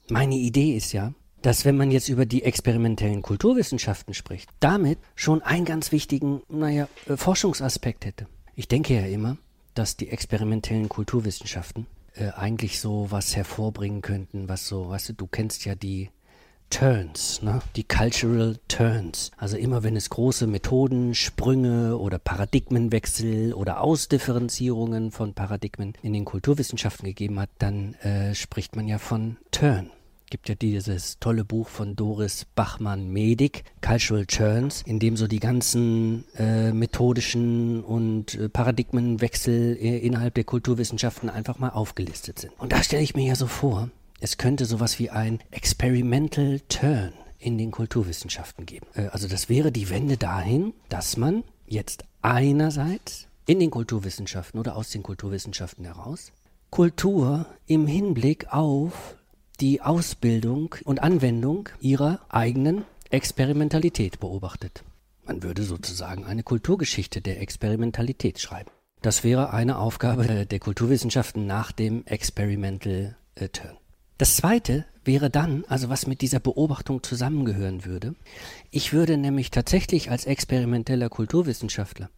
Meine 0.09 0.37
Idee 0.37 0.75
ist 0.75 0.95
ja, 0.95 1.13
dass 1.45 1.67
wenn 1.67 1.77
man 1.77 1.91
jetzt 1.91 2.09
über 2.09 2.25
die 2.25 2.43
experimentellen 2.43 3.21
Kulturwissenschaften 3.21 4.15
spricht, 4.15 4.49
damit 4.61 4.99
schon 5.15 5.43
einen 5.43 5.67
ganz 5.67 5.93
wichtigen, 5.93 6.43
naja, 6.49 6.89
äh, 7.07 7.19
Forschungsaspekt 7.19 8.07
hätte. 8.07 8.27
Ich 8.55 8.67
denke 8.67 8.95
ja 8.95 9.05
immer, 9.05 9.37
dass 9.75 9.99
die 9.99 10.09
experimentellen 10.09 10.89
Kulturwissenschaften 10.89 11.87
äh, 12.15 12.31
eigentlich 12.31 12.81
so 12.81 13.09
was 13.11 13.37
hervorbringen 13.37 14.01
könnten, 14.01 14.49
was 14.49 14.67
so, 14.67 14.89
weißt 14.89 15.11
du, 15.11 15.13
du 15.13 15.27
kennst 15.27 15.67
ja 15.67 15.75
die 15.75 16.09
Turns, 16.71 17.43
ne? 17.43 17.61
die 17.77 17.85
Cultural 17.85 18.57
Turns. 18.67 19.31
Also 19.37 19.59
immer 19.59 19.83
wenn 19.83 19.97
es 19.97 20.09
große 20.09 20.47
Methoden, 20.47 21.15
Sprünge 21.15 21.99
oder 21.99 22.19
Paradigmenwechsel 22.19 23.53
oder 23.53 23.83
Ausdifferenzierungen 23.83 25.11
von 25.11 25.35
Paradigmen 25.35 25.93
in 26.01 26.15
den 26.15 26.25
Kulturwissenschaften 26.25 27.05
gegeben 27.05 27.39
hat, 27.39 27.51
dann 27.59 27.93
äh, 27.97 28.35
spricht 28.35 28.77
man 28.77 28.89
ja 28.89 28.97
von 28.97 29.37
Turn 29.51 29.91
gibt 30.35 30.49
ja 30.49 30.57
dieses 30.57 31.21
tolle 31.21 31.45
Buch 31.45 31.69
von 31.69 31.95
Doris 31.95 32.45
Bachmann-Medig, 32.57 33.63
Cultural 33.81 34.27
Churns, 34.27 34.83
in 34.85 34.99
dem 34.99 35.17
so 35.17 35.29
die 35.29 35.39
ganzen 35.39 36.25
äh, 36.37 36.73
methodischen 36.73 37.85
und 37.85 38.35
äh, 38.35 38.49
Paradigmenwechsel 38.49 39.77
äh, 39.77 39.99
innerhalb 39.99 40.35
der 40.35 40.43
Kulturwissenschaften 40.43 41.31
einfach 41.31 41.61
mal 41.61 41.69
aufgelistet 41.69 42.41
sind. 42.41 42.53
Und 42.59 42.73
da 42.73 42.83
stelle 42.83 43.05
ich 43.05 43.15
mir 43.15 43.29
ja 43.29 43.37
so 43.37 43.47
vor, 43.47 43.91
es 44.19 44.37
könnte 44.37 44.65
sowas 44.65 44.99
wie 44.99 45.09
ein 45.09 45.39
Experimental 45.53 46.59
Turn 46.69 47.13
in 47.39 47.57
den 47.57 47.71
Kulturwissenschaften 47.71 48.67
geben. 48.67 48.89
Äh, 48.95 49.07
also 49.13 49.29
das 49.29 49.49
wäre 49.49 49.71
die 49.71 49.89
Wende 49.89 50.17
dahin, 50.17 50.75
dass 50.89 51.17
man 51.17 51.45
jetzt 51.65 52.03
einerseits 52.23 53.29
in 53.47 53.61
den 53.61 53.71
Kulturwissenschaften 53.71 54.59
oder 54.59 54.75
aus 54.75 54.91
den 54.91 55.05
Kulturwissenschaften 55.05 55.85
heraus 55.85 56.33
Kultur 56.71 57.47
im 57.69 57.87
Hinblick 57.87 58.53
auf 58.53 59.17
die 59.61 59.81
Ausbildung 59.81 60.75
und 60.85 61.03
Anwendung 61.03 61.69
ihrer 61.81 62.21
eigenen 62.29 62.85
Experimentalität 63.11 64.21
beobachtet. 64.21 64.85
Man 65.25 65.43
würde 65.43 65.63
sozusagen 65.63 66.25
eine 66.25 66.43
Kulturgeschichte 66.43 67.21
der 67.21 67.41
Experimentalität 67.41 68.41
schreiben. 68.41 68.71
Das 69.01 69.23
wäre 69.23 69.53
eine 69.53 69.79
Aufgabe 69.79 70.47
der 70.47 70.59
Kulturwissenschaften 70.59 71.47
nach 71.47 71.73
dem 71.73 72.05
Experimental 72.07 73.17
äh, 73.35 73.49
Turn. 73.49 73.77
Das 74.19 74.37
zweite 74.37 74.87
wäre 75.05 75.29
dann, 75.29 75.65
also 75.69 75.89
was 75.89 76.07
mit 76.07 76.21
dieser 76.21 76.41
Beobachtung 76.41 77.03
zusammengehören 77.03 77.85
würde, 77.85 78.15
ich 78.71 78.93
würde 78.93 79.17
nämlich 79.17 79.51
tatsächlich 79.51 80.11
als 80.11 80.25
experimenteller 80.25 81.09
Kulturwissenschaftler 81.09 82.11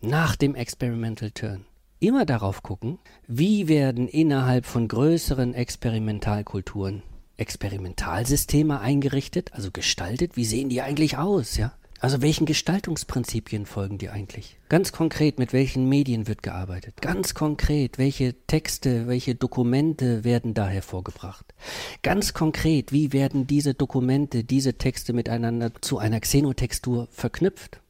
nach 0.00 0.36
dem 0.36 0.54
Experimental 0.54 1.30
Turn 1.30 1.64
immer 2.00 2.24
darauf 2.24 2.62
gucken, 2.62 2.98
wie 3.26 3.68
werden 3.68 4.08
innerhalb 4.08 4.66
von 4.66 4.88
größeren 4.88 5.54
Experimentalkulturen 5.54 7.02
Experimentalsysteme 7.38 8.80
eingerichtet, 8.80 9.52
also 9.52 9.70
gestaltet, 9.70 10.36
wie 10.36 10.46
sehen 10.46 10.68
die 10.70 10.80
eigentlich 10.80 11.18
aus, 11.18 11.56
ja? 11.56 11.72
Also 11.98 12.20
welchen 12.20 12.44
Gestaltungsprinzipien 12.44 13.64
folgen 13.64 13.96
die 13.96 14.10
eigentlich? 14.10 14.58
Ganz 14.68 14.92
konkret, 14.92 15.38
mit 15.38 15.54
welchen 15.54 15.88
Medien 15.88 16.28
wird 16.28 16.42
gearbeitet? 16.42 17.00
Ganz 17.00 17.34
konkret, 17.34 17.96
welche 17.96 18.34
Texte, 18.46 19.06
welche 19.06 19.34
Dokumente 19.34 20.22
werden 20.22 20.52
da 20.52 20.68
hervorgebracht? 20.68 21.54
Ganz 22.02 22.34
konkret, 22.34 22.92
wie 22.92 23.12
werden 23.14 23.46
diese 23.46 23.72
Dokumente, 23.72 24.44
diese 24.44 24.74
Texte 24.74 25.14
miteinander 25.14 25.72
zu 25.80 25.98
einer 25.98 26.20
Xenotextur 26.20 27.08
verknüpft? 27.10 27.80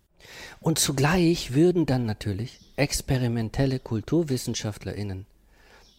Und 0.60 0.78
zugleich 0.78 1.54
würden 1.54 1.86
dann 1.86 2.06
natürlich 2.06 2.58
experimentelle 2.76 3.78
KulturwissenschaftlerInnen 3.78 5.26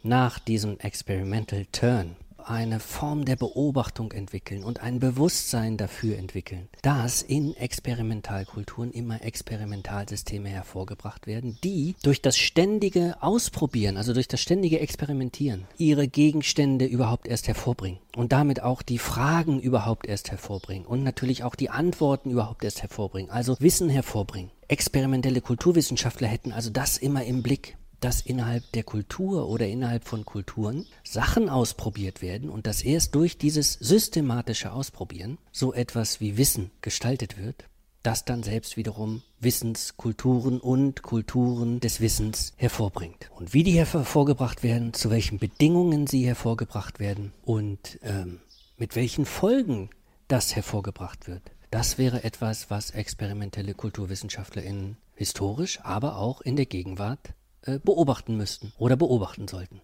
nach 0.03 0.39
diesem 0.39 0.79
Experimental 0.79 1.65
Turn 1.71 2.15
eine 2.49 2.79
Form 2.79 3.25
der 3.25 3.35
Beobachtung 3.35 4.11
entwickeln 4.11 4.63
und 4.63 4.81
ein 4.81 4.99
Bewusstsein 4.99 5.77
dafür 5.77 6.17
entwickeln, 6.17 6.69
dass 6.81 7.21
in 7.21 7.55
Experimentalkulturen 7.55 8.91
immer 8.91 9.21
Experimentalsysteme 9.23 10.49
hervorgebracht 10.49 11.27
werden, 11.27 11.57
die 11.63 11.95
durch 12.03 12.21
das 12.21 12.37
ständige 12.37 13.15
Ausprobieren, 13.21 13.97
also 13.97 14.13
durch 14.13 14.27
das 14.27 14.41
ständige 14.41 14.79
Experimentieren, 14.79 15.67
ihre 15.77 16.07
Gegenstände 16.07 16.85
überhaupt 16.85 17.27
erst 17.27 17.47
hervorbringen 17.47 17.99
und 18.15 18.31
damit 18.31 18.61
auch 18.61 18.81
die 18.81 18.97
Fragen 18.97 19.59
überhaupt 19.59 20.07
erst 20.07 20.31
hervorbringen 20.31 20.85
und 20.85 21.03
natürlich 21.03 21.43
auch 21.43 21.55
die 21.55 21.69
Antworten 21.69 22.31
überhaupt 22.31 22.63
erst 22.63 22.81
hervorbringen, 22.81 23.31
also 23.31 23.55
Wissen 23.59 23.89
hervorbringen. 23.89 24.51
Experimentelle 24.67 25.41
Kulturwissenschaftler 25.41 26.27
hätten 26.27 26.51
also 26.51 26.69
das 26.69 26.97
immer 26.97 27.23
im 27.23 27.41
Blick 27.41 27.77
dass 27.99 28.21
innerhalb 28.21 28.71
der 28.73 28.83
Kultur 28.83 29.49
oder 29.49 29.67
innerhalb 29.67 30.07
von 30.07 30.25
Kulturen 30.25 30.85
Sachen 31.03 31.49
ausprobiert 31.49 32.21
werden 32.21 32.49
und 32.49 32.67
dass 32.67 32.81
erst 32.81 33.15
durch 33.15 33.37
dieses 33.37 33.73
systematische 33.73 34.71
Ausprobieren 34.71 35.37
so 35.51 35.73
etwas 35.73 36.19
wie 36.19 36.37
Wissen 36.37 36.71
gestaltet 36.81 37.37
wird, 37.37 37.65
das 38.03 38.23
dann 38.23 38.43
selbst 38.43 38.77
wiederum 38.77 39.21
Wissenskulturen 39.39 40.59
und 40.59 41.01
Kulturen 41.01 41.79
des 41.79 41.99
Wissens 41.99 42.53
hervorbringt. 42.55 43.29
Und 43.35 43.53
wie 43.53 43.63
die 43.63 43.73
hervorgebracht 43.73 44.63
werden, 44.63 44.93
zu 44.93 45.09
welchen 45.09 45.39
Bedingungen 45.39 46.07
sie 46.07 46.25
hervorgebracht 46.25 46.99
werden 46.99 47.33
und 47.43 47.99
ähm, 48.03 48.39
mit 48.77 48.95
welchen 48.95 49.25
Folgen 49.25 49.89
das 50.27 50.55
hervorgebracht 50.55 51.27
wird. 51.27 51.41
Das 51.71 51.97
wäre 51.97 52.23
etwas, 52.23 52.69
was 52.69 52.91
experimentelle 52.91 53.73
KulturwissenschaftlerInnen 53.73 54.97
historisch, 55.15 55.79
aber 55.81 56.17
auch 56.17 56.41
in 56.41 56.55
der 56.55 56.65
Gegenwart 56.65 57.33
äh, 57.67 57.79
beobachten 57.83 58.37
müssten 58.37 58.73
oder 58.77 58.95
beobachten 58.95 59.47
sollten. 59.47 59.81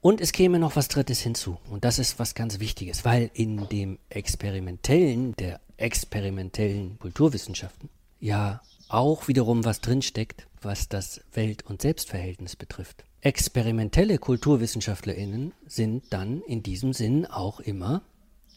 Und 0.00 0.20
es 0.20 0.32
käme 0.32 0.58
noch 0.58 0.76
was 0.76 0.88
Drittes 0.88 1.20
hinzu. 1.20 1.58
Und 1.70 1.84
das 1.84 1.98
ist 1.98 2.18
was 2.18 2.34
ganz 2.34 2.60
Wichtiges, 2.60 3.04
weil 3.04 3.30
in 3.32 3.68
dem 3.68 3.98
experimentellen, 4.10 5.34
der 5.36 5.60
experimentellen 5.76 6.98
Kulturwissenschaften 6.98 7.88
ja 8.20 8.60
auch 8.88 9.28
wiederum 9.28 9.64
was 9.64 9.80
drinsteckt, 9.80 10.46
was 10.60 10.88
das 10.88 11.20
Welt- 11.32 11.64
und 11.66 11.82
Selbstverhältnis 11.82 12.54
betrifft. 12.54 13.04
Experimentelle 13.22 14.18
KulturwissenschaftlerInnen 14.18 15.52
sind 15.66 16.04
dann 16.10 16.42
in 16.42 16.62
diesem 16.62 16.92
Sinn 16.92 17.24
auch 17.24 17.60
immer 17.60 18.02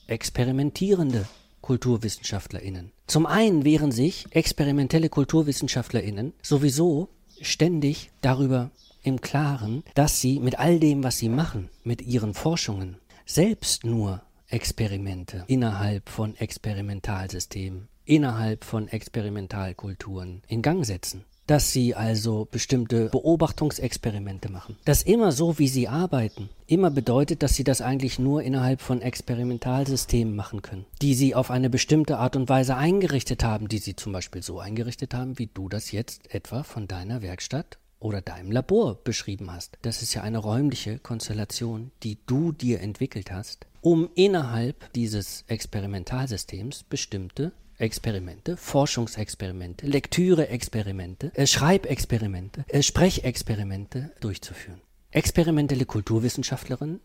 experimentierende 0.07 1.25
KulturwissenschaftlerInnen. 1.61 2.91
Zum 3.07 3.25
einen 3.25 3.63
wären 3.63 3.91
sich 3.91 4.25
experimentelle 4.31 5.09
KulturwissenschaftlerInnen 5.09 6.33
sowieso 6.41 7.09
ständig 7.41 8.11
darüber 8.21 8.71
im 9.03 9.21
Klaren, 9.21 9.83
dass 9.95 10.19
sie 10.19 10.39
mit 10.39 10.59
all 10.59 10.79
dem, 10.79 11.03
was 11.03 11.17
sie 11.17 11.29
machen, 11.29 11.69
mit 11.83 12.01
ihren 12.01 12.33
Forschungen, 12.33 12.97
selbst 13.25 13.85
nur 13.85 14.21
Experimente 14.49 15.43
innerhalb 15.47 16.09
von 16.09 16.35
Experimentalsystemen, 16.35 17.87
innerhalb 18.05 18.63
von 18.63 18.87
Experimentalkulturen 18.87 20.41
in 20.47 20.61
Gang 20.61 20.85
setzen 20.85 21.25
dass 21.47 21.71
sie 21.71 21.95
also 21.95 22.47
bestimmte 22.51 23.09
Beobachtungsexperimente 23.09 24.51
machen. 24.51 24.77
Das 24.85 25.01
immer 25.01 25.31
so, 25.31 25.57
wie 25.57 25.67
sie 25.67 25.87
arbeiten, 25.87 26.49
immer 26.67 26.91
bedeutet, 26.91 27.41
dass 27.41 27.55
sie 27.55 27.63
das 27.63 27.81
eigentlich 27.81 28.19
nur 28.19 28.43
innerhalb 28.43 28.81
von 28.81 29.01
Experimentalsystemen 29.01 30.35
machen 30.35 30.61
können, 30.61 30.85
die 31.01 31.15
sie 31.15 31.33
auf 31.33 31.49
eine 31.49 31.69
bestimmte 31.69 32.17
Art 32.17 32.35
und 32.35 32.49
Weise 32.49 32.75
eingerichtet 32.75 33.43
haben, 33.43 33.67
die 33.69 33.79
sie 33.79 33.95
zum 33.95 34.11
Beispiel 34.11 34.43
so 34.43 34.59
eingerichtet 34.59 35.13
haben, 35.13 35.39
wie 35.39 35.47
du 35.47 35.69
das 35.69 35.91
jetzt 35.91 36.33
etwa 36.33 36.63
von 36.63 36.87
deiner 36.87 37.21
Werkstatt 37.21 37.77
oder 37.99 38.21
deinem 38.21 38.51
Labor 38.51 38.95
beschrieben 39.03 39.51
hast. 39.51 39.77
Das 39.81 40.01
ist 40.01 40.13
ja 40.13 40.21
eine 40.21 40.37
räumliche 40.37 40.99
Konstellation, 40.99 41.91
die 42.03 42.17
du 42.27 42.51
dir 42.51 42.81
entwickelt 42.81 43.31
hast, 43.31 43.65
um 43.81 44.09
innerhalb 44.15 44.91
dieses 44.93 45.45
Experimentalsystems 45.47 46.83
bestimmte 46.83 47.53
Experimente, 47.77 48.57
Forschungsexperimente, 48.57 49.85
Lektüre-Experimente, 49.85 51.31
äh, 51.35 51.45
Schreibexperimente, 51.45 52.65
äh, 52.69 52.81
Sprechexperimente 52.81 54.11
durchzuführen. 54.19 54.81
Experimentelle 55.11 55.85
Kulturwissenschaftlerinnen 55.85 56.99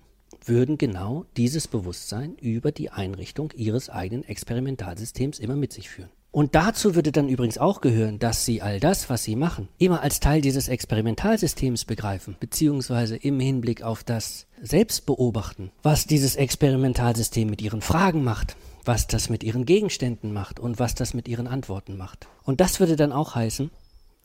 würden 0.45 0.79
genau 0.79 1.27
dieses 1.37 1.69
Bewusstsein 1.69 2.35
über 2.37 2.73
die 2.73 2.91
Einrichtung 2.91 3.53
ihres 3.55 3.91
eigenen 3.91 4.25
Experimentalsystems 4.25 5.39
immer 5.39 5.57
mit 5.57 5.73
sich 5.73 5.89
führen. 5.89 6.11
Und 6.33 6.55
dazu 6.55 6.95
würde 6.95 7.13
dann 7.13 7.29
übrigens 7.29 7.59
auch 7.59 7.83
gehören, 7.83 8.19
dass 8.19 8.47
sie 8.47 8.63
all 8.63 8.81
das, 8.81 9.11
was 9.11 9.23
sie 9.23 9.37
machen, 9.37 9.69
immer 9.77 10.01
als 10.01 10.19
Teil 10.19 10.41
dieses 10.41 10.69
Experimentalsystems 10.69 11.85
begreifen, 11.85 12.37
beziehungsweise 12.41 13.17
im 13.17 13.39
Hinblick 13.39 13.83
auf 13.83 14.03
das 14.03 14.47
Selbstbeobachten, 14.63 15.71
was 15.83 16.07
dieses 16.07 16.37
Experimentalsystem 16.37 17.51
mit 17.51 17.61
ihren 17.61 17.83
Fragen 17.83 18.25
macht, 18.25 18.57
was 18.85 19.07
das 19.07 19.29
mit 19.29 19.45
ihren 19.45 19.65
Gegenständen 19.65 20.33
macht 20.33 20.61
und 20.61 20.79
was 20.79 20.95
das 20.95 21.15
mit 21.15 21.29
ihren 21.29 21.47
Antworten 21.47 21.97
macht. 21.97 22.29
Und 22.43 22.61
das 22.61 22.81
würde 22.81 22.97
dann 22.97 23.13
auch 23.13 23.35
heißen, 23.35 23.71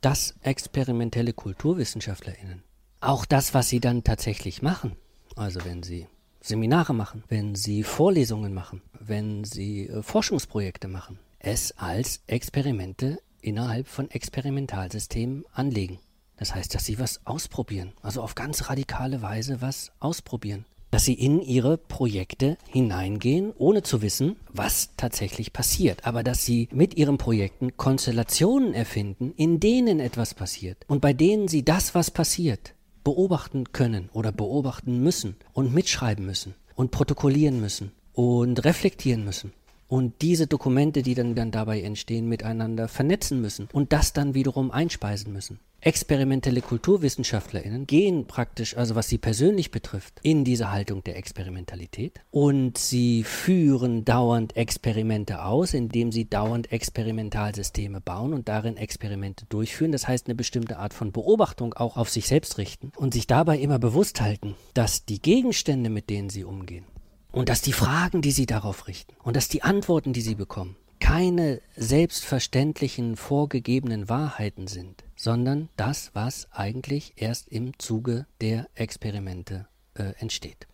dass 0.02 0.36
experimentelle 0.42 1.34
Kulturwissenschaftlerinnen 1.34 2.64
auch 3.00 3.26
das, 3.26 3.54
was 3.54 3.70
sie 3.70 3.80
dann 3.80 4.04
tatsächlich 4.04 4.62
machen, 4.62 4.96
also 5.36 5.64
wenn 5.64 5.84
sie 5.84 6.08
Seminare 6.42 6.94
machen, 6.94 7.24
wenn 7.28 7.56
sie 7.56 7.84
Vorlesungen 7.84 8.54
machen, 8.54 8.82
wenn 9.00 9.44
sie 9.44 9.88
äh, 9.88 10.02
Forschungsprojekte 10.02 10.88
machen, 10.88 11.20
es 11.40 11.78
als 11.78 12.22
Experimente 12.28 13.20
innerhalb 13.42 13.88
von 13.88 14.10
Experimentalsystemen 14.10 15.46
anlegen. 15.54 16.00
Das 16.38 16.54
heißt, 16.54 16.74
dass 16.74 16.86
sie 16.86 17.00
was 17.00 17.26
ausprobieren, 17.26 17.94
also 18.02 18.22
auf 18.22 18.36
ganz 18.36 18.70
radikale 18.70 19.22
Weise 19.22 19.62
was 19.62 19.92
ausprobieren. 20.00 20.66
Dass 20.92 21.06
sie 21.06 21.14
in 21.14 21.42
ihre 21.42 21.78
Projekte 21.78 22.58
hineingehen, 22.68 23.54
ohne 23.58 23.84
zu 23.84 24.02
wissen, 24.02 24.38
was 24.54 24.92
tatsächlich 24.96 25.52
passiert, 25.52 26.06
aber 26.06 26.24
dass 26.24 26.46
sie 26.46 26.70
mit 26.72 26.96
ihren 26.98 27.18
Projekten 27.18 27.76
Konstellationen 27.76 28.74
erfinden, 28.74 29.34
in 29.36 29.60
denen 29.60 30.00
etwas 30.00 30.34
passiert 30.34 30.86
und 30.88 31.02
bei 31.02 31.14
denen 31.14 31.48
sie 31.48 31.64
das, 31.66 31.94
was 31.94 32.10
passiert, 32.12 32.74
beobachten 33.04 33.72
können 33.74 34.10
oder 34.14 34.32
beobachten 34.32 35.02
müssen 35.02 35.36
und 35.54 35.74
mitschreiben 35.74 36.26
müssen 36.26 36.56
und 36.76 36.92
protokollieren 36.92 37.60
müssen 37.60 37.92
und 38.14 38.64
reflektieren 38.64 39.24
müssen 39.26 39.52
und 39.88 40.22
diese 40.22 40.48
Dokumente, 40.48 41.02
die 41.02 41.16
dann, 41.16 41.36
dann 41.36 41.52
dabei 41.52 41.82
entstehen, 41.82 42.28
miteinander 42.28 42.88
vernetzen 42.88 43.42
müssen 43.42 43.70
und 43.74 43.94
das 43.94 44.14
dann 44.14 44.34
wiederum 44.34 44.72
einspeisen 44.72 45.34
müssen. 45.34 45.60
Experimentelle 45.80 46.62
KulturwissenschaftlerInnen 46.62 47.86
gehen 47.86 48.26
praktisch, 48.26 48.76
also 48.76 48.96
was 48.96 49.08
sie 49.08 49.20
persönlich 49.20 49.70
betrifft, 49.70 50.20
in 50.24 50.44
diese 50.44 50.72
Haltung 50.72 51.04
der 51.04 51.18
Experimentalität 51.18 52.20
und 52.32 52.80
sie 52.80 53.24
führen 53.24 54.04
dauernd 54.04 54.58
Experimente 54.58 55.44
aus, 55.44 55.76
indem 55.76 56.12
sie 56.12 56.28
dauernd 56.28 56.72
Experimentalsysteme 56.72 58.02
bauen 58.02 58.34
und 58.34 58.50
darin 58.50 58.76
Experimente 58.76 59.46
durchführen. 59.50 59.92
Das 59.92 60.08
heißt, 60.08 60.26
eine 60.26 60.36
bestimmte 60.36 60.80
Art 60.80 60.94
von 60.94 61.12
Beobachtung 61.12 61.76
auch 61.76 61.96
auf 61.96 62.10
sich 62.10 62.28
selbst 62.28 62.58
richten 62.58 62.92
und 62.98 63.14
sich 63.14 63.28
dabei 63.28 63.60
immer 63.60 63.78
bewusst 63.78 64.20
halten, 64.20 64.56
dass 64.74 65.06
die 65.06 65.22
Gegenstände, 65.22 65.92
mit 65.92 66.10
denen 66.10 66.30
sie 66.30 66.44
umgehen, 66.44 66.86
und 67.32 67.50
dass 67.50 67.62
die 67.62 67.74
Fragen, 67.74 68.22
die 68.22 68.32
sie 68.32 68.46
darauf 68.46 68.88
richten 68.88 69.16
und 69.24 69.36
dass 69.36 69.48
die 69.48 69.64
Antworten, 69.64 70.14
die 70.14 70.22
sie 70.22 70.36
bekommen, 70.36 70.76
keine 71.00 71.62
selbstverständlichen 71.76 73.16
vorgegebenen 73.16 74.10
Wahrheiten 74.10 74.68
sind, 74.68 75.04
sondern 75.16 75.70
das, 75.78 76.12
was 76.14 76.48
eigentlich 76.52 77.14
erst 77.16 77.48
im 77.50 77.78
Zuge 77.80 78.26
der 78.42 78.68
Experimente 78.76 79.68
äh, 79.96 80.14
entsteht. 80.20 80.68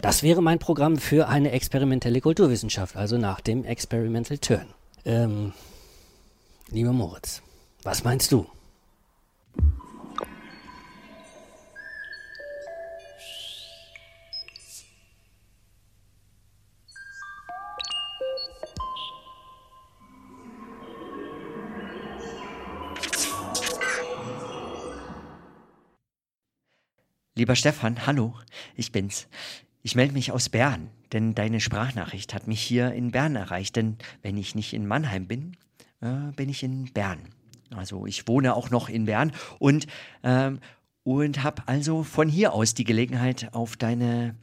Das 0.00 0.22
wäre 0.22 0.42
mein 0.42 0.58
Programm 0.58 0.98
für 0.98 1.28
eine 1.28 1.50
experimentelle 1.52 2.20
Kulturwissenschaft, 2.20 2.96
also 2.96 3.18
nach 3.18 3.40
dem 3.40 3.64
Experimental 3.64 4.38
Turn. 4.38 4.66
Ähm, 5.04 5.52
lieber 6.70 6.92
Moritz, 6.92 7.42
was 7.82 8.04
meinst 8.04 8.32
du? 8.32 8.46
Lieber 27.36 27.56
Stefan, 27.56 28.06
hallo, 28.06 28.34
ich 28.76 28.92
bin's. 28.92 29.26
Ich 29.82 29.96
melde 29.96 30.14
mich 30.14 30.30
aus 30.30 30.50
Bern, 30.50 30.88
denn 31.12 31.34
deine 31.34 31.60
Sprachnachricht 31.60 32.32
hat 32.32 32.46
mich 32.46 32.62
hier 32.62 32.92
in 32.92 33.10
Bern 33.10 33.34
erreicht. 33.34 33.74
Denn 33.74 33.96
wenn 34.22 34.36
ich 34.36 34.54
nicht 34.54 34.72
in 34.72 34.86
Mannheim 34.86 35.26
bin, 35.26 35.56
äh, 36.00 36.30
bin 36.36 36.48
ich 36.48 36.62
in 36.62 36.92
Bern. 36.92 37.18
Also 37.74 38.06
ich 38.06 38.28
wohne 38.28 38.54
auch 38.54 38.70
noch 38.70 38.88
in 38.88 39.06
Bern 39.06 39.32
und, 39.58 39.88
ähm, 40.22 40.60
und 41.02 41.42
habe 41.42 41.64
also 41.66 42.04
von 42.04 42.28
hier 42.28 42.52
aus 42.52 42.74
die 42.74 42.84
Gelegenheit 42.84 43.52
auf 43.52 43.76
deine 43.76 44.36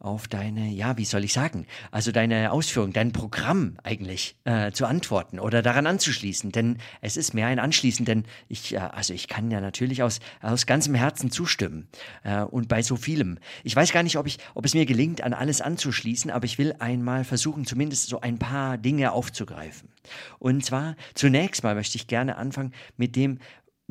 auf 0.00 0.28
deine, 0.28 0.68
ja, 0.68 0.96
wie 0.96 1.04
soll 1.04 1.24
ich 1.24 1.34
sagen, 1.34 1.66
also 1.90 2.10
deine 2.10 2.52
Ausführung, 2.52 2.92
dein 2.92 3.12
Programm 3.12 3.76
eigentlich 3.84 4.34
äh, 4.44 4.72
zu 4.72 4.86
antworten 4.86 5.38
oder 5.38 5.60
daran 5.60 5.86
anzuschließen. 5.86 6.52
Denn 6.52 6.78
es 7.02 7.18
ist 7.18 7.34
mehr 7.34 7.48
ein 7.48 7.58
Anschließen, 7.58 8.06
denn 8.06 8.24
ich, 8.48 8.74
äh, 8.74 8.78
also 8.78 9.12
ich 9.12 9.28
kann 9.28 9.50
ja 9.50 9.60
natürlich 9.60 10.02
aus, 10.02 10.20
aus 10.40 10.64
ganzem 10.64 10.94
Herzen 10.94 11.30
zustimmen 11.30 11.86
äh, 12.24 12.40
und 12.40 12.66
bei 12.66 12.80
so 12.82 12.96
vielem. 12.96 13.38
Ich 13.62 13.76
weiß 13.76 13.92
gar 13.92 14.02
nicht, 14.02 14.16
ob, 14.16 14.26
ich, 14.26 14.38
ob 14.54 14.64
es 14.64 14.72
mir 14.72 14.86
gelingt, 14.86 15.20
an 15.20 15.34
alles 15.34 15.60
anzuschließen, 15.60 16.30
aber 16.30 16.46
ich 16.46 16.56
will 16.56 16.74
einmal 16.78 17.24
versuchen, 17.24 17.66
zumindest 17.66 18.08
so 18.08 18.22
ein 18.22 18.38
paar 18.38 18.78
Dinge 18.78 19.12
aufzugreifen. 19.12 19.90
Und 20.38 20.64
zwar 20.64 20.96
zunächst 21.14 21.62
mal 21.62 21.74
möchte 21.74 21.96
ich 21.96 22.06
gerne 22.06 22.36
anfangen 22.36 22.72
mit 22.96 23.16
dem, 23.16 23.38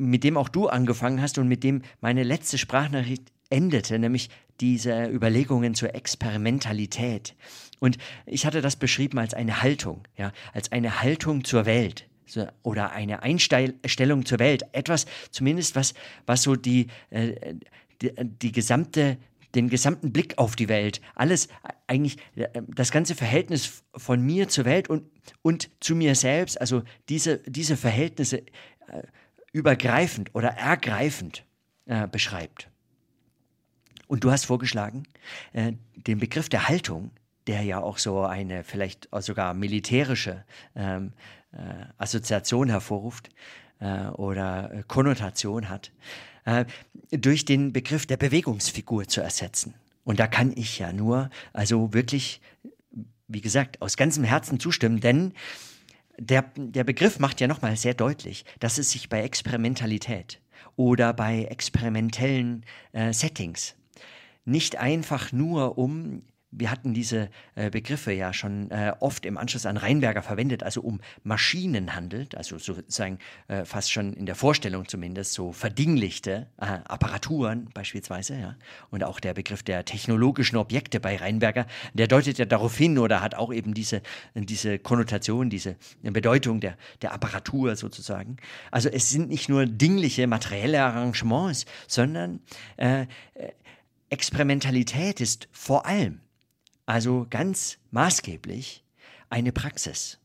mit 0.00 0.24
dem 0.24 0.36
auch 0.36 0.48
du 0.48 0.68
angefangen 0.68 1.20
hast 1.20 1.38
und 1.38 1.48
mit 1.48 1.62
dem 1.62 1.82
meine 2.00 2.22
letzte 2.22 2.58
Sprachnachricht 2.58 3.30
endete, 3.50 3.98
nämlich 3.98 4.30
diese 4.60 5.06
Überlegungen 5.06 5.74
zur 5.74 5.94
Experimentalität. 5.94 7.34
Und 7.80 7.98
ich 8.26 8.46
hatte 8.46 8.60
das 8.60 8.76
beschrieben 8.76 9.18
als 9.18 9.34
eine 9.34 9.62
Haltung, 9.62 10.02
ja, 10.16 10.32
als 10.52 10.72
eine 10.72 11.02
Haltung 11.02 11.44
zur 11.44 11.66
Welt 11.66 12.06
oder 12.62 12.92
eine 12.92 13.22
Einstellung 13.22 14.24
zur 14.24 14.38
Welt. 14.38 14.62
Etwas 14.72 15.06
zumindest, 15.30 15.74
was, 15.76 15.94
was 16.26 16.42
so 16.42 16.56
die, 16.56 16.86
äh, 17.10 17.54
die, 18.00 18.12
die 18.16 18.52
gesamte 18.52 19.18
den 19.54 19.68
gesamten 19.68 20.12
Blick 20.12 20.38
auf 20.38 20.54
die 20.54 20.68
Welt, 20.68 21.00
alles 21.16 21.48
eigentlich 21.88 22.18
äh, 22.36 22.62
das 22.68 22.92
ganze 22.92 23.16
Verhältnis 23.16 23.82
von 23.96 24.24
mir 24.24 24.48
zur 24.48 24.64
Welt 24.64 24.88
und, 24.88 25.10
und 25.42 25.70
zu 25.80 25.96
mir 25.96 26.14
selbst, 26.14 26.60
also 26.60 26.82
diese, 27.08 27.38
diese 27.38 27.76
Verhältnisse 27.76 28.38
äh, 28.38 29.02
übergreifend 29.52 30.34
oder 30.34 30.50
ergreifend 30.50 31.44
äh, 31.86 32.06
beschreibt. 32.06 32.68
Und 34.06 34.24
du 34.24 34.30
hast 34.30 34.46
vorgeschlagen, 34.46 35.04
äh, 35.52 35.72
den 35.94 36.18
Begriff 36.18 36.48
der 36.48 36.68
Haltung, 36.68 37.10
der 37.46 37.62
ja 37.62 37.80
auch 37.80 37.98
so 37.98 38.22
eine 38.22 38.64
vielleicht 38.64 39.08
sogar 39.20 39.54
militärische 39.54 40.44
ähm, 40.74 41.12
äh, 41.52 41.56
Assoziation 41.98 42.68
hervorruft 42.68 43.30
äh, 43.80 44.06
oder 44.08 44.84
Konnotation 44.88 45.68
hat, 45.68 45.92
äh, 46.44 46.64
durch 47.10 47.44
den 47.44 47.72
Begriff 47.72 48.06
der 48.06 48.16
Bewegungsfigur 48.16 49.08
zu 49.08 49.20
ersetzen. 49.20 49.74
Und 50.04 50.20
da 50.20 50.26
kann 50.26 50.52
ich 50.56 50.78
ja 50.78 50.92
nur, 50.92 51.30
also 51.52 51.92
wirklich, 51.92 52.40
wie 53.28 53.40
gesagt, 53.40 53.80
aus 53.82 53.96
ganzem 53.96 54.24
Herzen 54.24 54.58
zustimmen, 54.58 55.00
denn 55.00 55.34
der, 56.20 56.44
der 56.56 56.84
Begriff 56.84 57.18
macht 57.18 57.40
ja 57.40 57.48
nochmal 57.48 57.76
sehr 57.76 57.94
deutlich, 57.94 58.44
dass 58.60 58.78
es 58.78 58.90
sich 58.90 59.08
bei 59.08 59.22
Experimentalität 59.22 60.40
oder 60.76 61.12
bei 61.14 61.44
experimentellen 61.44 62.64
äh, 62.92 63.12
Settings 63.12 63.74
nicht 64.44 64.76
einfach 64.76 65.32
nur 65.32 65.78
um 65.78 66.22
wir 66.52 66.70
hatten 66.70 66.94
diese 66.94 67.30
äh, 67.54 67.70
Begriffe 67.70 68.12
ja 68.12 68.32
schon 68.32 68.70
äh, 68.70 68.92
oft 69.00 69.24
im 69.24 69.38
Anschluss 69.38 69.66
an 69.66 69.76
Rheinberger 69.76 70.22
verwendet, 70.22 70.62
also 70.62 70.80
um 70.80 71.00
Maschinen 71.22 71.94
handelt, 71.94 72.34
also 72.34 72.58
sozusagen 72.58 73.18
äh, 73.48 73.64
fast 73.64 73.92
schon 73.92 74.12
in 74.14 74.26
der 74.26 74.34
Vorstellung 74.34 74.88
zumindest 74.88 75.32
so 75.32 75.52
verdinglichte 75.52 76.48
äh, 76.58 76.64
Apparaturen 76.64 77.68
beispielsweise, 77.72 78.36
ja. 78.36 78.56
Und 78.90 79.04
auch 79.04 79.20
der 79.20 79.34
Begriff 79.34 79.62
der 79.62 79.84
technologischen 79.84 80.56
Objekte 80.56 80.98
bei 80.98 81.16
Rheinberger, 81.16 81.66
der 81.94 82.08
deutet 82.08 82.38
ja 82.38 82.44
darauf 82.44 82.76
hin 82.76 82.98
oder 82.98 83.20
hat 83.20 83.34
auch 83.34 83.52
eben 83.52 83.74
diese, 83.74 84.02
diese 84.34 84.78
Konnotation, 84.78 85.50
diese 85.50 85.76
Bedeutung 86.02 86.60
der, 86.60 86.76
der 87.02 87.12
Apparatur 87.12 87.76
sozusagen. 87.76 88.36
Also 88.70 88.88
es 88.88 89.10
sind 89.10 89.28
nicht 89.28 89.48
nur 89.48 89.66
dingliche 89.66 90.26
materielle 90.26 90.82
Arrangements, 90.82 91.66
sondern 91.86 92.40
äh, 92.76 93.02
äh, 93.02 93.06
Experimentalität 94.08 95.20
ist 95.20 95.48
vor 95.52 95.86
allem, 95.86 96.20
also 96.90 97.24
ganz 97.30 97.78
maßgeblich, 97.92 98.82
eine 99.28 99.52
Praxis. 99.52 100.18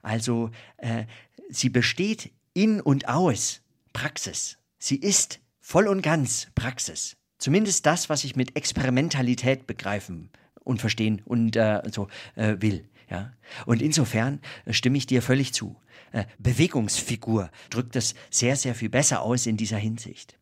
Also 0.00 0.52
äh, 0.76 1.06
sie 1.50 1.70
besteht 1.70 2.30
in 2.54 2.80
und 2.80 3.08
aus 3.08 3.62
Praxis. 3.92 4.58
Sie 4.78 4.94
ist 4.94 5.40
voll 5.58 5.88
und 5.88 6.02
ganz 6.02 6.46
Praxis. 6.54 7.16
Zumindest 7.38 7.84
das, 7.84 8.08
was 8.08 8.22
ich 8.22 8.36
mit 8.36 8.56
Experimentalität 8.56 9.66
begreifen 9.66 10.30
und 10.62 10.80
verstehen 10.80 11.20
und 11.24 11.56
äh, 11.56 11.82
so 11.90 12.06
äh, 12.36 12.54
will. 12.60 12.88
Ja? 13.10 13.32
Und 13.66 13.82
insofern 13.82 14.40
stimme 14.70 14.98
ich 14.98 15.06
dir 15.06 15.20
völlig 15.20 15.52
zu. 15.52 15.74
Äh, 16.12 16.26
Bewegungsfigur 16.38 17.50
drückt 17.70 17.96
das 17.96 18.14
sehr, 18.30 18.54
sehr 18.54 18.76
viel 18.76 18.88
besser 18.88 19.20
aus 19.20 19.46
in 19.46 19.56
dieser 19.56 19.78
Hinsicht. 19.78 20.38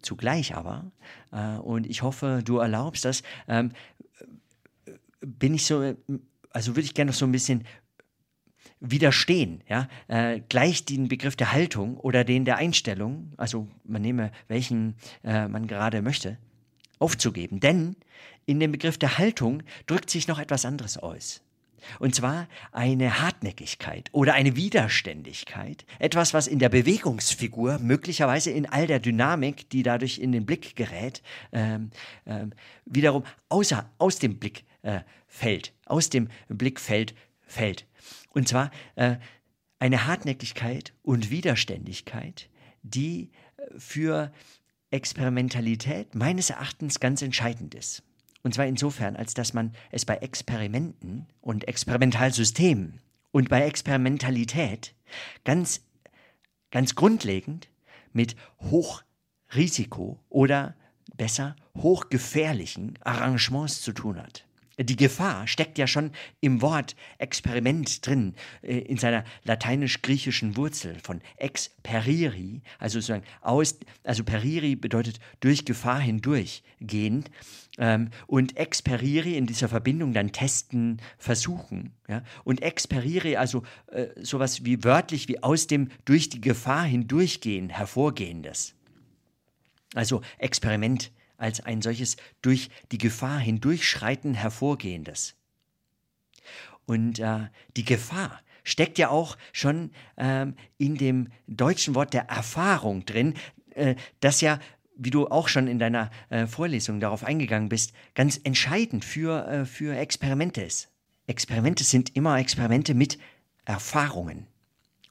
zugleich 0.00 0.54
aber, 0.54 0.92
äh, 1.32 1.56
und 1.58 1.86
ich 1.86 2.02
hoffe, 2.02 2.40
du 2.44 2.58
erlaubst 2.58 3.04
das, 3.04 3.24
ähm, 3.48 3.72
bin 5.20 5.54
ich 5.54 5.66
so, 5.66 5.94
also 6.50 6.76
würde 6.76 6.86
ich 6.86 6.94
gerne 6.94 7.10
noch 7.10 7.18
so 7.18 7.24
ein 7.24 7.32
bisschen 7.32 7.64
widerstehen, 8.80 9.62
ja, 9.68 9.88
äh, 10.08 10.40
gleich 10.48 10.84
den 10.84 11.08
Begriff 11.08 11.36
der 11.36 11.52
Haltung 11.52 11.98
oder 11.98 12.24
den 12.24 12.44
der 12.44 12.56
Einstellung, 12.56 13.32
also 13.36 13.68
man 13.84 14.02
nehme 14.02 14.32
welchen 14.48 14.94
äh, 15.22 15.48
man 15.48 15.66
gerade 15.66 16.02
möchte, 16.02 16.38
aufzugeben. 16.98 17.60
Denn 17.60 17.96
in 18.46 18.58
dem 18.58 18.72
Begriff 18.72 18.98
der 18.98 19.18
Haltung 19.18 19.62
drückt 19.86 20.10
sich 20.10 20.28
noch 20.28 20.38
etwas 20.38 20.64
anderes 20.64 20.96
aus. 20.96 21.42
Und 21.98 22.14
zwar 22.14 22.46
eine 22.72 23.20
Hartnäckigkeit 23.20 24.10
oder 24.12 24.34
eine 24.34 24.56
Widerständigkeit, 24.56 25.86
etwas, 25.98 26.34
was 26.34 26.46
in 26.46 26.58
der 26.58 26.68
Bewegungsfigur 26.68 27.78
möglicherweise 27.78 28.50
in 28.50 28.66
all 28.66 28.86
der 28.86 29.00
Dynamik, 29.00 29.70
die 29.70 29.82
dadurch 29.82 30.18
in 30.18 30.32
den 30.32 30.44
Blick 30.44 30.76
gerät, 30.76 31.22
ähm, 31.52 31.90
ähm, 32.26 32.52
wiederum 32.84 33.24
außer, 33.48 33.88
aus 33.98 34.18
dem 34.18 34.38
Blick 34.38 34.64
äh, 34.82 35.00
fällt, 35.26 35.72
aus 35.86 36.10
dem 36.10 36.28
Blickfeld 36.48 37.14
fällt. 37.40 37.86
Und 38.30 38.48
zwar 38.48 38.70
äh, 38.96 39.16
eine 39.78 40.06
Hartnäckigkeit 40.06 40.92
und 41.02 41.30
Widerständigkeit, 41.30 42.48
die 42.82 43.30
für 43.78 44.32
Experimentalität 44.90 46.14
meines 46.14 46.50
Erachtens 46.50 47.00
ganz 47.00 47.22
entscheidend 47.22 47.74
ist. 47.74 48.02
Und 48.42 48.54
zwar 48.54 48.66
insofern, 48.66 49.16
als 49.16 49.34
dass 49.34 49.52
man 49.52 49.72
es 49.90 50.04
bei 50.04 50.16
Experimenten 50.16 51.26
und 51.40 51.68
Experimentalsystemen 51.68 53.00
und 53.32 53.48
bei 53.48 53.62
Experimentalität 53.62 54.94
ganz, 55.44 55.82
ganz 56.70 56.94
grundlegend 56.94 57.68
mit 58.12 58.34
Hochrisiko 58.60 60.18
oder 60.28 60.74
besser 61.16 61.54
hochgefährlichen 61.76 62.98
Arrangements 63.02 63.82
zu 63.82 63.92
tun 63.92 64.20
hat. 64.20 64.46
Die 64.82 64.96
Gefahr 64.96 65.46
steckt 65.46 65.76
ja 65.76 65.86
schon 65.86 66.10
im 66.40 66.62
Wort 66.62 66.96
Experiment 67.18 68.06
drin, 68.06 68.34
äh, 68.62 68.78
in 68.78 68.96
seiner 68.96 69.24
lateinisch-griechischen 69.44 70.56
Wurzel 70.56 70.96
von 71.02 71.20
experiri, 71.36 72.62
also 72.78 72.98
sozusagen 72.98 73.24
aus, 73.42 73.78
also 74.04 74.24
periri 74.24 74.76
bedeutet 74.76 75.20
durch 75.40 75.66
Gefahr 75.66 76.00
hindurch 76.00 76.62
gehend 76.80 77.30
ähm, 77.76 78.08
und 78.26 78.56
experiri 78.56 79.36
in 79.36 79.46
dieser 79.46 79.68
Verbindung 79.68 80.14
dann 80.14 80.32
testen, 80.32 81.02
versuchen. 81.18 81.92
Ja? 82.08 82.22
Und 82.44 82.62
experiri, 82.62 83.36
also 83.36 83.62
äh, 83.88 84.06
sowas 84.22 84.64
wie 84.64 84.82
wörtlich 84.82 85.28
wie 85.28 85.42
aus 85.42 85.66
dem 85.66 85.90
durch 86.06 86.30
die 86.30 86.40
Gefahr 86.40 86.84
hindurchgehen 86.84 87.68
hervorgehendes. 87.68 88.74
Also 89.94 90.22
Experiment 90.38 91.10
als 91.40 91.60
ein 91.60 91.82
solches 91.82 92.16
durch 92.42 92.70
die 92.92 92.98
Gefahr 92.98 93.38
hindurchschreiten 93.38 94.34
hervorgehendes. 94.34 95.34
Und 96.86 97.18
äh, 97.18 97.48
die 97.76 97.84
Gefahr 97.84 98.40
steckt 98.64 98.98
ja 98.98 99.10
auch 99.10 99.36
schon 99.52 99.90
ähm, 100.16 100.54
in 100.78 100.96
dem 100.96 101.28
deutschen 101.46 101.94
Wort 101.94 102.14
der 102.14 102.28
Erfahrung 102.28 103.04
drin, 103.04 103.34
äh, 103.74 103.94
das 104.20 104.40
ja, 104.40 104.58
wie 104.96 105.10
du 105.10 105.28
auch 105.28 105.48
schon 105.48 105.66
in 105.66 105.78
deiner 105.78 106.10
äh, 106.28 106.46
Vorlesung 106.46 107.00
darauf 107.00 107.24
eingegangen 107.24 107.68
bist, 107.68 107.92
ganz 108.14 108.38
entscheidend 108.42 109.04
für, 109.04 109.46
äh, 109.46 109.64
für 109.64 109.96
Experimente 109.96 110.62
ist. 110.62 110.90
Experimente 111.26 111.84
sind 111.84 112.16
immer 112.16 112.38
Experimente 112.38 112.94
mit 112.94 113.18
Erfahrungen. 113.64 114.46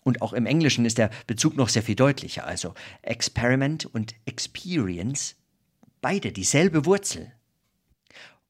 Und 0.03 0.21
auch 0.21 0.33
im 0.33 0.45
Englischen 0.45 0.85
ist 0.85 0.97
der 0.97 1.09
Bezug 1.27 1.55
noch 1.55 1.69
sehr 1.69 1.83
viel 1.83 1.95
deutlicher. 1.95 2.45
Also 2.45 2.73
Experiment 3.01 3.85
und 3.85 4.15
Experience 4.25 5.35
beide 6.01 6.31
dieselbe 6.31 6.85
Wurzel. 6.85 7.31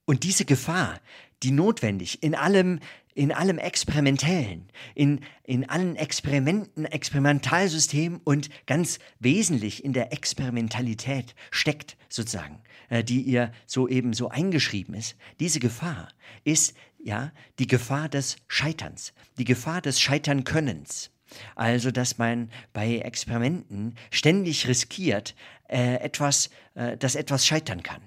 Und 0.05 0.23
diese 0.23 0.45
Gefahr, 0.45 0.99
die 1.43 1.51
notwendig 1.51 2.23
in 2.23 2.35
allem, 2.35 2.79
in 3.13 3.31
allem 3.31 3.57
Experimentellen, 3.57 4.69
in, 4.95 5.21
in 5.43 5.69
allen 5.69 5.95
Experimenten, 5.95 6.85
Experimentalsystemen 6.85 8.19
und 8.23 8.49
ganz 8.65 8.99
wesentlich 9.19 9.83
in 9.83 9.93
der 9.93 10.11
Experimentalität 10.11 11.35
steckt, 11.51 11.97
sozusagen, 12.09 12.61
äh, 12.89 13.03
die 13.03 13.21
ihr 13.21 13.51
soeben 13.65 14.13
so 14.13 14.29
eingeschrieben 14.29 14.95
ist, 14.95 15.15
diese 15.39 15.59
Gefahr 15.59 16.09
ist 16.43 16.75
ja 16.97 17.31
die 17.59 17.67
Gefahr 17.67 18.09
des 18.09 18.37
Scheiterns, 18.47 19.13
die 19.37 19.45
Gefahr 19.45 19.81
des 19.81 19.99
Scheiternkönnens. 20.01 21.11
Also, 21.55 21.91
dass 21.91 22.17
man 22.17 22.49
bei 22.73 22.97
Experimenten 22.97 23.95
ständig 24.09 24.67
riskiert, 24.67 25.35
äh, 25.69 25.95
etwas, 25.95 26.49
äh, 26.75 26.97
dass 26.97 27.15
etwas 27.15 27.45
scheitern 27.45 27.83
kann. 27.83 28.01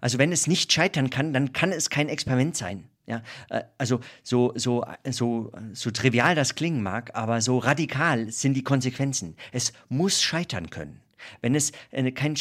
Also 0.00 0.18
wenn 0.18 0.32
es 0.32 0.46
nicht 0.46 0.72
scheitern 0.72 1.10
kann, 1.10 1.32
dann 1.32 1.52
kann 1.52 1.72
es 1.72 1.90
kein 1.90 2.08
Experiment 2.08 2.56
sein. 2.56 2.88
Ja, 3.06 3.22
äh, 3.48 3.62
also 3.78 4.00
so, 4.22 4.52
so, 4.54 4.84
so, 5.08 5.52
so 5.72 5.90
trivial 5.90 6.34
das 6.34 6.54
klingen 6.54 6.82
mag, 6.82 7.14
aber 7.14 7.40
so 7.40 7.58
radikal 7.58 8.30
sind 8.30 8.54
die 8.54 8.62
Konsequenzen. 8.62 9.36
Es 9.50 9.72
muss 9.88 10.22
scheitern 10.22 10.70
können. 10.70 11.00
Wenn 11.40 11.54
es 11.54 11.72
äh, 11.90 12.12
kein, 12.12 12.34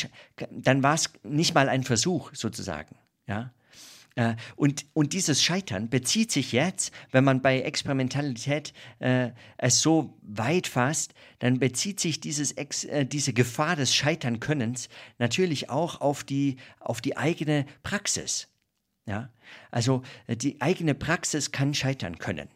dann 0.52 0.84
war 0.84 0.94
es 0.94 1.12
nicht 1.24 1.56
mal 1.56 1.70
ein 1.70 1.84
Versuch 1.84 2.32
sozusagen. 2.34 2.96
Ja, 3.28 3.52
äh, 4.18 4.36
und, 4.56 4.88
und 4.94 5.14
dieses 5.14 5.44
Scheitern 5.44 5.90
bezieht 5.90 6.32
sich 6.32 6.52
jetzt, 6.52 6.92
wenn 7.12 7.24
man 7.24 7.44
bei 7.44 7.62
Experimentalität 7.62 8.74
äh, 8.98 9.30
es 9.58 9.82
so 9.82 10.18
weit 10.24 10.66
fasst, 10.66 11.14
dann 11.38 11.60
bezieht 11.60 12.00
sich 12.00 12.20
dieses 12.20 12.52
Ex, 12.54 12.84
äh, 12.84 13.06
diese 13.06 13.32
Gefahr 13.32 13.76
des 13.76 13.94
Scheiternkönnens 13.94 14.90
natürlich 15.20 15.70
auch 15.70 16.02
auf 16.02 16.24
die, 16.24 16.58
auf 16.80 17.00
die 17.00 17.16
eigene 17.16 17.68
Praxis. 17.84 18.48
Ja? 19.06 19.30
Also 19.70 20.02
äh, 20.26 20.36
die 20.36 20.62
eigene 20.62 20.96
Praxis 20.96 21.52
kann 21.52 21.76
scheitern 21.76 22.18
können. 22.18 22.50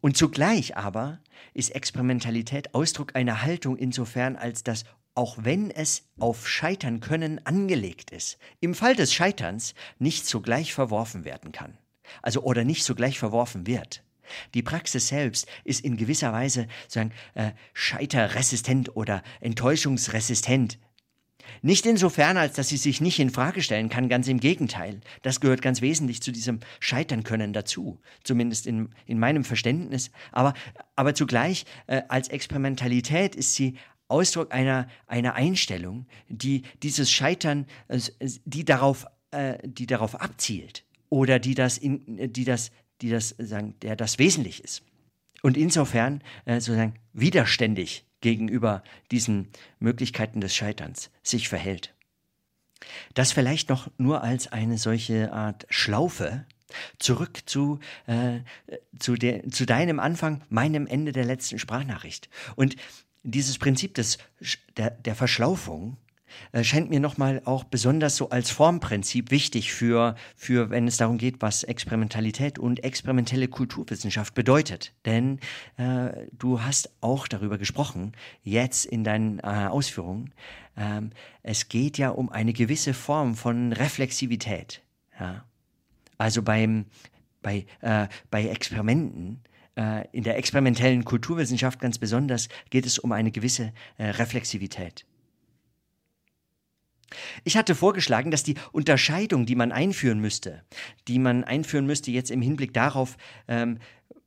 Und 0.00 0.16
zugleich 0.16 0.76
aber 0.76 1.20
ist 1.54 1.70
Experimentalität 1.70 2.74
Ausdruck 2.74 3.14
einer 3.14 3.42
Haltung 3.42 3.76
insofern, 3.76 4.34
als 4.34 4.64
das 4.64 4.84
auch 5.20 5.36
wenn 5.42 5.70
es 5.70 6.08
auf 6.18 6.48
Scheitern 6.48 7.00
können 7.00 7.44
angelegt 7.44 8.10
ist, 8.10 8.38
im 8.60 8.74
Fall 8.74 8.96
des 8.96 9.12
Scheiterns 9.12 9.74
nicht 9.98 10.26
sogleich 10.26 10.72
verworfen 10.72 11.26
werden 11.26 11.52
kann. 11.52 11.76
Also 12.22 12.40
oder 12.40 12.64
nicht 12.64 12.84
sogleich 12.84 13.18
verworfen 13.18 13.66
wird. 13.66 14.02
Die 14.54 14.62
Praxis 14.62 15.08
selbst 15.08 15.46
ist 15.62 15.84
in 15.84 15.98
gewisser 15.98 16.32
Weise 16.32 16.68
sagen, 16.88 17.12
äh, 17.34 17.50
scheiterresistent 17.74 18.96
oder 18.96 19.22
enttäuschungsresistent. 19.42 20.78
Nicht 21.62 21.84
insofern, 21.84 22.36
als 22.36 22.54
dass 22.54 22.68
sie 22.68 22.76
sich 22.76 23.00
nicht 23.00 23.18
in 23.18 23.30
Frage 23.30 23.60
stellen 23.60 23.90
kann, 23.90 24.08
ganz 24.08 24.26
im 24.28 24.40
Gegenteil. 24.40 25.00
Das 25.22 25.40
gehört 25.40 25.62
ganz 25.62 25.82
wesentlich 25.82 26.22
zu 26.22 26.32
diesem 26.32 26.60
Scheitern 26.78 27.24
können 27.24 27.52
dazu, 27.52 28.00
zumindest 28.24 28.66
in, 28.66 28.88
in 29.06 29.18
meinem 29.18 29.44
Verständnis. 29.44 30.10
Aber, 30.32 30.54
aber 30.96 31.14
zugleich 31.14 31.66
äh, 31.86 32.02
als 32.08 32.28
Experimentalität 32.28 33.34
ist 33.36 33.54
sie 33.54 33.76
Ausdruck 34.10 34.52
einer, 34.52 34.88
einer 35.06 35.34
Einstellung, 35.34 36.06
die 36.28 36.62
dieses 36.82 37.10
Scheitern, 37.10 37.66
die 38.44 38.64
darauf, 38.64 39.06
äh, 39.30 39.58
die 39.66 39.86
darauf 39.86 40.20
abzielt 40.20 40.84
oder 41.08 41.38
die 41.38 41.54
das, 41.54 41.80
die 41.80 42.44
das, 42.44 42.70
die 43.00 43.10
das, 43.10 43.34
sagen, 43.38 43.74
der 43.82 43.96
das 43.96 44.18
wesentlich 44.18 44.62
ist. 44.62 44.82
Und 45.42 45.56
insofern 45.56 46.22
äh, 46.44 46.60
sozusagen 46.60 46.94
widerständig 47.12 48.04
gegenüber 48.20 48.82
diesen 49.10 49.48
Möglichkeiten 49.78 50.40
des 50.40 50.54
Scheiterns 50.54 51.10
sich 51.22 51.48
verhält. 51.48 51.94
Das 53.14 53.32
vielleicht 53.32 53.68
noch 53.68 53.90
nur 53.98 54.22
als 54.22 54.48
eine 54.52 54.78
solche 54.78 55.32
Art 55.32 55.66
Schlaufe 55.70 56.46
zurück 56.98 57.42
zu, 57.46 57.80
äh, 58.06 58.40
zu, 58.98 59.14
der, 59.14 59.48
zu 59.48 59.66
deinem 59.66 59.98
Anfang, 59.98 60.42
meinem 60.48 60.86
Ende 60.86 61.12
der 61.12 61.24
letzten 61.24 61.58
Sprachnachricht. 61.58 62.28
Und 62.56 62.76
dieses 63.22 63.58
Prinzip 63.58 63.94
des, 63.94 64.18
der, 64.76 64.90
der 64.90 65.14
Verschlaufung 65.14 65.96
äh, 66.52 66.64
scheint 66.64 66.90
mir 66.90 67.00
nochmal 67.00 67.42
auch 67.44 67.64
besonders 67.64 68.16
so 68.16 68.30
als 68.30 68.50
Formprinzip 68.50 69.30
wichtig 69.30 69.72
für, 69.72 70.14
für, 70.36 70.70
wenn 70.70 70.86
es 70.86 70.96
darum 70.96 71.18
geht, 71.18 71.42
was 71.42 71.64
Experimentalität 71.64 72.58
und 72.58 72.84
experimentelle 72.84 73.48
Kulturwissenschaft 73.48 74.34
bedeutet. 74.34 74.92
Denn 75.04 75.40
äh, 75.76 76.26
du 76.32 76.62
hast 76.62 76.90
auch 77.00 77.28
darüber 77.28 77.58
gesprochen, 77.58 78.12
jetzt 78.42 78.86
in 78.86 79.04
deinen 79.04 79.38
äh, 79.40 79.42
Ausführungen. 79.42 80.32
Ähm, 80.76 81.10
es 81.42 81.68
geht 81.68 81.98
ja 81.98 82.10
um 82.10 82.30
eine 82.30 82.52
gewisse 82.52 82.94
Form 82.94 83.34
von 83.34 83.72
Reflexivität. 83.72 84.82
Ja? 85.18 85.44
Also 86.18 86.42
beim, 86.42 86.86
bei, 87.42 87.66
äh, 87.80 88.08
bei 88.30 88.46
Experimenten 88.46 89.42
in 90.12 90.24
der 90.24 90.36
experimentellen 90.36 91.04
Kulturwissenschaft 91.04 91.80
ganz 91.80 91.98
besonders 91.98 92.48
geht 92.70 92.86
es 92.86 92.98
um 92.98 93.12
eine 93.12 93.30
gewisse 93.30 93.72
äh, 93.98 94.06
Reflexivität. 94.10 95.06
Ich 97.44 97.56
hatte 97.56 97.74
vorgeschlagen, 97.74 98.30
dass 98.30 98.42
die 98.42 98.54
Unterscheidung, 98.72 99.46
die 99.46 99.56
man 99.56 99.72
einführen 99.72 100.20
müsste, 100.20 100.62
die 101.08 101.18
man 101.18 101.44
einführen 101.44 101.86
müsste 101.86 102.10
jetzt 102.10 102.30
im 102.30 102.42
Hinblick 102.42 102.72
darauf, 102.72 103.16
ähm, 103.48 103.78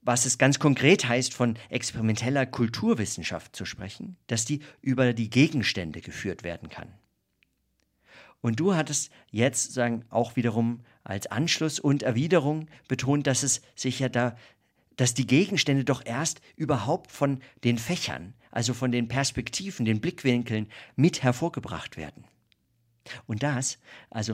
was 0.01 0.25
es 0.25 0.37
ganz 0.37 0.59
konkret 0.59 1.07
heißt, 1.07 1.33
von 1.33 1.57
experimenteller 1.69 2.45
Kulturwissenschaft 2.45 3.55
zu 3.55 3.63
sprechen, 3.65 4.17
dass 4.27 4.43
die 4.43 4.61
über 4.81 5.13
die 5.13 5.29
Gegenstände 5.29 6.01
geführt 6.01 6.43
werden 6.43 6.69
kann. 6.69 6.89
Und 8.41 8.59
du 8.59 8.75
hattest 8.75 9.09
jetzt 9.31 9.71
sagen 9.71 10.03
auch 10.09 10.35
wiederum 10.35 10.81
als 11.05 11.27
Anschluss 11.27 11.79
und 11.79 12.03
Erwiderung 12.03 12.67
betont, 12.89 13.25
dass 13.25 13.43
es 13.43 13.61
sich 13.75 13.99
ja 13.99 14.09
da, 14.09 14.35
dass 14.95 15.13
die 15.13 15.27
Gegenstände 15.27 15.83
doch 15.83 16.05
erst 16.05 16.41
überhaupt 16.55 17.11
von 17.11 17.39
den 17.63 17.77
Fächern, 17.77 18.33
also 18.51 18.73
von 18.73 18.91
den 18.91 19.07
Perspektiven, 19.07 19.85
den 19.85 20.01
Blickwinkeln 20.01 20.67
mit 20.95 21.23
hervorgebracht 21.23 21.97
werden. 21.97 22.25
Und 23.25 23.43
das, 23.43 23.79
also 24.09 24.33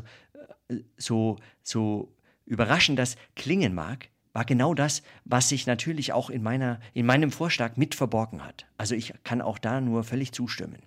äh, 0.67 0.77
so, 0.97 1.37
so 1.63 2.13
überraschend 2.45 2.99
das 2.99 3.15
klingen 3.35 3.73
mag, 3.73 4.09
war 4.33 4.45
genau 4.45 4.73
das, 4.73 5.01
was 5.25 5.49
sich 5.49 5.65
natürlich 5.65 6.13
auch 6.13 6.29
in, 6.29 6.43
meiner, 6.43 6.79
in 6.93 7.05
meinem 7.05 7.31
Vorschlag 7.31 7.77
mit 7.77 7.95
verborgen 7.95 8.43
hat. 8.43 8.67
Also 8.77 8.95
ich 8.95 9.13
kann 9.23 9.41
auch 9.41 9.57
da 9.57 9.81
nur 9.81 10.03
völlig 10.03 10.31
zustimmen 10.33 10.79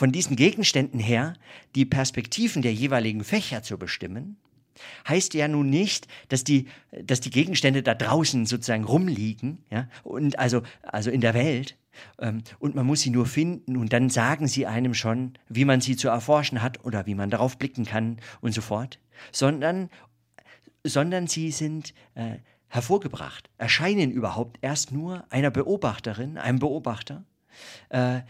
von 0.00 0.12
diesen 0.12 0.34
Gegenständen 0.34 0.98
her 0.98 1.34
die 1.74 1.84
Perspektiven 1.84 2.62
der 2.62 2.72
jeweiligen 2.72 3.22
Fächer 3.22 3.62
zu 3.62 3.76
bestimmen, 3.76 4.38
heißt 5.08 5.34
ja 5.34 5.48
nun 5.48 5.70
nicht, 5.70 6.08
dass 6.28 6.44
die, 6.44 6.66
dass 7.02 7.20
die 7.20 7.30
Gegenstände 7.30 7.82
da 7.82 7.94
draußen 7.94 8.46
sozusagen 8.46 8.84
rumliegen, 8.84 9.64
ja, 9.70 9.88
und 10.02 10.38
also, 10.38 10.62
also 10.82 11.10
in 11.10 11.20
der 11.20 11.34
Welt, 11.34 11.76
ähm, 12.18 12.42
und 12.58 12.74
man 12.74 12.86
muss 12.86 13.00
sie 13.00 13.10
nur 13.10 13.26
finden 13.26 13.76
und 13.76 13.92
dann 13.92 14.10
sagen 14.10 14.46
sie 14.46 14.66
einem 14.66 14.94
schon, 14.94 15.34
wie 15.48 15.64
man 15.64 15.80
sie 15.80 15.96
zu 15.96 16.08
erforschen 16.08 16.62
hat 16.62 16.84
oder 16.84 17.06
wie 17.06 17.14
man 17.14 17.30
darauf 17.30 17.58
blicken 17.58 17.84
kann 17.84 18.18
und 18.40 18.52
so 18.52 18.60
fort, 18.60 18.98
sondern, 19.32 19.90
sondern 20.84 21.26
sie 21.26 21.50
sind 21.50 21.94
äh, 22.14 22.38
hervorgebracht, 22.68 23.50
erscheinen 23.58 24.10
überhaupt 24.10 24.58
erst 24.62 24.92
nur 24.92 25.24
einer 25.30 25.50
Beobachterin, 25.50 26.38
einem 26.38 26.60
Beobachter, 26.60 27.24
äh, 27.90 28.20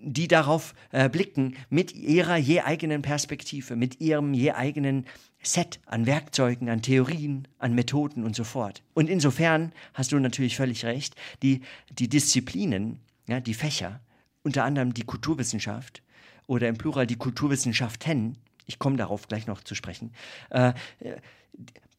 die 0.00 0.28
darauf 0.28 0.74
äh, 0.92 1.08
blicken 1.08 1.56
mit 1.70 1.92
ihrer 1.94 2.36
je 2.36 2.60
eigenen 2.60 3.02
Perspektive, 3.02 3.76
mit 3.76 4.00
ihrem 4.00 4.32
je 4.32 4.52
eigenen 4.52 5.06
Set 5.42 5.80
an 5.86 6.06
Werkzeugen, 6.06 6.68
an 6.68 6.82
Theorien, 6.82 7.48
an 7.58 7.74
Methoden 7.74 8.24
und 8.24 8.34
so 8.34 8.44
fort. 8.44 8.82
Und 8.94 9.08
insofern 9.08 9.72
hast 9.94 10.12
du 10.12 10.18
natürlich 10.18 10.56
völlig 10.56 10.84
recht, 10.84 11.14
die, 11.42 11.62
die 11.90 12.08
Disziplinen, 12.08 13.00
ja, 13.28 13.40
die 13.40 13.54
Fächer, 13.54 14.00
unter 14.42 14.64
anderem 14.64 14.94
die 14.94 15.04
Kulturwissenschaft 15.04 16.02
oder 16.46 16.68
im 16.68 16.76
Plural 16.76 17.06
die 17.06 17.16
Kulturwissenschaften, 17.16 18.38
ich 18.66 18.78
komme 18.78 18.96
darauf 18.96 19.28
gleich 19.28 19.46
noch 19.46 19.62
zu 19.62 19.74
sprechen, 19.74 20.12
äh, 20.50 20.72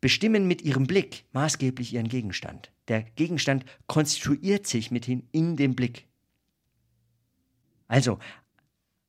bestimmen 0.02 0.48
mit 0.48 0.62
ihrem 0.62 0.88
Blick 0.88 1.26
maßgeblich 1.34 1.94
ihren 1.94 2.08
Gegenstand. 2.08 2.72
Der 2.88 3.04
Gegenstand 3.04 3.66
konstituiert 3.88 4.68
sich 4.68 4.92
mithin 4.92 5.28
in 5.32 5.56
dem 5.56 5.76
Blick. 5.76 6.09
Also, 7.90 8.20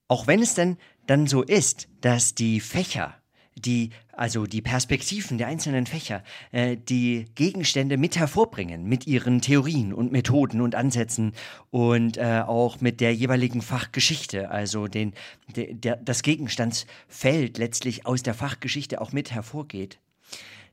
auch 0.09 0.27
wenn 0.27 0.43
es 0.43 0.55
denn 0.55 0.77
dann 1.07 1.29
so 1.29 1.43
ist, 1.43 1.87
dass 2.01 2.35
die 2.35 2.59
Fächer, 2.59 3.15
die, 3.55 3.91
also 4.13 4.47
die 4.47 4.63
Perspektiven 4.63 5.39
der 5.39 5.47
einzelnen 5.47 5.87
Fächer, 5.87 6.25
äh, 6.51 6.77
die 6.77 7.27
Gegenstände 7.37 7.97
mit 7.97 8.19
hervorbringen, 8.19 8.85
mit 8.85 9.07
ihren 9.07 9.41
Theorien 9.41 9.93
und 9.93 10.11
Methoden 10.11 10.61
und 10.61 10.75
Ansätzen 10.75 11.33
und 11.71 12.17
äh, 12.17 12.43
auch 12.45 12.81
mit 12.81 13.01
der 13.01 13.15
jeweiligen 13.15 13.63
Fachgeschichte, 13.63 14.51
also 14.51 14.89
den, 14.89 15.13
der, 15.55 15.75
der, 15.75 15.97
das 15.97 16.23
Gegenstandsfeld 16.23 17.59
letztlich 17.59 18.07
aus 18.07 18.25
der 18.25 18.35
Fachgeschichte 18.35 19.01
auch 19.01 19.13
mit 19.13 19.31
hervorgeht, 19.31 20.01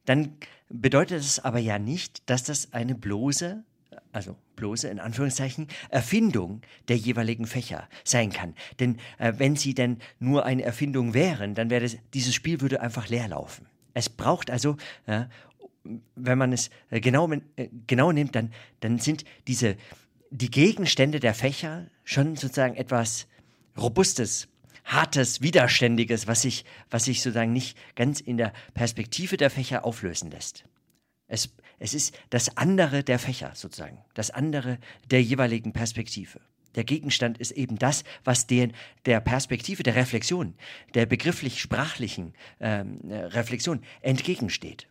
dann 0.06 0.38
bedeutet 0.70 1.20
es 1.20 1.40
aber 1.40 1.60
ja 1.60 1.78
nicht, 1.78 2.30
dass 2.30 2.44
das 2.44 2.74
eine 2.74 2.96
bloße 2.96 3.64
also 4.12 4.36
bloße 4.58 4.90
in 4.90 5.00
Anführungszeichen, 5.00 5.68
Erfindung 5.90 6.62
der 6.90 6.98
jeweiligen 6.98 7.46
Fächer 7.46 7.88
sein 8.04 8.34
kann. 8.34 8.54
Denn 8.82 8.98
äh, 9.18 9.32
wenn 9.38 9.56
sie 9.56 9.74
denn 9.74 10.00
nur 10.20 10.46
eine 10.46 10.64
Erfindung 10.64 11.14
wären, 11.14 11.56
dann 11.56 11.70
wäre 11.70 11.90
dieses 12.14 12.36
Spiel 12.36 12.60
würde 12.60 12.82
einfach 12.82 13.08
leer 13.08 13.30
laufen. 13.30 13.68
Es 13.94 14.10
braucht 14.10 14.52
also, 14.52 14.76
äh, 15.06 15.26
wenn 16.16 16.38
man 16.38 16.52
es 16.52 16.70
äh, 16.90 17.00
genau, 17.00 17.32
äh, 17.32 17.70
genau 17.88 18.12
nimmt, 18.12 18.36
dann, 18.36 18.52
dann 18.82 19.00
sind 19.00 19.24
diese, 19.48 19.78
die 20.30 20.52
Gegenstände 20.52 21.22
der 21.22 21.34
Fächer 21.34 21.88
schon 22.04 22.36
sozusagen 22.36 22.76
etwas 22.76 23.28
Robustes, 23.78 24.50
Hartes, 24.84 25.42
Widerständiges, 25.42 26.28
was 26.28 26.42
sich, 26.42 26.66
was 26.90 27.06
sich 27.06 27.22
sozusagen 27.22 27.54
nicht 27.54 27.78
ganz 27.96 28.20
in 28.20 28.38
der 28.38 28.54
Perspektive 28.74 29.38
der 29.38 29.50
Fächer 29.50 29.86
auflösen 29.86 30.32
lässt. 30.32 30.66
Es, 31.28 31.50
es 31.80 31.94
ist 31.94 32.18
das 32.30 32.58
andere 32.58 33.04
der 33.04 33.20
Fächer 33.20 33.52
sozusagen, 33.54 34.00
das 34.14 34.32
andere 34.32 34.80
der 35.10 35.22
jeweiligen 35.22 35.74
Perspektive. 35.74 36.40
Der 36.76 36.84
Gegenstand 36.84 37.40
ist 37.40 37.52
eben 37.52 37.80
das, 37.80 38.04
was 38.24 38.46
den, 38.46 38.74
der 39.06 39.20
Perspektive 39.20 39.84
der 39.84 39.96
Reflexion, 39.96 40.54
der 40.94 41.08
begrifflich-sprachlichen 41.08 42.34
ähm, 42.60 43.00
äh, 43.10 43.16
Reflexion 43.16 43.82
entgegensteht. 44.02 44.88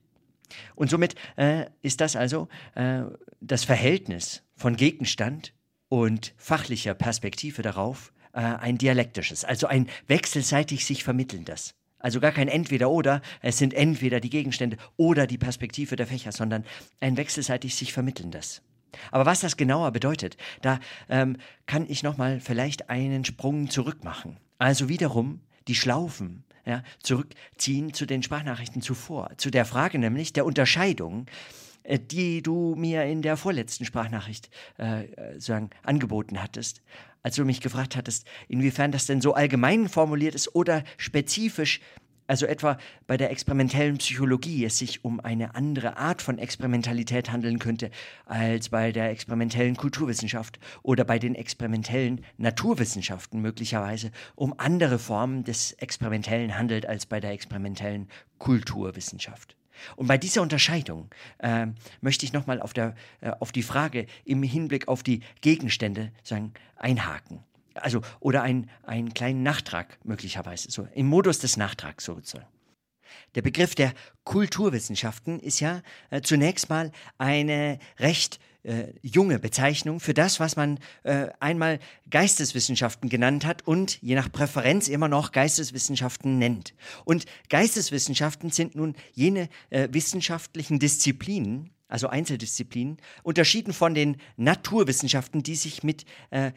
Und 0.74 0.90
somit 0.90 1.14
äh, 1.36 1.66
ist 1.82 2.00
das 2.00 2.16
also 2.16 2.48
äh, 2.74 3.02
das 3.40 3.64
Verhältnis 3.64 4.42
von 4.56 4.76
Gegenstand 4.76 5.52
und 5.88 6.34
fachlicher 6.36 6.94
Perspektive 6.94 7.62
darauf 7.62 8.12
äh, 8.32 8.40
ein 8.40 8.78
dialektisches, 8.78 9.44
also 9.44 9.66
ein 9.66 9.88
wechselseitig 10.08 10.84
sich 10.84 11.04
vermittelndes. 11.04 11.74
Also 12.06 12.20
gar 12.20 12.30
kein 12.30 12.46
Entweder-Oder, 12.46 13.20
es 13.42 13.58
sind 13.58 13.74
entweder 13.74 14.20
die 14.20 14.30
Gegenstände 14.30 14.76
oder 14.96 15.26
die 15.26 15.38
Perspektive 15.38 15.96
der 15.96 16.06
Fächer, 16.06 16.30
sondern 16.30 16.64
ein 17.00 17.16
wechselseitig 17.16 17.74
sich 17.74 17.92
vermittelndes. 17.92 18.62
Aber 19.10 19.26
was 19.26 19.40
das 19.40 19.56
genauer 19.56 19.90
bedeutet, 19.90 20.36
da 20.62 20.78
ähm, 21.08 21.36
kann 21.66 21.84
ich 21.88 22.04
nochmal 22.04 22.38
vielleicht 22.38 22.90
einen 22.90 23.24
Sprung 23.24 23.70
zurück 23.70 24.04
machen. 24.04 24.36
Also 24.56 24.88
wiederum 24.88 25.40
die 25.66 25.74
Schlaufen 25.74 26.44
ja, 26.64 26.84
zurückziehen 27.02 27.92
zu 27.92 28.06
den 28.06 28.22
Sprachnachrichten 28.22 28.82
zuvor, 28.82 29.32
zu 29.36 29.50
der 29.50 29.64
Frage 29.64 29.98
nämlich 29.98 30.32
der 30.32 30.46
Unterscheidung 30.46 31.26
die 32.10 32.42
du 32.42 32.74
mir 32.76 33.04
in 33.04 33.22
der 33.22 33.36
vorletzten 33.36 33.84
Sprachnachricht 33.84 34.50
äh, 34.78 35.04
äh, 35.04 35.40
sagen, 35.40 35.70
angeboten 35.82 36.42
hattest, 36.42 36.82
als 37.22 37.36
du 37.36 37.44
mich 37.44 37.60
gefragt 37.60 37.96
hattest, 37.96 38.26
inwiefern 38.48 38.92
das 38.92 39.06
denn 39.06 39.20
so 39.20 39.34
allgemein 39.34 39.88
formuliert 39.88 40.34
ist 40.34 40.54
oder 40.54 40.84
spezifisch, 40.96 41.80
also 42.26 42.46
etwa 42.46 42.78
bei 43.06 43.16
der 43.16 43.30
experimentellen 43.30 43.98
Psychologie 43.98 44.64
es 44.64 44.78
sich 44.78 45.04
um 45.04 45.20
eine 45.20 45.54
andere 45.54 45.96
Art 45.96 46.22
von 46.22 46.38
Experimentalität 46.38 47.30
handeln 47.30 47.58
könnte 47.58 47.90
als 48.24 48.68
bei 48.68 48.92
der 48.92 49.10
experimentellen 49.10 49.76
Kulturwissenschaft 49.76 50.58
oder 50.82 51.04
bei 51.04 51.18
den 51.18 51.34
experimentellen 51.34 52.24
Naturwissenschaften 52.36 53.40
möglicherweise 53.40 54.10
um 54.34 54.54
andere 54.58 54.98
Formen 54.98 55.44
des 55.44 55.72
Experimentellen 55.72 56.58
handelt 56.58 56.86
als 56.86 57.06
bei 57.06 57.20
der 57.20 57.30
experimentellen 57.30 58.08
Kulturwissenschaft. 58.38 59.56
Und 59.96 60.06
bei 60.06 60.18
dieser 60.18 60.42
Unterscheidung 60.42 61.10
äh, 61.38 61.66
möchte 62.00 62.24
ich 62.24 62.32
nochmal 62.32 62.60
auf, 62.60 62.76
äh, 62.76 62.92
auf 63.40 63.52
die 63.52 63.62
Frage 63.62 64.06
im 64.24 64.42
Hinblick 64.42 64.88
auf 64.88 65.02
die 65.02 65.20
Gegenstände 65.40 66.12
sagen, 66.22 66.52
einhaken. 66.76 67.40
Also, 67.74 68.00
oder 68.20 68.42
ein, 68.42 68.70
einen 68.84 69.12
kleinen 69.12 69.42
Nachtrag 69.42 69.98
möglicherweise, 70.04 70.70
so 70.70 70.88
im 70.94 71.06
Modus 71.06 71.38
des 71.38 71.56
Nachtrags 71.56 72.04
sozusagen. 72.04 72.46
Der 73.34 73.42
Begriff 73.42 73.74
der 73.74 73.92
Kulturwissenschaften 74.24 75.40
ist 75.40 75.60
ja 75.60 75.82
äh, 76.10 76.22
zunächst 76.22 76.70
mal 76.70 76.90
eine 77.18 77.78
recht 77.98 78.40
äh, 78.66 78.92
junge 79.02 79.38
Bezeichnung 79.38 80.00
für 80.00 80.14
das, 80.14 80.40
was 80.40 80.56
man 80.56 80.78
äh, 81.04 81.28
einmal 81.40 81.78
Geisteswissenschaften 82.10 83.08
genannt 83.08 83.46
hat 83.46 83.66
und 83.66 84.00
je 84.02 84.14
nach 84.14 84.30
Präferenz 84.30 84.88
immer 84.88 85.08
noch 85.08 85.32
Geisteswissenschaften 85.32 86.38
nennt. 86.38 86.74
Und 87.04 87.26
Geisteswissenschaften 87.48 88.50
sind 88.50 88.74
nun 88.74 88.94
jene 89.14 89.48
äh, 89.70 89.88
wissenschaftlichen 89.92 90.78
Disziplinen, 90.78 91.70
also 91.88 92.08
Einzeldisziplinen, 92.08 92.96
unterschieden 93.22 93.72
von 93.72 93.94
den 93.94 94.16
Naturwissenschaften, 94.36 95.42
die 95.42 95.54
sich 95.54 95.82
mit 95.84 96.04
äh, 96.30 96.50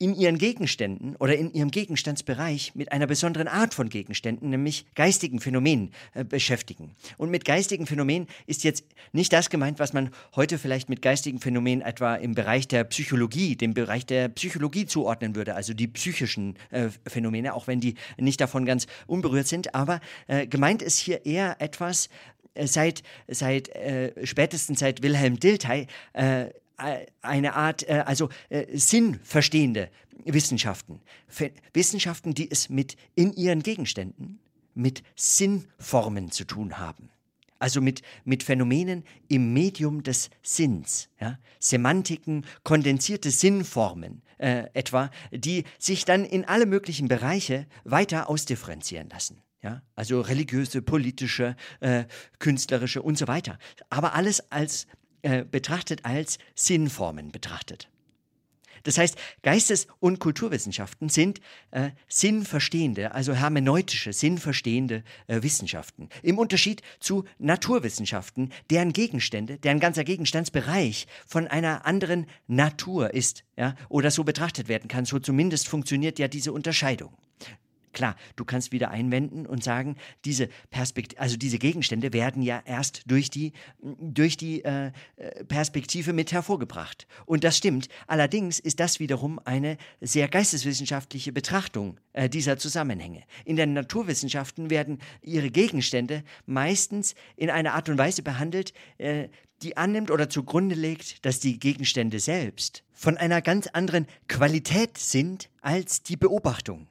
in 0.00 0.14
ihren 0.14 0.38
Gegenständen 0.38 1.14
oder 1.16 1.36
in 1.36 1.52
ihrem 1.52 1.70
Gegenstandsbereich 1.70 2.74
mit 2.74 2.90
einer 2.90 3.06
besonderen 3.06 3.48
Art 3.48 3.74
von 3.74 3.90
Gegenständen, 3.90 4.48
nämlich 4.48 4.86
geistigen 4.94 5.40
Phänomenen, 5.40 5.92
äh, 6.14 6.24
beschäftigen. 6.24 6.96
Und 7.18 7.30
mit 7.30 7.44
geistigen 7.44 7.86
Phänomenen 7.86 8.26
ist 8.46 8.64
jetzt 8.64 8.86
nicht 9.12 9.30
das 9.30 9.50
gemeint, 9.50 9.78
was 9.78 9.92
man 9.92 10.10
heute 10.34 10.58
vielleicht 10.58 10.88
mit 10.88 11.02
geistigen 11.02 11.38
Phänomenen 11.38 11.82
etwa 11.82 12.14
im 12.14 12.34
Bereich 12.34 12.66
der 12.66 12.84
Psychologie, 12.84 13.56
dem 13.56 13.74
Bereich 13.74 14.06
der 14.06 14.30
Psychologie 14.30 14.86
zuordnen 14.86 15.36
würde, 15.36 15.54
also 15.54 15.74
die 15.74 15.86
psychischen 15.86 16.56
äh, 16.70 16.88
Phänomene, 17.06 17.52
auch 17.52 17.66
wenn 17.66 17.80
die 17.80 17.96
nicht 18.16 18.40
davon 18.40 18.64
ganz 18.64 18.86
unberührt 19.06 19.48
sind. 19.48 19.74
Aber 19.74 20.00
äh, 20.28 20.46
gemeint 20.46 20.80
ist 20.80 20.96
hier 20.96 21.26
eher 21.26 21.60
etwas, 21.60 22.08
seit, 22.58 23.02
seit 23.28 23.68
äh, 23.76 24.26
spätestens 24.26 24.78
seit 24.80 25.02
Wilhelm 25.02 25.38
Dilthey 25.38 25.86
äh, 26.14 26.46
eine 27.22 27.54
Art, 27.54 27.88
äh, 27.88 28.04
also 28.06 28.28
äh, 28.48 28.66
sinnverstehende 28.76 29.90
Wissenschaften. 30.24 31.00
Wissenschaften, 31.72 32.34
die 32.34 32.50
es 32.50 32.68
mit 32.68 32.96
in 33.14 33.32
ihren 33.32 33.62
Gegenständen 33.62 34.40
mit 34.74 35.02
Sinnformen 35.16 36.30
zu 36.30 36.44
tun 36.44 36.78
haben. 36.78 37.10
Also 37.58 37.82
mit, 37.82 38.02
mit 38.24 38.42
Phänomenen 38.42 39.04
im 39.28 39.52
Medium 39.52 40.02
des 40.02 40.30
Sinns. 40.42 41.10
Ja? 41.20 41.38
Semantiken, 41.58 42.46
kondensierte 42.64 43.30
Sinnformen 43.30 44.22
äh, 44.38 44.64
etwa, 44.72 45.10
die 45.30 45.64
sich 45.78 46.06
dann 46.06 46.24
in 46.24 46.46
alle 46.46 46.64
möglichen 46.64 47.08
Bereiche 47.08 47.66
weiter 47.84 48.30
ausdifferenzieren 48.30 49.10
lassen. 49.10 49.42
Ja, 49.62 49.82
also 49.94 50.22
religiöse, 50.22 50.80
politische, 50.80 51.54
äh, 51.80 52.04
künstlerische 52.38 53.02
und 53.02 53.18
so 53.18 53.28
weiter. 53.28 53.58
Aber 53.90 54.14
alles 54.14 54.50
als 54.50 54.86
äh, 55.22 55.44
betrachtet 55.44 56.04
als 56.04 56.38
Sinnformen 56.54 57.32
betrachtet. 57.32 57.88
Das 58.82 58.98
heißt, 58.98 59.16
Geistes- 59.42 59.86
und 59.98 60.20
Kulturwissenschaften 60.20 61.08
sind 61.08 61.40
äh, 61.70 61.90
sinnverstehende, 62.08 63.12
also 63.14 63.34
hermeneutische, 63.34 64.12
sinnverstehende 64.12 65.04
äh, 65.26 65.42
Wissenschaften. 65.42 66.08
Im 66.22 66.38
Unterschied 66.38 66.82
zu 66.98 67.24
Naturwissenschaften, 67.38 68.52
deren 68.70 68.92
Gegenstände, 68.92 69.58
deren 69.58 69.80
ganzer 69.80 70.04
Gegenstandsbereich 70.04 71.06
von 71.26 71.46
einer 71.46 71.86
anderen 71.86 72.26
Natur 72.46 73.12
ist, 73.14 73.44
ja, 73.56 73.74
oder 73.88 74.10
so 74.10 74.24
betrachtet 74.24 74.68
werden 74.68 74.88
kann. 74.88 75.04
So 75.04 75.18
zumindest 75.18 75.68
funktioniert 75.68 76.18
ja 76.18 76.28
diese 76.28 76.52
Unterscheidung. 76.52 77.12
Klar, 77.92 78.16
du 78.36 78.44
kannst 78.44 78.72
wieder 78.72 78.90
einwenden 78.90 79.46
und 79.46 79.64
sagen, 79.64 79.96
diese 80.24 80.48
Perspekt 80.70 81.18
also 81.18 81.36
diese 81.36 81.58
Gegenstände 81.58 82.12
werden 82.12 82.42
ja 82.42 82.62
erst 82.64 83.02
durch 83.06 83.30
die, 83.30 83.52
durch 83.80 84.36
die 84.36 84.64
äh, 84.64 84.92
äh, 85.16 85.44
Perspektive 85.44 86.12
mit 86.12 86.32
hervorgebracht. 86.32 87.06
Und 87.26 87.42
das 87.44 87.56
stimmt. 87.56 87.88
Allerdings 88.06 88.60
ist 88.60 88.80
das 88.80 89.00
wiederum 89.00 89.40
eine 89.44 89.76
sehr 90.00 90.28
geisteswissenschaftliche 90.28 91.32
Betrachtung 91.32 91.98
äh, 92.12 92.28
dieser 92.28 92.58
Zusammenhänge. 92.58 93.24
In 93.44 93.56
den 93.56 93.72
Naturwissenschaften 93.72 94.70
werden 94.70 94.98
ihre 95.22 95.50
Gegenstände 95.50 96.22
meistens 96.46 97.14
in 97.36 97.50
einer 97.50 97.74
Art 97.74 97.88
und 97.88 97.98
Weise 97.98 98.22
behandelt, 98.22 98.72
äh, 98.98 99.28
die 99.62 99.76
annimmt 99.76 100.10
oder 100.10 100.30
zugrunde 100.30 100.74
legt, 100.74 101.24
dass 101.26 101.40
die 101.40 101.58
Gegenstände 101.58 102.18
selbst 102.18 102.82
von 102.92 103.16
einer 103.16 103.42
ganz 103.42 103.66
anderen 103.66 104.06
Qualität 104.28 104.96
sind 104.96 105.50
als 105.60 106.02
die 106.02 106.16
Beobachtung 106.16 106.88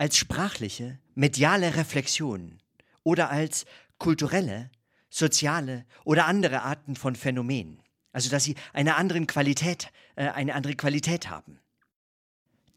als 0.00 0.16
sprachliche, 0.16 0.98
mediale 1.14 1.76
Reflexion 1.76 2.58
oder 3.02 3.28
als 3.28 3.66
kulturelle, 3.98 4.70
soziale 5.10 5.84
oder 6.04 6.24
andere 6.24 6.62
Arten 6.62 6.96
von 6.96 7.14
Phänomenen. 7.14 7.82
Also 8.10 8.30
dass 8.30 8.44
sie 8.44 8.54
eine 8.72 8.96
andere 8.96 9.20
Qualität, 9.26 9.92
äh, 10.16 10.28
eine 10.28 10.54
andere 10.54 10.74
Qualität 10.74 11.28
haben. 11.28 11.60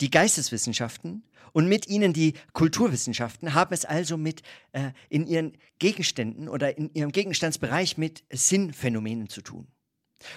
Die 0.01 0.11
Geisteswissenschaften 0.11 1.23
und 1.53 1.69
mit 1.69 1.87
ihnen 1.87 2.11
die 2.11 2.33
Kulturwissenschaften 2.51 3.53
haben 3.53 3.73
es 3.73 3.85
also 3.85 4.17
mit 4.17 4.41
äh, 4.73 4.91
in 5.07 5.25
ihren 5.25 5.57
Gegenständen 5.79 6.49
oder 6.49 6.77
in 6.77 6.93
ihrem 6.93 7.13
Gegenstandsbereich 7.13 7.97
mit 7.97 8.25
Sinnphänomenen 8.31 9.29
zu 9.29 9.41
tun. 9.41 9.67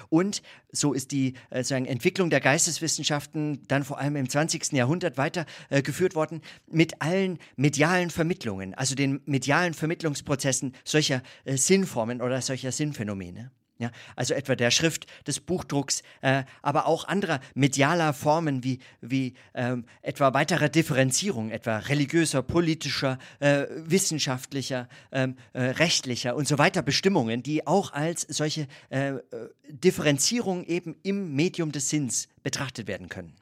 Und 0.08 0.42
so 0.72 0.92
ist 0.92 1.12
die 1.12 1.34
äh, 1.50 1.62
sagen, 1.64 1.86
Entwicklung 1.86 2.30
der 2.30 2.40
Geisteswissenschaften 2.40 3.62
dann 3.68 3.84
vor 3.84 3.98
allem 3.98 4.16
im 4.16 4.28
20. 4.28 4.72
Jahrhundert 4.72 5.16
weitergeführt 5.16 6.12
äh, 6.12 6.16
worden 6.16 6.42
mit 6.70 7.02
allen 7.02 7.38
medialen 7.56 8.10
Vermittlungen, 8.10 8.74
also 8.74 8.94
den 8.94 9.20
medialen 9.26 9.74
Vermittlungsprozessen 9.74 10.74
solcher 10.84 11.22
äh, 11.44 11.56
Sinnformen 11.56 12.22
oder 12.22 12.40
solcher 12.40 12.72
Sinnphänomene. 12.72 13.50
Ja, 13.78 13.90
also 14.14 14.32
etwa 14.32 14.56
der 14.56 14.70
Schrift 14.70 15.06
des 15.26 15.38
Buchdrucks, 15.38 16.02
äh, 16.22 16.44
aber 16.62 16.86
auch 16.86 17.04
anderer 17.04 17.40
medialer 17.54 18.14
Formen 18.14 18.64
wie, 18.64 18.78
wie 19.02 19.34
ähm, 19.54 19.84
etwa 20.00 20.32
weiterer 20.32 20.70
Differenzierung, 20.70 21.50
etwa 21.50 21.76
religiöser, 21.76 22.42
politischer, 22.42 23.18
äh, 23.38 23.66
wissenschaftlicher, 23.70 24.88
ähm, 25.12 25.36
äh, 25.52 25.62
rechtlicher 25.62 26.36
und 26.36 26.48
so 26.48 26.56
weiter 26.56 26.80
Bestimmungen, 26.80 27.42
die 27.42 27.66
auch 27.66 27.92
als 27.92 28.22
solche 28.22 28.66
äh, 28.88 29.12
Differenzierung 29.68 30.64
eben 30.64 30.96
im 31.02 31.34
Medium 31.34 31.70
des 31.70 31.90
Sinns 31.90 32.28
betrachtet 32.42 32.86
werden 32.86 33.10
können 33.10 33.36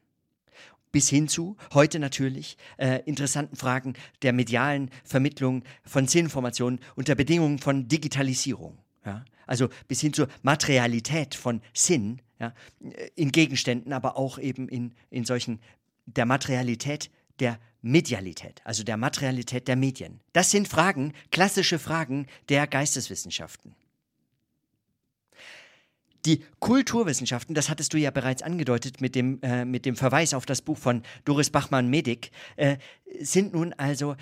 bis 0.90 1.08
hin 1.08 1.26
zu 1.26 1.56
heute 1.72 1.98
natürlich 1.98 2.56
äh, 2.76 3.00
interessanten 3.04 3.56
Fragen 3.56 3.94
der 4.22 4.32
medialen 4.32 4.92
Vermittlung 5.02 5.64
von 5.82 6.06
Sinninformationen 6.06 6.78
unter 6.94 7.16
Bedingungen 7.16 7.58
von 7.58 7.88
Digitalisierung. 7.88 8.78
Ja? 9.04 9.24
Also 9.46 9.68
bis 9.88 10.00
hin 10.00 10.12
zur 10.12 10.28
Materialität 10.42 11.34
von 11.34 11.60
Sinn 11.72 12.20
ja? 12.40 12.54
in 13.14 13.32
Gegenständen, 13.32 13.92
aber 13.92 14.16
auch 14.16 14.38
eben 14.38 14.68
in, 14.68 14.94
in 15.10 15.24
solchen 15.24 15.60
der 16.06 16.26
Materialität 16.26 17.10
der 17.40 17.58
Medialität, 17.82 18.62
also 18.64 18.82
der 18.82 18.96
Materialität 18.96 19.68
der 19.68 19.76
Medien. 19.76 20.20
Das 20.32 20.50
sind 20.50 20.68
Fragen, 20.68 21.12
klassische 21.30 21.78
Fragen 21.78 22.26
der 22.48 22.66
Geisteswissenschaften. 22.66 23.74
Die 26.24 26.42
Kulturwissenschaften, 26.58 27.54
das 27.54 27.68
hattest 27.68 27.92
du 27.92 27.98
ja 27.98 28.10
bereits 28.10 28.42
angedeutet 28.42 29.02
mit 29.02 29.14
dem, 29.14 29.42
äh, 29.42 29.66
mit 29.66 29.84
dem 29.84 29.96
Verweis 29.96 30.32
auf 30.32 30.46
das 30.46 30.62
Buch 30.62 30.78
von 30.78 31.02
Doris 31.26 31.50
Bachmann-Medik, 31.50 32.30
äh, 32.56 32.78
sind 33.20 33.52
nun 33.52 33.74
also 33.74 34.16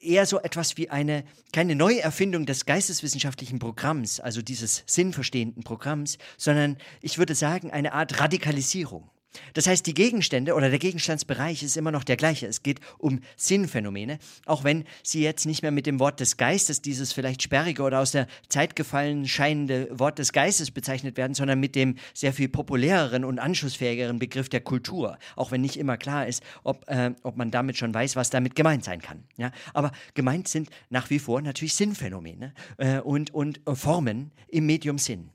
eher 0.00 0.26
so 0.26 0.40
etwas 0.40 0.76
wie 0.76 0.90
eine, 0.90 1.24
keine 1.52 1.74
Neuerfindung 1.74 2.46
des 2.46 2.66
geisteswissenschaftlichen 2.66 3.58
Programms, 3.58 4.20
also 4.20 4.42
dieses 4.42 4.82
sinnverstehenden 4.86 5.62
Programms, 5.62 6.18
sondern 6.36 6.76
ich 7.00 7.18
würde 7.18 7.34
sagen 7.34 7.70
eine 7.70 7.92
Art 7.92 8.20
Radikalisierung. 8.20 9.10
Das 9.54 9.66
heißt, 9.66 9.86
die 9.86 9.94
Gegenstände 9.94 10.54
oder 10.54 10.70
der 10.70 10.78
Gegenstandsbereich 10.78 11.62
ist 11.62 11.76
immer 11.76 11.90
noch 11.90 12.04
der 12.04 12.16
gleiche. 12.16 12.46
Es 12.46 12.62
geht 12.62 12.80
um 12.98 13.20
Sinnphänomene, 13.36 14.18
auch 14.44 14.64
wenn 14.64 14.84
sie 15.02 15.22
jetzt 15.22 15.46
nicht 15.46 15.62
mehr 15.62 15.70
mit 15.70 15.86
dem 15.86 16.00
Wort 16.00 16.20
des 16.20 16.36
Geistes, 16.36 16.82
dieses 16.82 17.12
vielleicht 17.12 17.42
sperrige 17.42 17.82
oder 17.82 18.00
aus 18.00 18.12
der 18.12 18.26
Zeit 18.48 18.76
gefallen 18.76 19.26
scheinende 19.26 19.88
Wort 19.90 20.18
des 20.18 20.32
Geistes 20.32 20.70
bezeichnet 20.70 21.16
werden, 21.16 21.34
sondern 21.34 21.60
mit 21.60 21.74
dem 21.74 21.96
sehr 22.14 22.32
viel 22.32 22.48
populäreren 22.48 23.24
und 23.24 23.38
anschlussfähigeren 23.38 24.18
Begriff 24.18 24.48
der 24.48 24.60
Kultur, 24.60 25.18
auch 25.36 25.50
wenn 25.50 25.60
nicht 25.60 25.76
immer 25.76 25.96
klar 25.96 26.26
ist, 26.26 26.42
ob, 26.64 26.88
äh, 26.88 27.12
ob 27.22 27.36
man 27.36 27.50
damit 27.50 27.76
schon 27.76 27.92
weiß, 27.92 28.16
was 28.16 28.30
damit 28.30 28.54
gemeint 28.54 28.84
sein 28.84 29.00
kann. 29.00 29.24
Ja? 29.36 29.52
Aber 29.74 29.92
gemeint 30.14 30.48
sind 30.48 30.70
nach 30.90 31.10
wie 31.10 31.18
vor 31.18 31.42
natürlich 31.42 31.74
Sinnphänomene 31.74 32.52
äh, 32.78 32.98
und, 32.98 33.32
und 33.32 33.60
Formen 33.74 34.32
im 34.48 34.66
Medium 34.66 34.98
Sinn. 34.98 35.30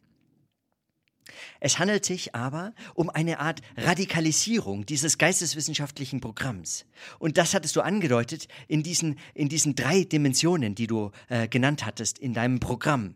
Es 1.60 1.80
handelt 1.80 2.06
sich 2.06 2.36
aber 2.36 2.74
um 2.94 3.10
eine 3.10 3.40
Art 3.40 3.62
Radikalisierung 3.78 4.86
dieses 4.86 5.18
geisteswissenschaftlichen 5.18 6.22
Programms. 6.22 6.86
Und 7.20 7.38
das 7.38 7.54
hattest 7.54 7.76
du 7.76 7.82
angedeutet 7.82 8.48
in 8.68 8.84
diesen, 8.84 9.18
in 9.34 9.50
diesen 9.50 9.76
drei 9.76 10.04
Dimensionen, 10.04 10.76
die 10.76 10.88
du 10.88 11.12
äh, 11.30 11.48
genannt 11.48 11.86
hattest 11.86 12.20
in 12.20 12.34
deinem 12.34 12.60
Programm. 12.60 13.16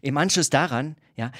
Im 0.00 0.16
Anschluss 0.16 0.50
daran 0.50 0.96
ja, 1.16 1.30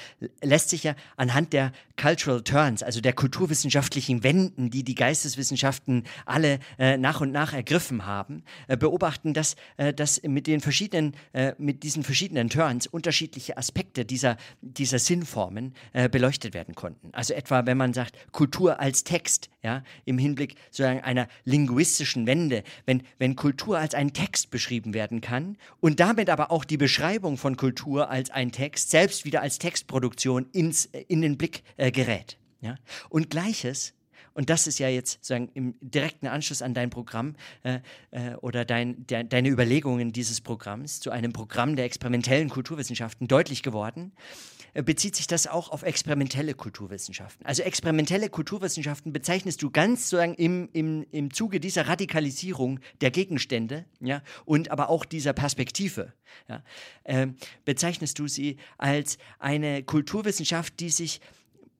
lässt 0.41 0.69
sich 0.69 0.83
ja 0.83 0.95
anhand 1.17 1.53
der 1.53 1.71
Cultural 1.99 2.41
Turns, 2.41 2.83
also 2.83 3.01
der 3.01 3.13
kulturwissenschaftlichen 3.13 4.23
Wenden, 4.23 4.69
die 4.69 4.83
die 4.83 4.95
Geisteswissenschaften 4.95 6.03
alle 6.25 6.59
äh, 6.77 6.97
nach 6.97 7.21
und 7.21 7.31
nach 7.31 7.53
ergriffen 7.53 8.05
haben, 8.05 8.43
äh, 8.67 8.77
beobachten, 8.77 9.33
dass, 9.33 9.55
äh, 9.77 9.93
dass 9.93 10.21
mit 10.23 10.47
den 10.47 10.61
verschiedenen, 10.61 11.15
äh, 11.33 11.53
mit 11.57 11.83
diesen 11.83 12.03
verschiedenen 12.03 12.49
Turns 12.49 12.87
unterschiedliche 12.87 13.57
Aspekte 13.57 14.05
dieser, 14.05 14.37
dieser 14.61 14.99
Sinnformen 14.99 15.73
äh, 15.93 16.09
beleuchtet 16.09 16.53
werden 16.53 16.75
konnten. 16.75 17.09
Also 17.13 17.33
etwa, 17.33 17.65
wenn 17.65 17.77
man 17.77 17.93
sagt, 17.93 18.15
Kultur 18.31 18.79
als 18.79 19.03
Text, 19.03 19.49
ja, 19.63 19.83
im 20.05 20.17
Hinblick 20.17 20.55
sozusagen 20.69 21.01
einer 21.01 21.27
linguistischen 21.43 22.27
Wende, 22.27 22.63
wenn, 22.85 23.03
wenn 23.17 23.35
Kultur 23.35 23.79
als 23.79 23.95
ein 23.95 24.13
Text 24.13 24.51
beschrieben 24.51 24.93
werden 24.93 25.21
kann 25.21 25.57
und 25.79 25.99
damit 25.99 26.29
aber 26.29 26.51
auch 26.51 26.65
die 26.65 26.77
Beschreibung 26.77 27.37
von 27.37 27.57
Kultur 27.57 28.09
als 28.09 28.29
ein 28.29 28.51
Text 28.51 28.91
selbst 28.91 29.25
wieder 29.25 29.41
als 29.41 29.57
Textproduktion 29.65 30.45
ins, 30.51 30.85
äh, 30.87 31.05
in 31.07 31.21
den 31.21 31.37
Blick 31.37 31.63
äh, 31.77 31.91
gerät. 31.91 32.37
Ja? 32.61 32.75
Und 33.09 33.31
gleiches 33.31 33.95
und 34.35 34.49
das 34.49 34.67
ist 34.67 34.79
ja 34.79 34.89
jetzt 34.89 35.13
sozusagen 35.13 35.49
im 35.53 35.75
direkten 35.79 36.27
Anschluss 36.27 36.61
an 36.61 36.73
dein 36.73 36.89
Programm 36.89 37.35
äh, 37.63 37.79
äh, 38.11 38.35
oder 38.41 38.65
dein, 38.65 39.07
de, 39.07 39.23
deine 39.23 39.47
Überlegungen 39.47 40.11
dieses 40.11 40.41
Programms 40.41 40.99
zu 40.99 41.09
einem 41.09 41.31
Programm 41.31 41.77
der 41.77 41.85
experimentellen 41.85 42.49
Kulturwissenschaften 42.49 43.29
deutlich 43.29 43.63
geworden, 43.63 44.11
bezieht 44.83 45.15
sich 45.15 45.27
das 45.27 45.47
auch 45.47 45.69
auf 45.69 45.83
experimentelle 45.83 46.53
Kulturwissenschaften. 46.53 47.45
Also 47.45 47.63
experimentelle 47.63 48.29
Kulturwissenschaften 48.29 49.13
bezeichnest 49.13 49.61
du 49.61 49.71
ganz 49.71 50.09
sozusagen 50.09 50.35
im, 50.35 50.69
im, 50.73 51.05
im 51.11 51.33
Zuge 51.33 51.59
dieser 51.59 51.87
Radikalisierung 51.87 52.79
der 53.01 53.11
Gegenstände 53.11 53.85
ja, 54.01 54.21
und 54.43 54.71
aber 54.71 54.89
auch 54.89 55.05
dieser 55.05 55.33
Perspektive. 55.33 56.13
Ja, 56.49 56.63
äh, 57.05 57.27
bezeichnest 57.63 58.19
du 58.19 58.27
sie 58.27 58.57
als 58.77 59.17
eine 59.39 59.83
Kulturwissenschaft, 59.83 60.79
die 60.79 60.89
sich 60.89 61.21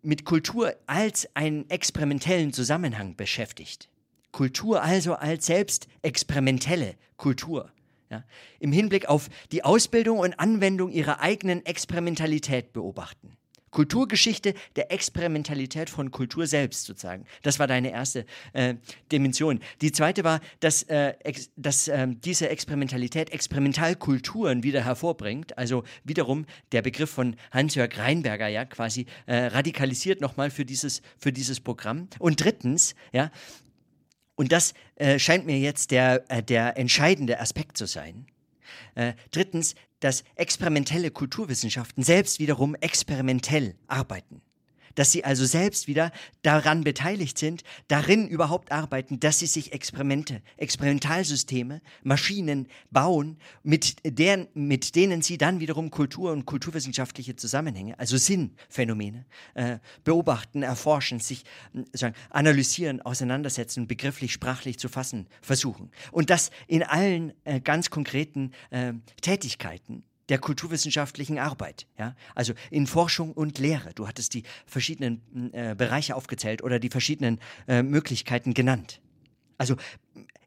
mit 0.02 0.24
Kultur 0.24 0.74
als 0.86 1.28
einen 1.36 1.70
experimentellen 1.70 2.54
Zusammenhang 2.54 3.16
beschäftigt. 3.16 3.90
Kultur 4.32 4.84
also 4.84 5.16
als 5.16 5.48
selbst 5.48 5.88
experimentelle 6.02 6.96
Kultur. 7.18 7.72
Ja, 8.16 8.24
Im 8.60 8.72
Hinblick 8.72 9.10
auf 9.10 9.30
die 9.52 9.66
Ausbildung 9.66 10.20
und 10.20 10.40
Anwendung 10.40 10.90
ihrer 10.90 11.20
eigenen 11.20 11.66
Experimentalität 11.66 12.72
beobachten. 12.72 13.36
Kulturgeschichte 13.72 14.54
der 14.78 14.90
Experimentalität 14.94 15.90
von 15.90 16.10
Kultur 16.10 16.48
selbst 16.48 16.86
sozusagen. 16.86 17.26
Das 17.42 17.60
war 17.60 17.68
deine 17.68 17.92
erste 17.92 18.26
äh, 18.54 18.76
Dimension. 19.12 19.60
Die 19.82 19.92
zweite 19.92 20.24
war, 20.24 20.40
dass, 20.62 20.84
äh, 20.84 21.16
ex, 21.26 21.50
dass 21.58 21.90
äh, 21.90 22.08
diese 22.08 22.48
Experimentalität 22.48 23.32
Experimentalkulturen 23.32 24.64
wieder 24.64 24.86
hervorbringt. 24.86 25.58
Also 25.58 25.84
wiederum 26.06 26.46
der 26.72 26.84
Begriff 26.84 27.10
von 27.10 27.36
Hans-Jörg 27.52 27.98
Reinberger 27.98 28.48
ja 28.48 28.64
quasi 28.64 29.08
äh, 29.26 29.48
radikalisiert 29.48 30.22
nochmal 30.22 30.52
für 30.52 30.64
dieses, 30.64 31.02
für 31.18 31.34
dieses 31.34 31.60
Programm. 31.60 32.08
Und 32.18 32.42
drittens, 32.42 32.96
ja, 33.12 33.30
und 34.36 34.52
das 34.52 34.74
äh, 34.96 35.20
scheint 35.20 35.46
mir 35.46 35.58
jetzt 35.60 35.92
der, 35.92 36.24
äh, 36.30 36.44
der 36.44 36.78
entscheidende 36.78 37.40
Aspekt 37.40 37.78
zu 37.78 37.86
sein. 37.86 38.28
Äh, 38.96 39.14
drittens, 39.32 39.76
dass 40.00 40.24
experimentelle 40.36 41.12
Kulturwissenschaften 41.12 42.04
selbst 42.04 42.40
wiederum 42.40 42.76
experimentell 42.76 43.76
arbeiten 43.88 44.42
dass 44.96 45.12
sie 45.12 45.24
also 45.24 45.46
selbst 45.46 45.88
wieder 45.88 46.12
daran 46.42 46.84
beteiligt 46.84 47.38
sind, 47.38 47.64
darin 47.88 48.28
überhaupt 48.28 48.72
arbeiten, 48.72 49.20
dass 49.20 49.40
sie 49.40 49.46
sich 49.46 49.74
Experimente, 49.74 50.42
Experimentalsysteme, 50.58 51.82
Maschinen 52.04 52.68
bauen, 52.92 53.38
mit, 53.64 53.98
deren, 54.04 54.48
mit 54.54 54.96
denen 54.96 55.22
sie 55.22 55.38
dann 55.38 55.60
wiederum 55.60 55.92
Kultur 55.92 56.32
und 56.32 56.46
kulturwissenschaftliche 56.46 57.36
Zusammenhänge, 57.36 58.00
also 58.00 58.18
Sinnphänomene, 58.18 59.26
äh, 59.54 59.80
beobachten, 60.04 60.64
erforschen, 60.64 61.20
sich 61.20 61.44
sagen, 61.94 62.16
analysieren, 62.30 63.02
auseinandersetzen, 63.02 63.88
begrifflich, 63.88 64.32
sprachlich 64.32 64.80
zu 64.80 64.90
fassen 64.90 65.28
versuchen. 65.42 65.92
Und 66.12 66.30
das 66.30 66.52
in 66.68 66.84
allen 66.84 67.34
äh, 67.44 67.60
ganz 67.60 67.90
konkreten 67.90 68.52
äh, 68.70 68.94
Tätigkeiten 69.22 70.04
der 70.30 70.40
kulturwissenschaftlichen 70.40 71.40
Arbeit. 71.40 71.88
Ja? 71.98 72.16
Also 72.34 72.54
in 72.72 72.88
Forschung 72.88 73.32
und 73.32 73.60
Lehre. 73.60 73.94
Du 73.94 74.08
hattest 74.08 74.34
die 74.34 74.44
verschiedenen 74.66 75.54
äh, 75.54 75.76
Bereiche 75.78 76.16
aufgezählt 76.16 76.64
oder 76.64 76.80
die 76.80 76.90
verschiedenen 76.90 77.40
äh, 77.68 77.84
Möglichkeiten 77.84 78.54
genannt. 78.54 79.02
Also 79.58 79.76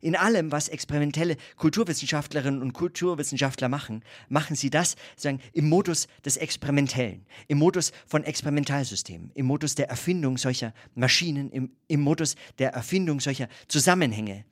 in 0.00 0.14
allem, 0.14 0.52
was 0.52 0.68
experimentelle 0.68 1.36
Kulturwissenschaftlerinnen 1.56 2.62
und 2.62 2.72
Kulturwissenschaftler 2.72 3.68
machen, 3.68 4.04
machen 4.28 4.54
sie 4.54 4.70
das 4.70 4.96
sagen, 5.16 5.40
im 5.52 5.68
Modus 5.68 6.06
des 6.24 6.36
Experimentellen, 6.36 7.26
im 7.48 7.58
Modus 7.58 7.92
von 8.06 8.22
Experimentalsystemen, 8.22 9.32
im 9.34 9.46
Modus 9.46 9.74
der 9.74 9.88
Erfindung 9.88 10.38
solcher 10.38 10.72
Maschinen, 10.94 11.50
im, 11.50 11.72
im 11.88 12.00
Modus 12.00 12.36
der 12.58 12.74
Erfindung 12.74 13.20
solcher 13.20 13.48
Zusammenhänge, 13.66 14.44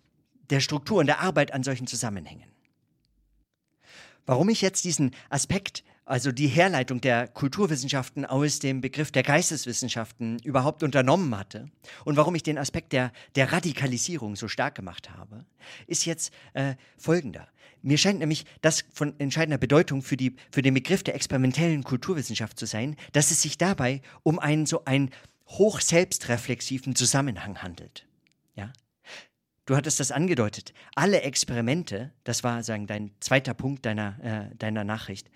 der 0.51 0.61
Strukturen, 0.61 1.07
der 1.07 1.21
Arbeit 1.21 1.53
an 1.53 1.63
solchen 1.63 1.87
Zusammenhängen. 1.87 2.56
Warum 4.27 4.49
ich 4.49 4.61
jetzt 4.61 4.85
diesen 4.85 5.13
Aspekt, 5.31 5.85
also 6.05 6.33
die 6.33 6.49
Herleitung 6.49 7.01
der 7.01 7.29
Kulturwissenschaften 7.29 8.25
aus 8.25 8.59
dem 8.59 8.81
Begriff 8.81 9.13
der 9.13 9.23
Geisteswissenschaften 9.23 10.39
überhaupt 10.45 10.83
unternommen 10.83 11.37
hatte 11.37 11.71
und 12.05 12.17
warum 12.17 12.35
ich 12.35 12.43
den 12.43 12.59
Aspekt 12.59 12.93
der, 12.93 13.13
der 13.37 13.53
Radikalisierung 13.53 14.35
so 14.37 14.49
stark 14.49 14.75
gemacht 14.75 15.11
habe, 15.11 15.45
ist 15.87 16.05
jetzt 16.05 16.33
äh, 16.55 16.75
folgender. 16.97 17.49
Mir 17.83 17.99
scheint 17.99 18.19
nämlich 18.19 18.47
das 18.63 18.85
von 18.93 19.15
entscheidender 19.19 19.59
Bedeutung 19.59 20.03
für, 20.03 20.17
die, 20.17 20.35
für 20.51 20.63
den 20.63 20.75
Begriff 20.75 21.05
der 21.05 21.15
experimentellen 21.15 21.85
Kulturwissenschaft 21.85 22.59
zu 22.59 22.67
sein, 22.67 22.97
dass 23.13 23.31
es 23.31 23.43
sich 23.43 23.59
dabei 23.59 24.03
um 24.25 24.41
einen 24.41 24.67
so 24.67 24.85
einen 24.85 25.11
hoch 25.47 25.81
selbstreflexiven 25.81 26.97
Zusammenhang 26.97 27.63
handelt. 27.63 28.07
Du 29.67 29.77
hattest 29.77 29.99
das 29.99 30.13
angedeutet. 30.13 30.73
Alle 30.95 31.23
Experimente, 31.23 32.13
das 32.23 32.45
war 32.45 32.63
sagen 32.63 32.87
dein 32.87 33.11
zweiter 33.21 33.53
Punkt 33.53 33.85
deiner, 33.85 34.51
äh, 34.53 34.57
deiner 34.57 34.85
Nachricht, 34.85 35.29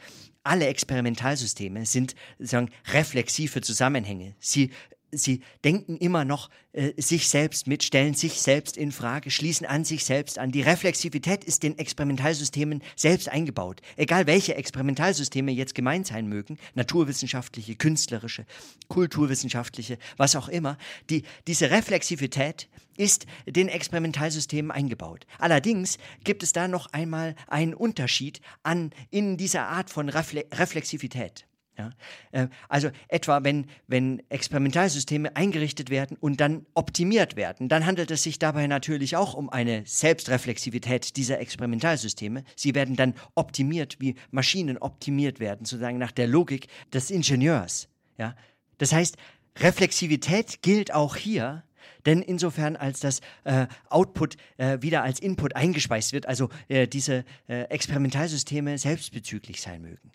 alle 0.44 0.68
Experimentalsysteme 0.68 1.84
sind 1.84 2.14
sagen 2.38 2.70
reflexive 2.92 3.60
Zusammenhänge. 3.60 4.34
Sie 4.38 4.70
sie 5.12 5.42
denken 5.64 5.96
immer 5.96 6.24
noch 6.24 6.50
äh, 6.72 6.92
sich 7.00 7.28
selbst 7.28 7.66
mit, 7.66 7.82
stellen 7.82 8.14
sich 8.14 8.40
selbst 8.40 8.76
in 8.76 8.92
Frage, 8.92 9.30
schließen 9.30 9.66
an 9.66 9.84
sich 9.84 10.04
selbst 10.04 10.38
an. 10.38 10.52
Die 10.52 10.62
Reflexivität 10.62 11.44
ist 11.44 11.62
den 11.62 11.78
Experimentalsystemen 11.78 12.82
selbst 12.96 13.28
eingebaut. 13.28 13.80
Egal 13.96 14.26
welche 14.26 14.54
Experimentalsysteme 14.54 15.52
jetzt 15.52 15.74
gemeint 15.74 16.06
sein 16.06 16.26
mögen, 16.26 16.58
naturwissenschaftliche, 16.74 17.76
künstlerische, 17.76 18.46
kulturwissenschaftliche, 18.88 19.98
was 20.16 20.36
auch 20.36 20.48
immer, 20.48 20.78
die, 21.08 21.24
diese 21.46 21.70
Reflexivität 21.70 22.68
ist 22.96 23.26
den 23.46 23.68
Experimentalsystemen 23.68 24.70
eingebaut. 24.70 25.26
Allerdings 25.38 25.98
gibt 26.22 26.42
es 26.42 26.52
da 26.52 26.68
noch 26.68 26.92
einmal 26.92 27.34
einen 27.46 27.74
Unterschied 27.74 28.40
an 28.62 28.92
in 29.10 29.36
dieser 29.36 29.68
Art 29.68 29.90
von 29.90 30.08
Refle 30.08 30.44
Reflexivität. 30.52 31.46
Ja? 31.80 31.90
Äh, 32.32 32.48
also 32.68 32.90
etwa, 33.08 33.42
wenn, 33.42 33.66
wenn 33.86 34.22
Experimentalsysteme 34.28 35.34
eingerichtet 35.34 35.90
werden 35.90 36.16
und 36.20 36.40
dann 36.40 36.66
optimiert 36.74 37.36
werden, 37.36 37.68
dann 37.68 37.86
handelt 37.86 38.10
es 38.10 38.22
sich 38.22 38.38
dabei 38.38 38.66
natürlich 38.66 39.16
auch 39.16 39.34
um 39.34 39.48
eine 39.48 39.82
Selbstreflexivität 39.86 41.16
dieser 41.16 41.40
Experimentalsysteme. 41.40 42.44
Sie 42.56 42.74
werden 42.74 42.96
dann 42.96 43.14
optimiert, 43.34 43.96
wie 44.00 44.16
Maschinen 44.30 44.78
optimiert 44.78 45.40
werden, 45.40 45.64
sozusagen 45.64 45.98
nach 45.98 46.12
der 46.12 46.26
Logik 46.26 46.68
des 46.92 47.10
Ingenieurs. 47.10 47.88
Ja? 48.18 48.34
Das 48.78 48.92
heißt, 48.92 49.16
Reflexivität 49.58 50.62
gilt 50.62 50.92
auch 50.92 51.16
hier 51.16 51.64
denn 52.06 52.22
insofern 52.22 52.76
als 52.76 53.00
das 53.00 53.20
äh, 53.44 53.66
Output 53.88 54.36
äh, 54.56 54.78
wieder 54.80 55.02
als 55.02 55.20
Input 55.20 55.56
eingespeist 55.56 56.12
wird, 56.12 56.26
also 56.26 56.48
äh, 56.68 56.86
diese 56.86 57.24
äh, 57.48 57.62
Experimentalsysteme 57.64 58.78
selbstbezüglich 58.78 59.60
sein 59.60 59.82
mögen. 59.82 60.12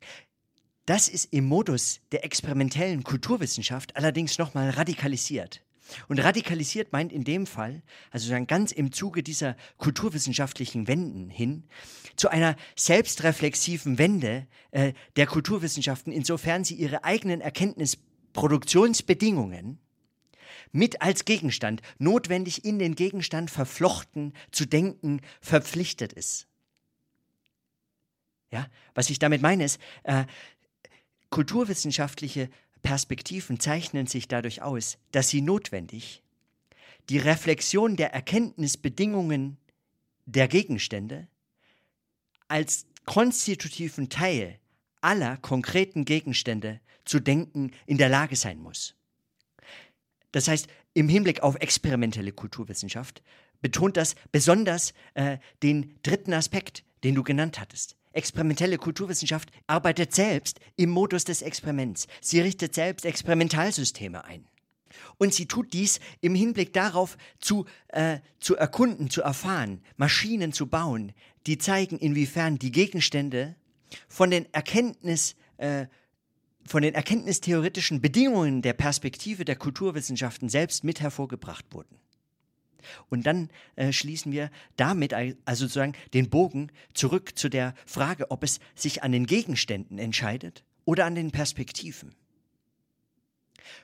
Das 0.85 1.07
ist 1.07 1.33
im 1.33 1.45
Modus 1.45 1.99
der 2.11 2.23
experimentellen 2.23 3.03
Kulturwissenschaft 3.03 3.95
allerdings 3.95 4.37
nochmal 4.37 4.69
radikalisiert. 4.69 5.65
Und 6.07 6.19
radikalisiert 6.19 6.91
meint 6.91 7.11
in 7.11 7.23
dem 7.23 7.45
Fall, 7.45 7.83
also 8.11 8.31
dann 8.31 8.47
ganz 8.47 8.71
im 8.71 8.91
Zuge 8.91 9.21
dieser 9.21 9.55
kulturwissenschaftlichen 9.77 10.87
Wenden 10.87 11.29
hin, 11.29 11.65
zu 12.15 12.29
einer 12.29 12.55
selbstreflexiven 12.75 13.99
Wende 13.99 14.47
äh, 14.71 14.93
der 15.15 15.27
Kulturwissenschaften, 15.27 16.11
insofern 16.11 16.63
sie 16.63 16.73
ihre 16.75 17.03
eigenen 17.03 17.41
Erkenntnisproduktionsbedingungen 17.41 19.77
mit 20.71 21.01
als 21.01 21.25
Gegenstand, 21.25 21.81
notwendig 21.99 22.65
in 22.65 22.79
den 22.79 22.95
Gegenstand 22.95 23.51
verflochten, 23.51 24.33
zu 24.51 24.65
denken, 24.65 25.21
verpflichtet 25.39 26.13
ist. 26.13 26.47
Ja, 28.51 28.67
was 28.93 29.09
ich 29.09 29.17
damit 29.19 29.41
meine 29.41 29.65
ist, 29.65 29.79
äh, 30.03 30.25
Kulturwissenschaftliche 31.29 32.49
Perspektiven 32.81 33.59
zeichnen 33.59 34.07
sich 34.07 34.27
dadurch 34.27 34.61
aus, 34.61 34.97
dass 35.11 35.29
sie 35.29 35.41
notwendig 35.41 36.21
die 37.09 37.17
Reflexion 37.17 37.95
der 37.95 38.13
Erkenntnisbedingungen 38.13 39.57
der 40.25 40.47
Gegenstände 40.47 41.27
als 42.47 42.85
konstitutiven 43.05 44.09
Teil 44.09 44.59
aller 45.01 45.37
konkreten 45.37 46.05
Gegenstände 46.05 46.79
zu 47.05 47.19
denken 47.19 47.71
in 47.85 47.97
der 47.97 48.09
Lage 48.09 48.35
sein 48.35 48.59
muss. 48.59 48.95
Das 50.31 50.47
heißt, 50.47 50.67
im 50.93 51.07
Hinblick 51.07 51.41
auf 51.41 51.55
experimentelle 51.55 52.31
Kulturwissenschaft 52.31 53.21
betont 53.61 53.97
das 53.97 54.15
besonders 54.31 54.93
äh, 55.13 55.37
den 55.63 55.95
dritten 56.03 56.33
Aspekt, 56.33 56.83
den 57.03 57.15
du 57.15 57.23
genannt 57.23 57.59
hattest, 57.59 57.95
Experimentelle 58.15 58.77
Kulturwissenschaft 58.77 59.49
arbeitet 59.67 60.13
selbst 60.13 60.59
im 60.75 60.89
Modus 60.89 61.23
des 61.25 61.41
Experiments. 61.41 62.07
Sie 62.21 62.39
richtet 62.39 62.73
selbst 62.73 63.05
Experimentalsysteme 63.05 64.23
ein. 64.25 64.47
Und 65.17 65.33
sie 65.33 65.47
tut 65.47 65.73
dies 65.73 65.99
im 66.21 66.35
Hinblick 66.35 66.73
darauf, 66.73 67.17
zu, 67.39 67.65
äh, 67.89 68.19
zu 68.39 68.55
erkunden, 68.55 69.09
zu 69.09 69.21
erfahren, 69.21 69.81
Maschinen 69.97 70.53
zu 70.53 70.67
bauen, 70.67 71.13
die 71.47 71.57
zeigen, 71.57 71.97
inwiefern 71.97 72.57
die 72.57 72.71
Gegenstände 72.71 73.55
von 74.07 74.31
den 74.31 74.51
Erkenntnis, 74.53 75.35
äh, 75.57 75.87
von 76.65 76.81
den 76.81 76.95
erkenntnistheoretischen 76.95 78.01
Bedingungen 78.01 78.61
der 78.61 78.73
Perspektive 78.73 79.45
der 79.45 79.55
Kulturwissenschaften 79.55 80.49
selbst 80.49 80.83
mit 80.83 80.99
hervorgebracht 80.99 81.65
wurden. 81.71 81.99
Und 83.09 83.25
dann 83.25 83.49
äh, 83.75 83.91
schließen 83.91 84.31
wir 84.31 84.49
damit 84.75 85.13
also 85.13 85.65
sozusagen 85.65 85.93
den 86.13 86.29
Bogen 86.29 86.71
zurück 86.93 87.37
zu 87.37 87.49
der 87.49 87.73
Frage, 87.85 88.31
ob 88.31 88.43
es 88.43 88.59
sich 88.75 89.03
an 89.03 89.11
den 89.11 89.25
Gegenständen 89.25 89.97
entscheidet 89.97 90.63
oder 90.85 91.05
an 91.05 91.15
den 91.15 91.31
Perspektiven. 91.31 92.15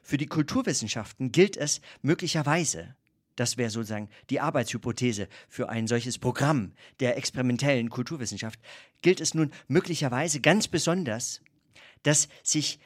Für 0.03 0.18
die 0.18 0.28
Kulturwissenschaften 0.28 1.32
gilt 1.32 1.57
es 1.57 1.82
möglicherweise, 2.02 2.95
das 3.36 3.57
wäre 3.57 3.69
sozusagen 3.69 4.10
die 4.30 4.40
Arbeitshypothese 4.40 5.28
für 5.49 5.69
ein 5.69 5.88
solches 5.88 6.19
Programm 6.19 6.73
der 6.99 7.18
experimentellen 7.18 7.90
Kulturwissenschaft, 7.90 8.60
gilt 9.02 9.22
es 9.22 9.34
nun 9.34 9.52
möglicherweise 9.68 10.41
ganz 10.41 10.68
besonders, 10.68 11.41
dass 12.03 12.28
sich 12.44 12.80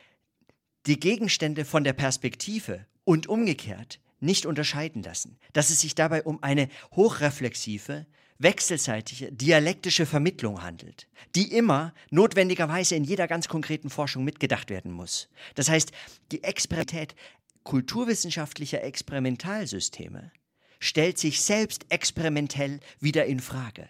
die 0.85 0.99
Gegenstände 0.99 1.65
von 1.65 1.83
der 1.83 1.93
Perspektive 1.93 2.85
und 3.03 3.27
umgekehrt 3.27 3.99
nicht 4.25 4.45
unterscheiden 4.45 5.03
lassen, 5.03 5.37
dass 5.53 5.69
es 5.69 5.81
sich 5.81 5.95
dabei 5.95 6.23
um 6.23 6.43
eine 6.43 6.69
hochreflexive, 6.95 8.05
wechselseitige, 8.37 9.31
dialektische 9.31 10.05
Vermittlung 10.05 10.61
handelt, 10.61 11.07
die 11.35 11.53
immer 11.53 11.93
notwendigerweise 12.09 12.95
in 12.95 13.05
jeder 13.05 13.27
ganz 13.27 13.47
konkreten 13.47 13.89
Forschung 13.89 14.25
mitgedacht 14.25 14.69
werden 14.69 14.91
muss. 14.91 15.29
Das 15.55 15.69
heißt, 15.69 15.91
die 16.31 16.43
Experimentalität 16.43 17.15
kulturwissenschaftlicher 17.63 18.83
Experimentalsysteme 18.83 20.31
stellt 20.79 21.17
sich 21.17 21.41
selbst 21.41 21.85
experimentell 21.89 22.79
wieder 22.99 23.25
in 23.25 23.39
Frage. 23.39 23.89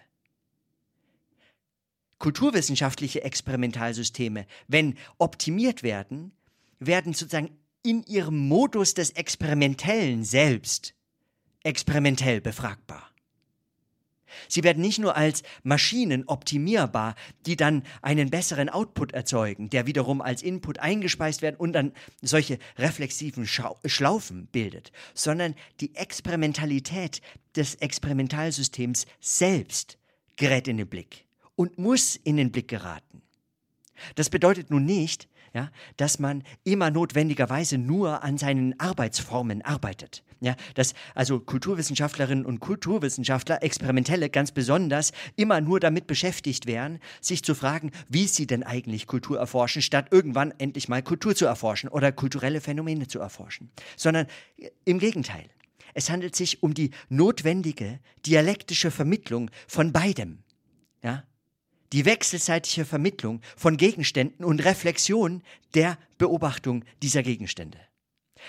Kulturwissenschaftliche 2.17 3.23
Experimentalsysteme, 3.23 4.47
wenn 4.67 4.97
optimiert 5.17 5.83
werden, 5.83 6.31
werden 6.79 7.13
sozusagen 7.13 7.57
in 7.85 8.03
ihrem 8.03 8.37
Modus 8.47 8.93
des 8.95 9.11
Experimentellen 9.11 10.23
selbst 10.23 10.93
experimentell 11.63 12.41
befragbar. 12.41 13.11
Sie 14.47 14.63
werden 14.63 14.81
nicht 14.81 14.99
nur 14.99 15.15
als 15.15 15.43
Maschinen 15.63 16.27
optimierbar, 16.27 17.15
die 17.45 17.55
dann 17.55 17.83
einen 18.01 18.29
besseren 18.29 18.69
Output 18.69 19.13
erzeugen, 19.13 19.69
der 19.69 19.87
wiederum 19.87 20.21
als 20.21 20.41
Input 20.41 20.79
eingespeist 20.79 21.41
werden 21.41 21.55
und 21.55 21.73
dann 21.73 21.93
solche 22.21 22.59
reflexiven 22.77 23.47
Schlaufen 23.47 24.47
bildet, 24.47 24.91
sondern 25.13 25.55
die 25.79 25.95
Experimentalität 25.95 27.21
des 27.55 27.75
Experimentalsystems 27.75 29.05
selbst 29.21 29.97
gerät 30.35 30.67
in 30.67 30.77
den 30.77 30.87
Blick 30.87 31.25
und 31.55 31.77
muss 31.77 32.15
in 32.15 32.35
den 32.37 32.51
Blick 32.51 32.67
geraten. 32.67 33.21
Das 34.15 34.29
bedeutet 34.29 34.69
nun 34.69 34.83
nicht, 34.85 35.29
ja, 35.55 35.71
dass 35.95 36.19
man 36.19 36.43
immer 36.65 36.91
notwendigerweise 36.91 37.77
nur 37.77 38.23
an 38.23 38.37
seinen 38.37 38.77
Arbeitsformen 38.77 39.61
arbeitet. 39.61 40.21
Ja, 40.41 40.57
dass 40.75 40.93
also 41.15 41.39
Kulturwissenschaftlerinnen 41.39 42.45
und 42.45 42.59
Kulturwissenschaftler, 42.59 43.63
Experimentelle 43.63 44.29
ganz 44.29 44.51
besonders, 44.51 45.13
immer 45.37 45.61
nur 45.61 45.79
damit 45.79 46.07
beschäftigt 46.07 46.67
wären, 46.67 46.99
sich 47.21 47.41
zu 47.41 47.55
fragen, 47.55 47.91
wie 48.09 48.27
sie 48.27 48.45
denn 48.45 48.63
eigentlich 48.63 49.07
Kultur 49.07 49.39
erforschen, 49.39 49.81
statt 49.81 50.09
irgendwann 50.11 50.53
endlich 50.57 50.89
mal 50.89 51.01
Kultur 51.01 51.35
zu 51.35 51.45
erforschen 51.45 51.89
oder 51.89 52.11
kulturelle 52.11 52.59
Phänomene 52.59 53.07
zu 53.07 53.19
erforschen. 53.19 53.71
Sondern 53.95 54.27
äh, 54.57 54.69
im 54.83 54.99
Gegenteil. 54.99 55.45
Es 55.93 56.09
handelt 56.09 56.35
sich 56.35 56.61
um 56.61 56.73
die 56.73 56.91
notwendige 57.07 58.01
dialektische 58.25 58.91
Vermittlung 58.91 59.49
von 59.67 59.93
beidem. 59.93 60.39
Ja? 61.01 61.23
Die 61.95 62.03
wechselseitige 62.03 62.83
Vermittlung 62.83 63.39
von 63.55 63.77
Gegenständen 63.77 64.43
und 64.43 64.65
Reflexion 64.65 65.41
der 65.75 65.97
Beobachtung 66.17 66.83
dieser 67.01 67.23
Gegenstände. 67.23 67.79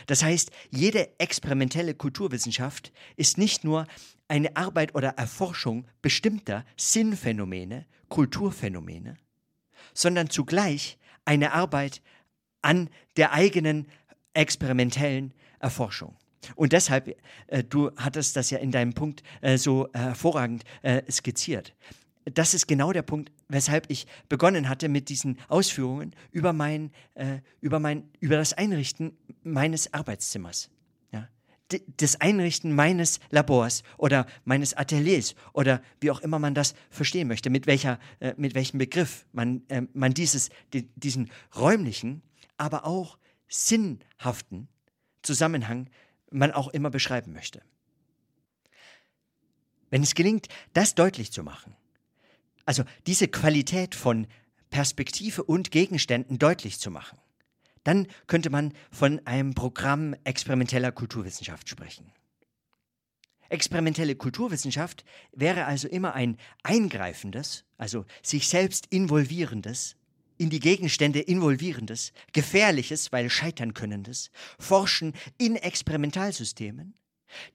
Das 0.09 0.25
heißt, 0.25 0.51
jede 0.71 1.17
experimentelle 1.21 1.95
Kulturwissenschaft 1.95 2.93
ist 3.15 3.39
nicht 3.39 3.63
nur 3.63 3.87
eine 4.27 4.57
Arbeit 4.57 4.97
oder 4.97 5.11
Erforschung 5.11 5.87
bestimmter 6.03 6.65
Sinnphänomene, 6.77 7.87
Kulturphänomene, 8.09 9.17
sondern 9.95 10.29
zugleich 10.29 10.99
eine 11.25 11.53
Arbeit 11.53 12.03
an 12.63 12.91
der 13.17 13.31
eigenen 13.31 13.87
experimentellen 14.35 15.33
Erforschung. 15.61 16.17
Und 16.57 16.73
deshalb, 16.73 17.17
äh, 17.47 17.63
du 17.63 17.93
hattest 17.97 18.35
das 18.35 18.51
ja 18.51 18.59
in 18.59 18.73
deinem 18.73 18.95
Punkt 18.95 19.23
äh, 19.41 19.57
so 19.57 19.89
hervorragend 19.93 20.65
äh, 20.83 21.09
skizziert 21.09 21.77
das 22.35 22.55
ist 22.55 22.67
genau 22.67 22.93
der 22.93 23.03
Punkt, 23.03 23.31
weshalb 23.49 23.89
ich 23.89 24.07
begonnen 24.29 24.69
hatte 24.69 24.89
mit 24.89 25.09
diesen 25.09 25.39
Ausführungen 25.49 26.15
über 26.33 26.53
mein, 26.53 26.91
äh, 27.15 27.39
über 27.61 27.79
mein, 27.79 28.09
über 28.19 28.37
das 28.37 28.53
Einrichten 28.53 29.17
meines 29.45 29.95
Arbeitszimmers. 29.95 30.69
Ja? 31.13 31.29
Das 31.97 32.21
Einrichten 32.21 32.75
meines 32.75 33.21
Labors 33.31 33.85
oder 33.97 34.27
meines 34.45 34.75
Ateliers 34.75 35.37
oder 35.53 35.81
wie 36.01 36.11
auch 36.11 36.21
immer 36.21 36.41
man 36.41 36.55
das 36.55 36.75
verstehen 36.91 37.29
möchte, 37.29 37.49
mit 37.49 37.69
welcher, 37.69 38.01
äh, 38.19 38.35
mit 38.37 38.55
welchem 38.55 38.79
Begriff 38.79 39.25
man, 39.33 39.63
äh, 39.69 39.83
man 39.93 40.13
dieses, 40.13 40.51
die, 40.73 40.89
diesen 40.97 41.31
räumlichen, 41.55 42.23
aber 42.57 42.87
auch 42.87 43.19
sinnhaften 43.49 44.69
Zusammenhang 45.23 45.91
man 46.33 46.51
auch 46.51 46.69
immer 46.69 46.91
beschreiben 46.91 47.33
möchte. 47.33 47.63
Wenn 49.91 50.03
es 50.03 50.17
gelingt, 50.17 50.49
das 50.73 50.97
deutlich 50.97 51.31
zu 51.31 51.45
machen, 51.45 51.77
also 52.67 52.85
diese 53.07 53.29
Qualität 53.29 53.95
von 53.95 54.27
Perspektive 54.69 55.43
und 55.43 55.71
Gegenständen 55.71 56.39
deutlich 56.39 56.79
zu 56.79 56.91
machen. 56.91 57.19
Dann 57.85 58.09
könnte 58.27 58.51
man 58.51 58.75
von 58.91 59.25
einem 59.27 59.55
Programm 59.55 60.15
experimenteller 60.25 60.93
Kulturwissenschaft 60.93 61.69
sprechen. 61.69 62.13
Experimentelle 63.49 64.17
Kulturwissenschaft 64.17 65.05
wäre 65.33 65.67
also 65.67 65.87
immer 65.87 66.15
ein 66.15 66.37
eingreifendes, 66.65 67.65
also 67.79 68.05
sich 68.23 68.49
selbst 68.49 68.87
involvierendes, 68.91 69.97
in 70.37 70.51
die 70.51 70.61
Gegenstände 70.61 71.21
involvierendes, 71.21 72.13
gefährliches, 72.33 73.13
weil 73.13 73.31
scheitern 73.31 73.73
könnendes, 73.73 74.31
Forschen 74.59 75.15
in 75.39 75.55
Experimentalsystemen, 75.55 76.95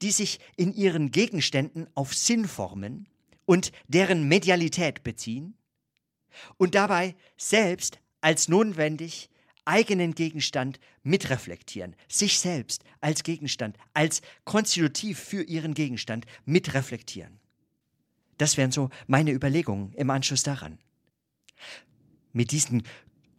die 0.02 0.12
sich 0.12 0.40
in 0.56 0.74
ihren 0.74 1.12
Gegenständen 1.12 1.88
auf 1.94 2.14
Sinnformen, 2.16 3.08
und 3.46 3.72
deren 3.88 4.28
Medialität 4.28 5.04
beziehen 5.04 5.56
und 6.58 6.76
dabei 6.76 7.16
selbst 7.38 8.00
als 8.22 8.48
notwendig 8.48 9.30
eigenen 9.66 10.16
Gegenstand 10.16 10.80
mitreflektieren, 11.04 11.96
sich 12.08 12.40
selbst 12.40 12.84
als 13.00 13.24
Gegenstand, 13.24 13.78
als 13.94 14.22
konstitutiv 14.44 15.20
für 15.20 15.44
ihren 15.44 15.74
Gegenstand 15.74 16.26
mitreflektieren. 16.46 17.40
Das 18.38 18.58
wären 18.58 18.72
so 18.72 18.90
meine 19.08 19.32
Überlegungen 19.32 19.94
im 19.94 20.10
Anschluss 20.10 20.44
daran. 20.44 20.80
Mit 22.34 22.52
diesen, 22.52 22.84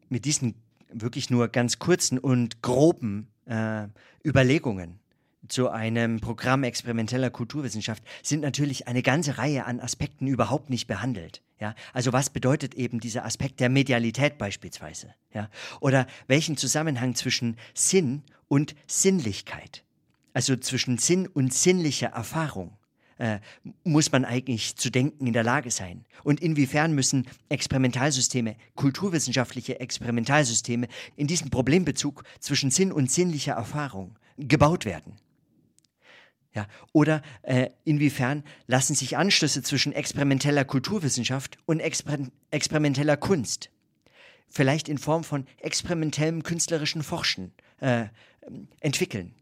mit 0.08 0.24
diesen 0.24 0.54
wirklich 0.88 1.30
nur 1.30 1.48
ganz 1.48 1.78
kurzen 1.78 2.18
und 2.18 2.62
groben 2.62 3.28
äh, 3.46 3.88
Überlegungen 4.24 5.00
zu 5.48 5.68
einem 5.68 6.20
Programm 6.20 6.62
experimenteller 6.64 7.30
Kulturwissenschaft 7.30 8.02
sind 8.22 8.40
natürlich 8.40 8.86
eine 8.86 9.02
ganze 9.02 9.38
Reihe 9.38 9.64
an 9.64 9.80
Aspekten 9.80 10.26
überhaupt 10.26 10.70
nicht 10.70 10.86
behandelt. 10.86 11.42
Ja, 11.60 11.74
also 11.92 12.12
was 12.12 12.30
bedeutet 12.30 12.74
eben 12.74 13.00
dieser 13.00 13.24
Aspekt 13.24 13.60
der 13.60 13.68
Medialität 13.68 14.38
beispielsweise? 14.38 15.14
Ja, 15.32 15.48
oder 15.80 16.06
welchen 16.26 16.56
Zusammenhang 16.56 17.14
zwischen 17.14 17.56
Sinn 17.74 18.22
und 18.48 18.74
Sinnlichkeit, 18.86 19.84
also 20.32 20.56
zwischen 20.56 20.98
Sinn 20.98 21.26
und 21.26 21.54
sinnlicher 21.54 22.08
Erfahrung, 22.08 22.76
äh, 23.18 23.38
muss 23.84 24.10
man 24.10 24.24
eigentlich 24.24 24.76
zu 24.76 24.90
denken 24.90 25.26
in 25.26 25.32
der 25.32 25.44
Lage 25.44 25.70
sein? 25.70 26.04
Und 26.24 26.40
inwiefern 26.40 26.94
müssen 26.94 27.28
Experimentalsysteme, 27.48 28.56
kulturwissenschaftliche 28.74 29.78
Experimentalsysteme 29.78 30.88
in 31.14 31.28
diesem 31.28 31.50
Problembezug 31.50 32.24
zwischen 32.40 32.72
Sinn 32.72 32.90
und 32.90 33.10
sinnlicher 33.10 33.52
Erfahrung 33.52 34.16
gebaut 34.36 34.84
werden? 34.84 35.16
Ja, 36.54 36.66
oder 36.92 37.22
äh, 37.42 37.70
inwiefern 37.84 38.44
lassen 38.66 38.94
sich 38.94 39.16
Anschlüsse 39.16 39.62
zwischen 39.62 39.92
experimenteller 39.92 40.66
Kulturwissenschaft 40.66 41.56
und 41.64 41.80
exper 41.80 42.18
experimenteller 42.50 43.16
Kunst, 43.16 43.70
vielleicht 44.50 44.90
in 44.90 44.98
Form 44.98 45.24
von 45.24 45.46
experimentellem 45.58 46.42
künstlerischen 46.42 47.02
Forschen, 47.02 47.52
äh, 47.80 48.06
entwickeln? 48.80 49.34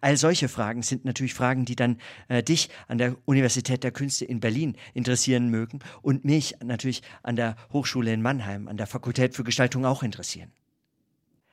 All 0.00 0.16
solche 0.16 0.48
Fragen 0.48 0.82
sind 0.82 1.04
natürlich 1.04 1.34
Fragen, 1.34 1.64
die 1.64 1.76
dann 1.76 1.98
äh, 2.28 2.42
dich 2.42 2.70
an 2.88 2.98
der 2.98 3.16
Universität 3.24 3.84
der 3.84 3.92
Künste 3.92 4.24
in 4.24 4.40
Berlin 4.40 4.76
interessieren 4.94 5.48
mögen 5.48 5.80
und 6.02 6.24
mich 6.24 6.56
natürlich 6.62 7.02
an 7.22 7.36
der 7.36 7.56
Hochschule 7.72 8.12
in 8.12 8.22
Mannheim, 8.22 8.68
an 8.68 8.76
der 8.76 8.86
Fakultät 8.86 9.34
für 9.34 9.44
Gestaltung 9.44 9.84
auch 9.84 10.02
interessieren. 10.02 10.52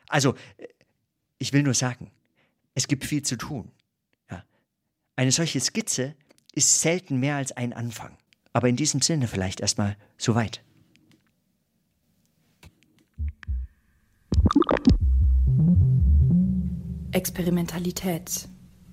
Also, 0.08 0.36
äh, 0.58 0.68
ich 1.38 1.54
will 1.54 1.64
nur 1.64 1.74
sagen, 1.74 2.12
es 2.74 2.88
gibt 2.88 3.06
viel 3.06 3.22
zu 3.22 3.36
tun. 3.36 3.72
Eine 5.16 5.32
solche 5.32 5.60
Skizze 5.60 6.16
ist 6.54 6.82
selten 6.82 7.20
mehr 7.20 7.36
als 7.36 7.52
ein 7.52 7.74
Anfang. 7.74 8.18
Aber 8.52 8.68
in 8.68 8.76
diesem 8.76 9.02
Sinne 9.02 9.28
vielleicht 9.28 9.62
erstmal 9.62 9.96
soweit. 10.18 10.64
Experimentalität. 17.12 18.48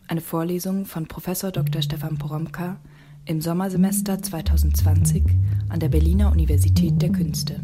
Eine 0.08 0.20
Vorlesung 0.20 0.84
von 0.84 1.06
Prof. 1.06 1.24
Dr. 1.52 1.82
Stefan 1.82 2.18
Poromka 2.18 2.80
im 3.24 3.40
Sommersemester 3.40 4.22
2020 4.22 5.24
an 5.68 5.80
der 5.80 5.88
Berliner 5.88 6.32
Universität 6.32 7.00
der 7.00 7.12
Künste. 7.12 7.60